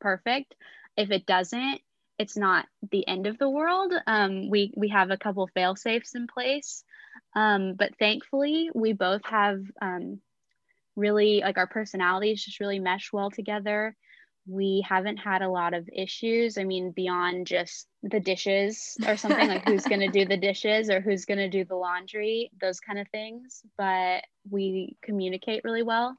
perfect. 0.00 0.54
If 0.96 1.10
it 1.10 1.26
doesn't, 1.26 1.82
it's 2.18 2.36
not 2.36 2.66
the 2.90 3.06
end 3.06 3.26
of 3.26 3.38
the 3.38 3.50
world. 3.50 3.92
Um, 4.06 4.50
we 4.50 4.72
we 4.76 4.88
have 4.88 5.10
a 5.10 5.16
couple 5.16 5.46
fail 5.48 5.76
safes 5.76 6.14
in 6.14 6.26
place, 6.26 6.84
um, 7.34 7.74
but 7.74 7.98
thankfully 7.98 8.70
we 8.74 8.92
both 8.92 9.24
have 9.26 9.60
um, 9.80 10.20
really 10.96 11.40
like 11.40 11.58
our 11.58 11.66
personalities 11.66 12.44
just 12.44 12.60
really 12.60 12.78
mesh 12.78 13.12
well 13.12 13.30
together 13.30 13.96
we 14.46 14.84
haven't 14.88 15.16
had 15.16 15.42
a 15.42 15.48
lot 15.48 15.74
of 15.74 15.88
issues. 15.92 16.56
I 16.56 16.64
mean, 16.64 16.92
beyond 16.92 17.46
just 17.46 17.88
the 18.02 18.20
dishes 18.20 18.96
or 19.06 19.16
something 19.16 19.48
like 19.48 19.66
who's 19.66 19.84
going 19.84 20.00
to 20.00 20.08
do 20.08 20.24
the 20.24 20.36
dishes 20.48 20.88
or 20.88 21.00
who's 21.00 21.24
going 21.24 21.38
to 21.38 21.48
do 21.48 21.64
the 21.64 21.74
laundry, 21.74 22.50
those 22.60 22.78
kind 22.78 22.98
of 22.98 23.08
things. 23.08 23.62
But 23.76 24.22
we 24.48 24.96
communicate 25.02 25.64
really 25.64 25.82
well. 25.82 26.16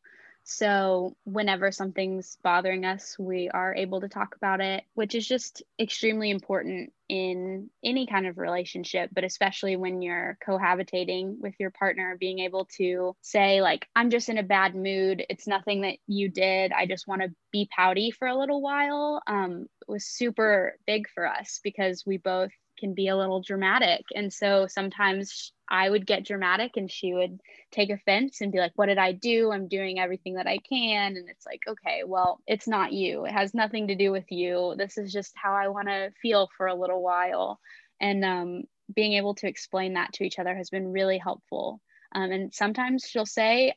So, 0.49 1.17
whenever 1.25 1.73
something's 1.73 2.37
bothering 2.41 2.85
us, 2.85 3.19
we 3.19 3.49
are 3.49 3.75
able 3.75 3.99
to 3.99 4.07
talk 4.07 4.33
about 4.37 4.61
it, 4.61 4.85
which 4.93 5.13
is 5.13 5.27
just 5.27 5.61
extremely 5.77 6.29
important 6.29 6.93
in 7.09 7.69
any 7.83 8.07
kind 8.07 8.25
of 8.25 8.37
relationship, 8.37 9.09
but 9.11 9.25
especially 9.25 9.75
when 9.75 10.01
you're 10.01 10.37
cohabitating 10.47 11.37
with 11.41 11.53
your 11.59 11.71
partner, 11.71 12.15
being 12.17 12.39
able 12.39 12.63
to 12.77 13.13
say, 13.21 13.61
like, 13.61 13.89
I'm 13.93 14.09
just 14.09 14.29
in 14.29 14.37
a 14.37 14.43
bad 14.43 14.73
mood. 14.73 15.25
It's 15.29 15.47
nothing 15.47 15.81
that 15.81 15.97
you 16.07 16.29
did. 16.29 16.71
I 16.71 16.85
just 16.85 17.09
want 17.09 17.23
to 17.23 17.35
be 17.51 17.67
pouty 17.69 18.11
for 18.11 18.25
a 18.25 18.37
little 18.37 18.61
while 18.61 19.21
um, 19.27 19.67
was 19.85 20.05
super 20.05 20.77
big 20.87 21.09
for 21.09 21.27
us 21.27 21.59
because 21.61 22.05
we 22.05 22.19
both 22.19 22.51
can 22.77 22.93
be 22.93 23.07
a 23.07 23.17
little 23.17 23.41
dramatic. 23.41 24.05
And 24.15 24.31
so 24.31 24.67
sometimes 24.67 25.51
I 25.69 25.89
would 25.89 26.05
get 26.05 26.25
dramatic 26.25 26.77
and 26.77 26.89
she 26.89 27.13
would 27.13 27.39
take 27.71 27.89
offense 27.89 28.41
and 28.41 28.51
be 28.51 28.59
like, 28.59 28.71
What 28.75 28.87
did 28.87 28.97
I 28.97 29.11
do? 29.11 29.51
I'm 29.51 29.67
doing 29.67 29.99
everything 29.99 30.35
that 30.35 30.47
I 30.47 30.57
can. 30.57 31.15
And 31.17 31.29
it's 31.29 31.45
like, 31.45 31.61
Okay, 31.67 32.03
well, 32.05 32.39
it's 32.47 32.67
not 32.67 32.93
you. 32.93 33.25
It 33.25 33.31
has 33.31 33.53
nothing 33.53 33.87
to 33.87 33.95
do 33.95 34.11
with 34.11 34.31
you. 34.31 34.75
This 34.77 34.97
is 34.97 35.11
just 35.11 35.33
how 35.35 35.53
I 35.53 35.67
want 35.67 35.87
to 35.87 36.11
feel 36.21 36.49
for 36.57 36.67
a 36.67 36.75
little 36.75 37.01
while. 37.01 37.59
And 37.99 38.23
um, 38.23 38.63
being 38.93 39.13
able 39.13 39.35
to 39.35 39.47
explain 39.47 39.93
that 39.93 40.13
to 40.13 40.23
each 40.23 40.39
other 40.39 40.55
has 40.55 40.69
been 40.69 40.91
really 40.91 41.17
helpful. 41.17 41.81
Um, 42.13 42.31
and 42.31 42.53
sometimes 42.53 43.05
she'll 43.05 43.25
say, 43.25 43.73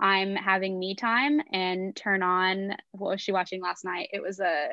I'm 0.00 0.36
having 0.36 0.78
me 0.78 0.94
time 0.94 1.40
and 1.52 1.94
turn 1.94 2.22
on 2.22 2.76
what 2.92 3.10
was 3.10 3.20
she 3.20 3.32
watching 3.32 3.60
last 3.60 3.84
night? 3.84 4.08
It 4.12 4.22
was 4.22 4.40
a 4.40 4.70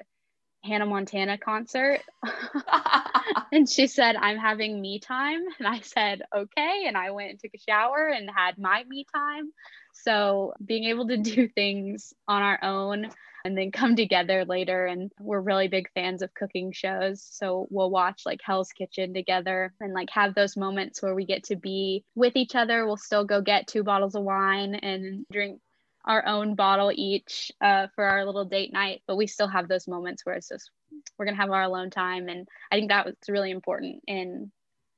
Hannah 0.66 0.86
Montana 0.86 1.38
concert. 1.38 2.02
and 3.52 3.70
she 3.70 3.88
said, 3.88 4.16
I'm 4.16 4.38
having 4.38 4.80
me 4.80 5.00
time. 5.00 5.42
And 5.60 5.68
I 5.68 5.80
said, 5.82 6.22
okay. 6.36 6.86
And 6.88 6.98
I 6.98 7.12
went 7.12 7.32
and 7.32 7.40
took 7.40 7.52
a 7.54 7.58
shower 7.58 8.08
and 8.08 8.30
had 8.30 8.58
my 8.58 8.84
me 8.88 9.06
time. 9.14 9.52
So 9.94 10.54
being 10.64 10.86
able 10.86 11.08
to 11.08 11.18
do 11.18 11.48
things 11.48 12.14
on 12.28 12.42
our 12.42 12.60
own 12.62 13.10
and 13.46 13.58
then 13.58 13.72
come 13.72 13.96
together 13.96 14.44
later. 14.44 14.86
And 14.86 15.12
we're 15.20 15.40
really 15.40 15.68
big 15.68 15.90
fans 15.94 16.22
of 16.22 16.34
cooking 16.34 16.72
shows. 16.74 17.22
So 17.24 17.68
we'll 17.70 17.92
watch 17.92 18.24
like 18.26 18.42
Hell's 18.44 18.72
Kitchen 18.72 19.14
together 19.14 19.74
and 19.80 19.94
like 19.94 20.10
have 20.12 20.36
those 20.36 20.58
moments 20.58 21.02
where 21.02 21.16
we 21.16 21.26
get 21.26 21.46
to 21.46 21.56
be 21.56 22.04
with 22.16 22.36
each 22.36 22.56
other. 22.56 22.86
We'll 22.86 22.98
still 22.98 23.24
go 23.24 23.42
get 23.42 23.68
two 23.68 23.84
bottles 23.84 24.16
of 24.16 24.24
wine 24.24 24.76
and 24.76 25.26
drink 25.32 25.62
our 26.06 26.26
own 26.26 26.56
bottle 26.56 26.92
each 26.94 27.52
uh, 27.62 27.88
for 27.96 28.06
our 28.06 28.26
little 28.26 28.46
date 28.46 28.72
night, 28.72 29.02
but 29.08 29.18
we 29.18 29.28
still 29.28 29.48
have 29.48 29.68
those 29.68 29.88
moments 29.88 30.26
where 30.26 30.36
it's 30.36 30.50
just 30.50 30.72
we're 31.18 31.26
gonna 31.26 31.38
have 31.38 31.52
our 31.52 31.64
alone 31.64 31.90
time, 31.90 32.30
and 32.30 32.48
I 32.72 32.76
think 32.76 32.90
that 32.90 33.06
was 33.06 33.16
really 33.28 33.52
important 33.52 34.04
in 34.08 34.52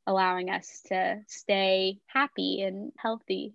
allowing 0.06 0.50
us 0.50 0.82
to 0.88 1.22
stay 1.28 2.00
happy 2.08 2.62
and 2.62 2.92
healthy. 2.98 3.54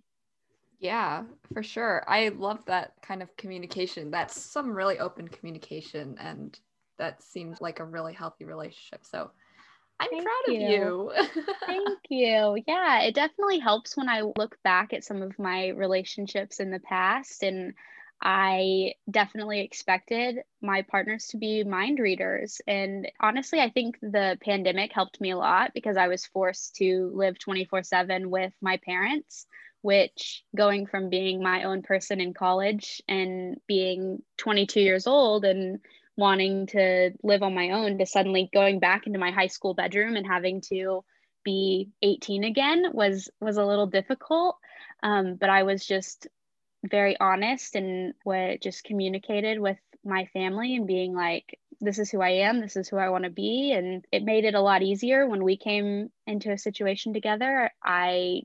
Yeah, 0.79 1.25
for 1.53 1.63
sure. 1.63 2.03
I 2.09 2.29
love 2.29 2.65
that 2.67 2.95
kind 3.03 3.23
of 3.23 3.37
communication. 3.37 4.11
That's 4.11 4.41
some 4.41 4.73
really 4.75 4.99
open 4.99 5.29
communication, 5.29 6.17
and 6.19 6.59
that 6.99 7.23
seems 7.23 7.61
like 7.61 7.81
a 7.81 7.85
really 7.85 8.13
healthy 8.13 8.45
relationship. 8.45 9.05
So 9.05 9.31
I'm 10.01 10.11
Thank 10.11 10.25
proud 10.25 10.55
you. 10.55 10.55
of 10.55 10.71
you. 10.71 11.45
Thank 11.67 11.99
you. 12.09 12.63
Yeah, 12.67 13.03
it 13.03 13.15
definitely 13.15 13.59
helps 13.59 13.97
when 13.97 14.09
I 14.09 14.23
look 14.23 14.57
back 14.65 14.93
at 14.93 15.05
some 15.05 15.23
of 15.23 15.39
my 15.39 15.69
relationships 15.69 16.61
in 16.61 16.71
the 16.71 16.81
past. 16.81 17.43
And 17.43 17.75
I 18.21 18.95
definitely 19.11 19.61
expected 19.61 20.39
my 20.61 20.83
partners 20.83 21.29
to 21.29 21.39
be 21.39 21.65
mind 21.65 21.99
readers. 21.99 22.61
And 22.67 23.11
honestly, 23.21 23.61
I 23.61 23.71
think 23.71 23.99
the 24.01 24.39
pandemic 24.45 24.93
helped 24.93 25.21
me 25.21 25.33
a 25.33 25.37
lot 25.37 25.73
because 25.75 25.97
I 25.97 26.09
was 26.09 26.27
forced 26.27 26.77
to 26.77 27.11
live 27.15 27.39
24 27.39 27.83
7 27.83 28.31
with 28.31 28.53
my 28.61 28.79
parents 28.85 29.47
which 29.83 30.45
going 30.57 30.87
from 30.87 31.11
being 31.11 31.43
my 31.43 31.65
own 31.65 31.83
person 31.83 32.21
in 32.21 32.33
college 32.33 33.03
and 33.09 33.61
being 33.67 34.23
22 34.39 34.81
years 34.81 35.07
old 35.07 35.45
and 35.45 35.81
wanting 36.23 36.67
to 36.69 37.11
live 37.25 37.43
on 37.43 37.53
my 37.53 37.71
own 37.71 37.99
to 37.99 38.07
suddenly 38.07 38.49
going 38.55 38.79
back 38.79 39.09
into 39.09 39.19
my 39.19 39.33
high 39.33 39.49
school 39.49 39.75
bedroom 39.75 40.15
and 40.15 40.25
having 40.25 40.61
to 40.61 41.05
be 41.45 41.91
18 42.01 42.45
again 42.45 42.85
was 42.93 43.29
was 43.41 43.57
a 43.57 43.65
little 43.67 43.89
difficult. 43.89 44.57
Um, 45.03 45.35
but 45.35 45.51
i 45.51 45.65
was 45.65 45.85
just 45.85 46.29
very 46.89 47.17
honest 47.19 47.75
and 47.75 48.15
what 48.23 48.63
just 48.63 48.85
communicated 48.85 49.59
with 49.59 49.79
my 50.05 50.27
family 50.33 50.77
and 50.77 50.87
being 50.87 51.13
like 51.13 51.59
this 51.81 51.99
is 51.99 52.09
who 52.09 52.21
i 52.21 52.31
am. 52.49 52.61
This 52.61 52.77
is 52.77 52.89
who 52.89 52.99
i 52.99 53.09
want 53.09 53.25
to 53.25 53.31
be. 53.31 53.73
And 53.73 54.05
it 54.13 54.23
made 54.23 54.45
it 54.45 54.55
a 54.55 54.61
lot 54.61 54.83
easier 54.83 55.29
when 55.29 55.43
we 55.43 55.57
came 55.57 56.13
into 56.29 56.53
a 56.53 56.59
situation 56.59 57.13
together. 57.13 57.69
I 57.83 58.43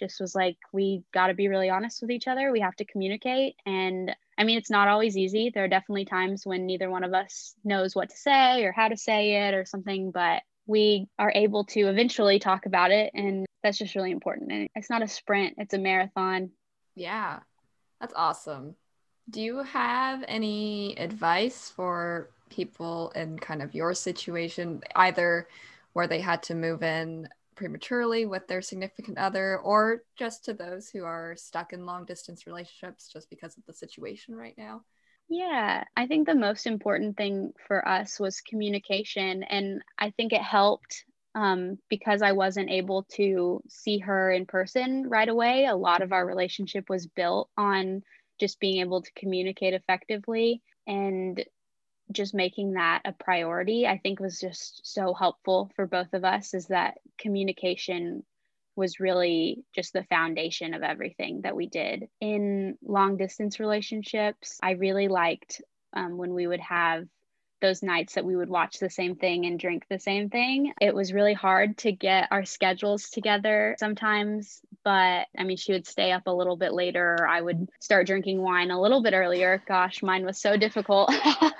just 0.00 0.20
was 0.20 0.34
like 0.34 0.56
we 0.72 1.04
got 1.14 1.28
to 1.28 1.34
be 1.34 1.48
really 1.48 1.70
honest 1.70 2.02
with 2.02 2.10
each 2.10 2.26
other 2.26 2.50
we 2.50 2.60
have 2.60 2.74
to 2.74 2.84
communicate 2.84 3.54
and 3.66 4.16
I 4.40 4.44
mean, 4.44 4.56
it's 4.56 4.70
not 4.70 4.88
always 4.88 5.18
easy. 5.18 5.50
There 5.52 5.64
are 5.64 5.68
definitely 5.68 6.06
times 6.06 6.46
when 6.46 6.64
neither 6.64 6.88
one 6.88 7.04
of 7.04 7.12
us 7.12 7.54
knows 7.62 7.94
what 7.94 8.08
to 8.08 8.16
say 8.16 8.64
or 8.64 8.72
how 8.72 8.88
to 8.88 8.96
say 8.96 9.46
it 9.46 9.52
or 9.52 9.66
something, 9.66 10.12
but 10.12 10.40
we 10.64 11.08
are 11.18 11.30
able 11.34 11.64
to 11.64 11.80
eventually 11.80 12.38
talk 12.38 12.64
about 12.64 12.90
it. 12.90 13.10
And 13.12 13.44
that's 13.62 13.76
just 13.76 13.94
really 13.94 14.12
important. 14.12 14.50
And 14.50 14.68
it's 14.74 14.88
not 14.88 15.02
a 15.02 15.08
sprint, 15.08 15.56
it's 15.58 15.74
a 15.74 15.78
marathon. 15.78 16.52
Yeah, 16.94 17.40
that's 18.00 18.14
awesome. 18.16 18.76
Do 19.28 19.42
you 19.42 19.58
have 19.58 20.24
any 20.26 20.98
advice 20.98 21.68
for 21.68 22.30
people 22.48 23.12
in 23.14 23.38
kind 23.38 23.60
of 23.60 23.74
your 23.74 23.92
situation, 23.92 24.80
either 24.96 25.48
where 25.92 26.06
they 26.06 26.20
had 26.20 26.42
to 26.44 26.54
move 26.54 26.82
in 26.82 27.28
prematurely 27.60 28.24
with 28.24 28.48
their 28.48 28.62
significant 28.62 29.18
other 29.18 29.58
or 29.58 30.02
just 30.18 30.46
to 30.46 30.54
those 30.54 30.88
who 30.88 31.04
are 31.04 31.36
stuck 31.36 31.74
in 31.74 31.84
long 31.84 32.06
distance 32.06 32.46
relationships 32.46 33.10
just 33.12 33.28
because 33.28 33.58
of 33.58 33.66
the 33.66 33.72
situation 33.74 34.34
right 34.34 34.54
now? 34.56 34.80
Yeah, 35.28 35.84
I 35.94 36.06
think 36.06 36.26
the 36.26 36.34
most 36.34 36.66
important 36.66 37.18
thing 37.18 37.52
for 37.68 37.86
us 37.86 38.18
was 38.18 38.40
communication. 38.40 39.42
And 39.42 39.82
I 39.98 40.08
think 40.08 40.32
it 40.32 40.40
helped 40.40 41.04
um, 41.34 41.76
because 41.90 42.22
I 42.22 42.32
wasn't 42.32 42.70
able 42.70 43.06
to 43.16 43.62
see 43.68 43.98
her 43.98 44.32
in 44.32 44.46
person 44.46 45.06
right 45.06 45.28
away. 45.28 45.66
A 45.66 45.76
lot 45.76 46.00
of 46.00 46.14
our 46.14 46.26
relationship 46.26 46.88
was 46.88 47.08
built 47.08 47.50
on 47.58 48.02
just 48.40 48.58
being 48.58 48.80
able 48.80 49.02
to 49.02 49.12
communicate 49.14 49.74
effectively. 49.74 50.62
And 50.86 51.44
just 52.12 52.34
making 52.34 52.72
that 52.72 53.02
a 53.04 53.12
priority, 53.12 53.86
I 53.86 53.98
think 53.98 54.20
was 54.20 54.40
just 54.40 54.80
so 54.84 55.14
helpful 55.14 55.70
for 55.76 55.86
both 55.86 56.12
of 56.12 56.24
us 56.24 56.54
is 56.54 56.66
that 56.66 56.98
communication 57.18 58.24
was 58.76 59.00
really 59.00 59.64
just 59.74 59.92
the 59.92 60.04
foundation 60.04 60.74
of 60.74 60.82
everything 60.82 61.42
that 61.42 61.56
we 61.56 61.66
did. 61.66 62.08
In 62.20 62.78
long 62.82 63.16
distance 63.16 63.60
relationships, 63.60 64.58
I 64.62 64.72
really 64.72 65.08
liked 65.08 65.60
um, 65.92 66.16
when 66.16 66.34
we 66.34 66.46
would 66.46 66.60
have 66.60 67.06
those 67.60 67.82
nights 67.82 68.14
that 68.14 68.24
we 68.24 68.36
would 68.36 68.48
watch 68.48 68.78
the 68.78 68.90
same 68.90 69.16
thing 69.16 69.46
and 69.46 69.58
drink 69.58 69.84
the 69.88 69.98
same 69.98 70.30
thing. 70.30 70.72
It 70.80 70.94
was 70.94 71.12
really 71.12 71.34
hard 71.34 71.76
to 71.78 71.92
get 71.92 72.28
our 72.30 72.44
schedules 72.44 73.10
together 73.10 73.76
sometimes, 73.78 74.60
but 74.82 75.26
I 75.38 75.44
mean, 75.44 75.56
she 75.56 75.72
would 75.72 75.86
stay 75.86 76.12
up 76.12 76.26
a 76.26 76.34
little 76.34 76.56
bit 76.56 76.72
later, 76.72 77.16
or 77.20 77.28
I 77.28 77.40
would 77.40 77.68
start 77.80 78.06
drinking 78.06 78.40
wine 78.40 78.70
a 78.70 78.80
little 78.80 79.02
bit 79.02 79.14
earlier. 79.14 79.62
Gosh, 79.68 80.02
mine 80.02 80.24
was 80.24 80.40
so 80.40 80.56
difficult. 80.56 81.12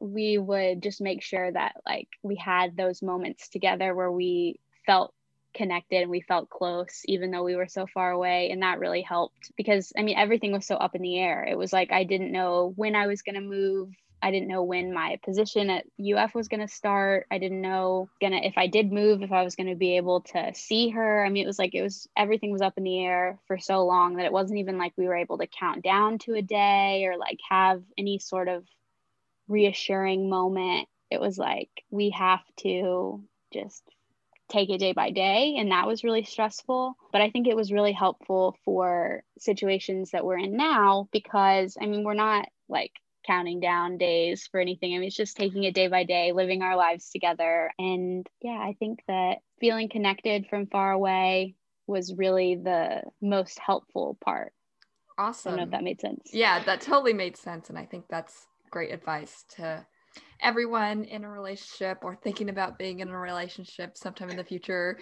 we 0.00 0.38
would 0.38 0.82
just 0.82 1.00
make 1.00 1.22
sure 1.22 1.52
that 1.52 1.76
like 1.86 2.08
we 2.22 2.36
had 2.36 2.76
those 2.76 3.02
moments 3.02 3.48
together 3.48 3.94
where 3.94 4.10
we 4.10 4.58
felt 4.86 5.14
connected 5.52 6.02
and 6.02 6.10
we 6.10 6.20
felt 6.20 6.48
close 6.48 7.02
even 7.06 7.30
though 7.30 7.42
we 7.42 7.56
were 7.56 7.66
so 7.66 7.86
far 7.86 8.10
away 8.12 8.50
and 8.50 8.62
that 8.62 8.78
really 8.78 9.02
helped 9.02 9.50
because 9.56 9.92
i 9.98 10.02
mean 10.02 10.16
everything 10.16 10.52
was 10.52 10.64
so 10.64 10.76
up 10.76 10.94
in 10.94 11.02
the 11.02 11.18
air 11.18 11.44
it 11.44 11.58
was 11.58 11.72
like 11.72 11.90
i 11.90 12.04
didn't 12.04 12.30
know 12.30 12.72
when 12.76 12.94
i 12.94 13.06
was 13.06 13.22
going 13.22 13.34
to 13.34 13.40
move 13.40 13.90
I 14.22 14.30
didn't 14.30 14.48
know 14.48 14.62
when 14.62 14.92
my 14.92 15.18
position 15.24 15.70
at 15.70 15.86
UF 15.98 16.34
was 16.34 16.48
going 16.48 16.60
to 16.60 16.68
start. 16.68 17.26
I 17.30 17.38
didn't 17.38 17.60
know 17.60 18.08
gonna 18.20 18.40
if 18.42 18.58
I 18.58 18.66
did 18.66 18.92
move 18.92 19.22
if 19.22 19.32
I 19.32 19.42
was 19.42 19.56
going 19.56 19.68
to 19.68 19.76
be 19.76 19.96
able 19.96 20.20
to 20.32 20.52
see 20.54 20.90
her. 20.90 21.24
I 21.24 21.30
mean, 21.30 21.44
it 21.44 21.46
was 21.46 21.58
like 21.58 21.74
it 21.74 21.82
was 21.82 22.08
everything 22.16 22.50
was 22.50 22.60
up 22.60 22.76
in 22.76 22.84
the 22.84 23.02
air 23.02 23.38
for 23.46 23.58
so 23.58 23.84
long 23.86 24.16
that 24.16 24.26
it 24.26 24.32
wasn't 24.32 24.58
even 24.58 24.78
like 24.78 24.92
we 24.96 25.06
were 25.06 25.16
able 25.16 25.38
to 25.38 25.46
count 25.46 25.82
down 25.82 26.18
to 26.18 26.34
a 26.34 26.42
day 26.42 27.06
or 27.06 27.16
like 27.16 27.38
have 27.48 27.82
any 27.96 28.18
sort 28.18 28.48
of 28.48 28.64
reassuring 29.50 30.30
moment. 30.30 30.88
It 31.10 31.20
was 31.20 31.36
like 31.36 31.70
we 31.90 32.10
have 32.10 32.42
to 32.60 33.22
just 33.52 33.82
take 34.48 34.70
it 34.70 34.78
day 34.78 34.92
by 34.92 35.10
day 35.10 35.56
and 35.58 35.70
that 35.70 35.86
was 35.86 36.02
really 36.02 36.24
stressful 36.24 36.96
but 37.12 37.20
i 37.20 37.30
think 37.30 37.46
it 37.46 37.54
was 37.54 37.70
really 37.70 37.92
helpful 37.92 38.56
for 38.64 39.22
situations 39.38 40.10
that 40.10 40.24
we're 40.24 40.36
in 40.36 40.56
now 40.56 41.08
because 41.12 41.76
i 41.80 41.86
mean 41.86 42.02
we're 42.02 42.14
not 42.14 42.48
like 42.68 42.90
counting 43.26 43.60
down 43.60 43.98
days 43.98 44.48
for 44.50 44.60
anything. 44.60 44.94
I 44.94 44.98
mean, 44.98 45.08
it's 45.08 45.16
just 45.16 45.36
taking 45.36 45.64
it 45.64 45.74
day 45.74 45.88
by 45.88 46.04
day, 46.04 46.32
living 46.32 46.62
our 46.62 46.76
lives 46.76 47.10
together. 47.10 47.70
And 47.78 48.26
yeah, 48.40 48.58
I 48.58 48.74
think 48.78 49.00
that 49.08 49.38
feeling 49.60 49.88
connected 49.88 50.46
from 50.48 50.66
far 50.66 50.92
away 50.92 51.54
was 51.86 52.14
really 52.14 52.56
the 52.56 53.02
most 53.20 53.58
helpful 53.58 54.16
part. 54.24 54.52
Awesome. 55.18 55.48
I 55.48 55.50
don't 55.52 55.58
know 55.58 55.64
if 55.64 55.70
that 55.72 55.84
made 55.84 56.00
sense. 56.00 56.30
Yeah, 56.32 56.62
that 56.64 56.80
totally 56.80 57.12
made 57.12 57.36
sense. 57.36 57.68
And 57.68 57.78
I 57.78 57.84
think 57.84 58.06
that's 58.08 58.46
great 58.70 58.92
advice 58.92 59.44
to 59.56 59.84
everyone 60.42 61.04
in 61.04 61.24
a 61.24 61.28
relationship 61.28 61.98
or 62.02 62.16
thinking 62.16 62.48
about 62.48 62.78
being 62.78 63.00
in 63.00 63.08
a 63.08 63.18
relationship 63.18 63.96
sometime 63.96 64.30
in 64.30 64.36
the 64.36 64.44
future. 64.44 64.98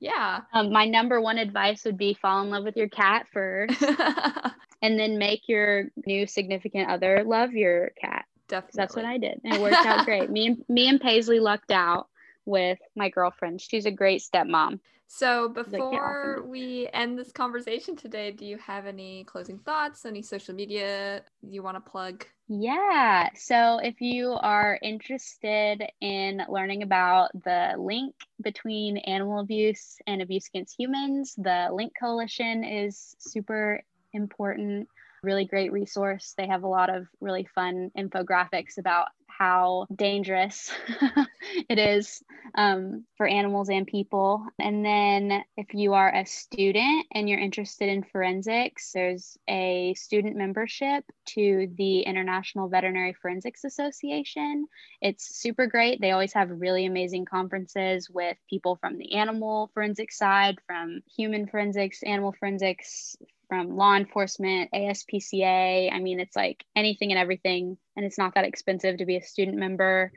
Yeah. 0.00 0.40
Um, 0.52 0.72
my 0.72 0.86
number 0.86 1.20
one 1.20 1.38
advice 1.38 1.84
would 1.84 1.96
be 1.96 2.14
fall 2.14 2.42
in 2.42 2.50
love 2.50 2.64
with 2.64 2.76
your 2.76 2.88
cat 2.88 3.26
first. 3.32 3.82
and 4.82 4.98
then 4.98 5.16
make 5.16 5.48
your 5.48 5.84
new 6.06 6.26
significant 6.26 6.90
other 6.90 7.22
love 7.24 7.52
your 7.52 7.90
cat. 8.00 8.26
Definitely. 8.48 8.76
That's 8.76 8.96
what 8.96 9.04
I 9.04 9.18
did. 9.18 9.40
And 9.44 9.54
it 9.54 9.60
worked 9.60 9.86
out 9.86 10.04
great. 10.04 10.28
Me 10.28 10.46
and 10.48 10.64
me 10.68 10.88
and 10.88 11.00
Paisley 11.00 11.40
lucked 11.40 11.70
out 11.70 12.08
with 12.44 12.78
my 12.94 13.08
girlfriend. 13.08 13.60
She's 13.60 13.86
a 13.86 13.90
great 13.90 14.20
stepmom. 14.20 14.80
So 15.14 15.50
before 15.50 16.42
we 16.46 16.88
end 16.94 17.18
this 17.18 17.32
conversation 17.32 17.96
today, 17.96 18.30
do 18.30 18.46
you 18.46 18.56
have 18.56 18.86
any 18.86 19.24
closing 19.24 19.58
thoughts, 19.58 20.06
any 20.06 20.22
social 20.22 20.54
media 20.54 21.22
you 21.42 21.62
want 21.62 21.76
to 21.76 21.90
plug? 21.90 22.24
Yeah. 22.48 23.28
So 23.34 23.78
if 23.82 24.00
you 24.00 24.30
are 24.30 24.78
interested 24.82 25.82
in 26.00 26.40
learning 26.48 26.82
about 26.82 27.28
the 27.44 27.74
link 27.76 28.14
between 28.40 28.96
animal 28.96 29.40
abuse 29.40 29.98
and 30.06 30.22
abuse 30.22 30.48
against 30.48 30.76
humans, 30.78 31.34
the 31.36 31.68
Link 31.70 31.92
Coalition 32.00 32.64
is 32.64 33.14
super 33.18 33.82
important 34.14 34.88
really 35.22 35.44
great 35.44 35.72
resource. 35.72 36.34
They 36.36 36.48
have 36.48 36.64
a 36.64 36.68
lot 36.68 36.90
of 36.90 37.06
really 37.20 37.46
fun 37.54 37.90
infographics 37.96 38.78
about 38.78 39.08
how 39.38 39.86
dangerous 39.94 40.70
it 41.68 41.78
is 41.78 42.22
um, 42.54 43.04
for 43.16 43.26
animals 43.26 43.68
and 43.68 43.86
people. 43.86 44.46
And 44.58 44.84
then, 44.84 45.42
if 45.56 45.74
you 45.74 45.94
are 45.94 46.14
a 46.14 46.24
student 46.24 47.06
and 47.12 47.28
you're 47.28 47.38
interested 47.38 47.88
in 47.88 48.02
forensics, 48.02 48.92
there's 48.92 49.36
a 49.48 49.94
student 49.94 50.36
membership 50.36 51.04
to 51.26 51.70
the 51.76 52.00
International 52.00 52.68
Veterinary 52.68 53.14
Forensics 53.14 53.64
Association. 53.64 54.66
It's 55.00 55.36
super 55.36 55.66
great. 55.66 56.00
They 56.00 56.12
always 56.12 56.32
have 56.34 56.50
really 56.50 56.86
amazing 56.86 57.24
conferences 57.24 58.10
with 58.10 58.36
people 58.48 58.76
from 58.76 58.98
the 58.98 59.14
animal 59.14 59.70
forensics 59.74 60.18
side, 60.18 60.58
from 60.66 61.02
human 61.16 61.46
forensics, 61.46 62.02
animal 62.02 62.34
forensics, 62.38 63.16
from 63.52 63.76
law 63.76 63.94
enforcement, 63.94 64.70
ASPCA. 64.74 65.92
I 65.92 65.98
mean, 65.98 66.20
it's 66.20 66.34
like 66.34 66.64
anything 66.74 67.12
and 67.12 67.18
everything, 67.18 67.76
and 67.94 68.06
it's 68.06 68.16
not 68.16 68.34
that 68.34 68.46
expensive 68.46 68.96
to 68.96 69.04
be 69.04 69.18
a 69.18 69.22
student 69.22 69.58
member. 69.58 70.10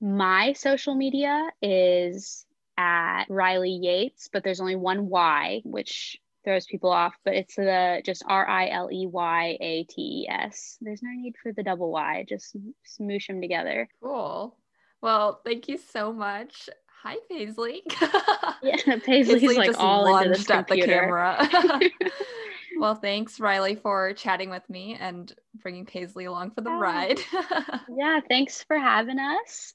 My 0.00 0.54
social 0.54 0.94
media 0.94 1.50
is 1.60 2.46
at 2.78 3.24
Riley 3.28 3.78
Yates, 3.82 4.30
but 4.32 4.44
there's 4.44 4.62
only 4.62 4.76
one 4.76 5.10
Y, 5.10 5.60
which 5.66 6.16
throws 6.42 6.64
people 6.64 6.88
off, 6.88 7.12
but 7.22 7.34
it's 7.34 7.56
the 7.56 8.00
just 8.02 8.22
R 8.26 8.48
I 8.48 8.70
L 8.70 8.88
E 8.90 9.06
Y 9.06 9.58
A 9.60 9.84
T 9.84 10.00
E 10.00 10.28
S. 10.30 10.78
There's 10.80 11.02
no 11.02 11.10
need 11.14 11.34
for 11.42 11.52
the 11.52 11.62
double 11.62 11.90
Y, 11.90 12.24
just 12.26 12.56
smoosh 12.98 13.26
them 13.26 13.42
together. 13.42 13.90
Cool. 14.02 14.56
Well, 15.02 15.42
thank 15.44 15.68
you 15.68 15.76
so 15.76 16.14
much. 16.14 16.70
Hi, 17.02 17.16
Paisley. 17.30 17.82
yeah, 18.62 18.76
Paisley's 19.04 19.42
Paisley 19.42 19.56
like 19.56 19.78
all 19.78 20.16
into 20.16 20.30
this 20.30 20.46
computer. 20.46 20.86
the 20.86 20.92
camera. 20.92 21.48
Well, 22.80 22.94
thanks, 22.94 23.38
Riley, 23.38 23.74
for 23.74 24.14
chatting 24.14 24.48
with 24.48 24.68
me 24.70 24.96
and 24.98 25.30
bringing 25.62 25.84
Paisley 25.84 26.24
along 26.24 26.52
for 26.52 26.62
the 26.62 26.70
ride. 26.70 27.20
yeah, 27.94 28.20
thanks 28.26 28.62
for 28.62 28.78
having 28.78 29.18
us. 29.18 29.74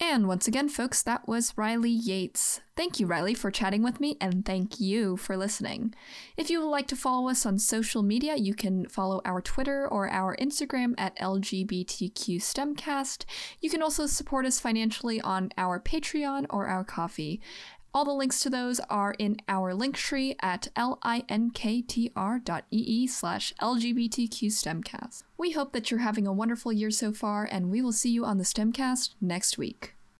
And 0.00 0.28
once 0.28 0.46
again, 0.46 0.68
folks, 0.68 1.02
that 1.02 1.26
was 1.26 1.52
Riley 1.56 1.90
Yates. 1.90 2.60
Thank 2.76 3.00
you, 3.00 3.08
Riley, 3.08 3.34
for 3.34 3.50
chatting 3.50 3.82
with 3.82 3.98
me, 3.98 4.16
and 4.20 4.44
thank 4.44 4.78
you 4.78 5.16
for 5.16 5.36
listening. 5.36 5.92
If 6.36 6.48
you 6.48 6.60
would 6.60 6.70
like 6.70 6.86
to 6.88 6.96
follow 6.96 7.28
us 7.28 7.44
on 7.44 7.58
social 7.58 8.04
media, 8.04 8.36
you 8.36 8.54
can 8.54 8.86
follow 8.88 9.20
our 9.24 9.40
Twitter 9.40 9.88
or 9.88 10.08
our 10.08 10.36
Instagram 10.36 10.94
at 10.96 11.18
LGBTQ 11.18 12.36
STEMcast. 12.36 13.24
You 13.60 13.68
can 13.68 13.82
also 13.82 14.06
support 14.06 14.46
us 14.46 14.60
financially 14.60 15.20
on 15.20 15.50
our 15.58 15.80
Patreon 15.80 16.46
or 16.50 16.68
our 16.68 16.84
Ko-fi. 16.84 17.40
All 17.98 18.04
the 18.04 18.12
links 18.12 18.38
to 18.42 18.48
those 18.48 18.78
are 18.88 19.16
in 19.18 19.38
our 19.48 19.74
link 19.74 19.96
tree 19.96 20.36
at 20.40 20.68
linktr.ee 20.76 21.56
slash 23.08 23.52
LGBTQ. 23.60 25.22
We 25.36 25.50
hope 25.50 25.72
that 25.72 25.90
you're 25.90 25.98
having 25.98 26.24
a 26.24 26.32
wonderful 26.32 26.72
year 26.72 26.92
so 26.92 27.12
far, 27.12 27.48
and 27.50 27.72
we 27.72 27.82
will 27.82 27.90
see 27.90 28.10
you 28.10 28.24
on 28.24 28.38
the 28.38 28.44
STEMcast 28.44 29.14
next 29.20 29.58
week. 29.58 29.96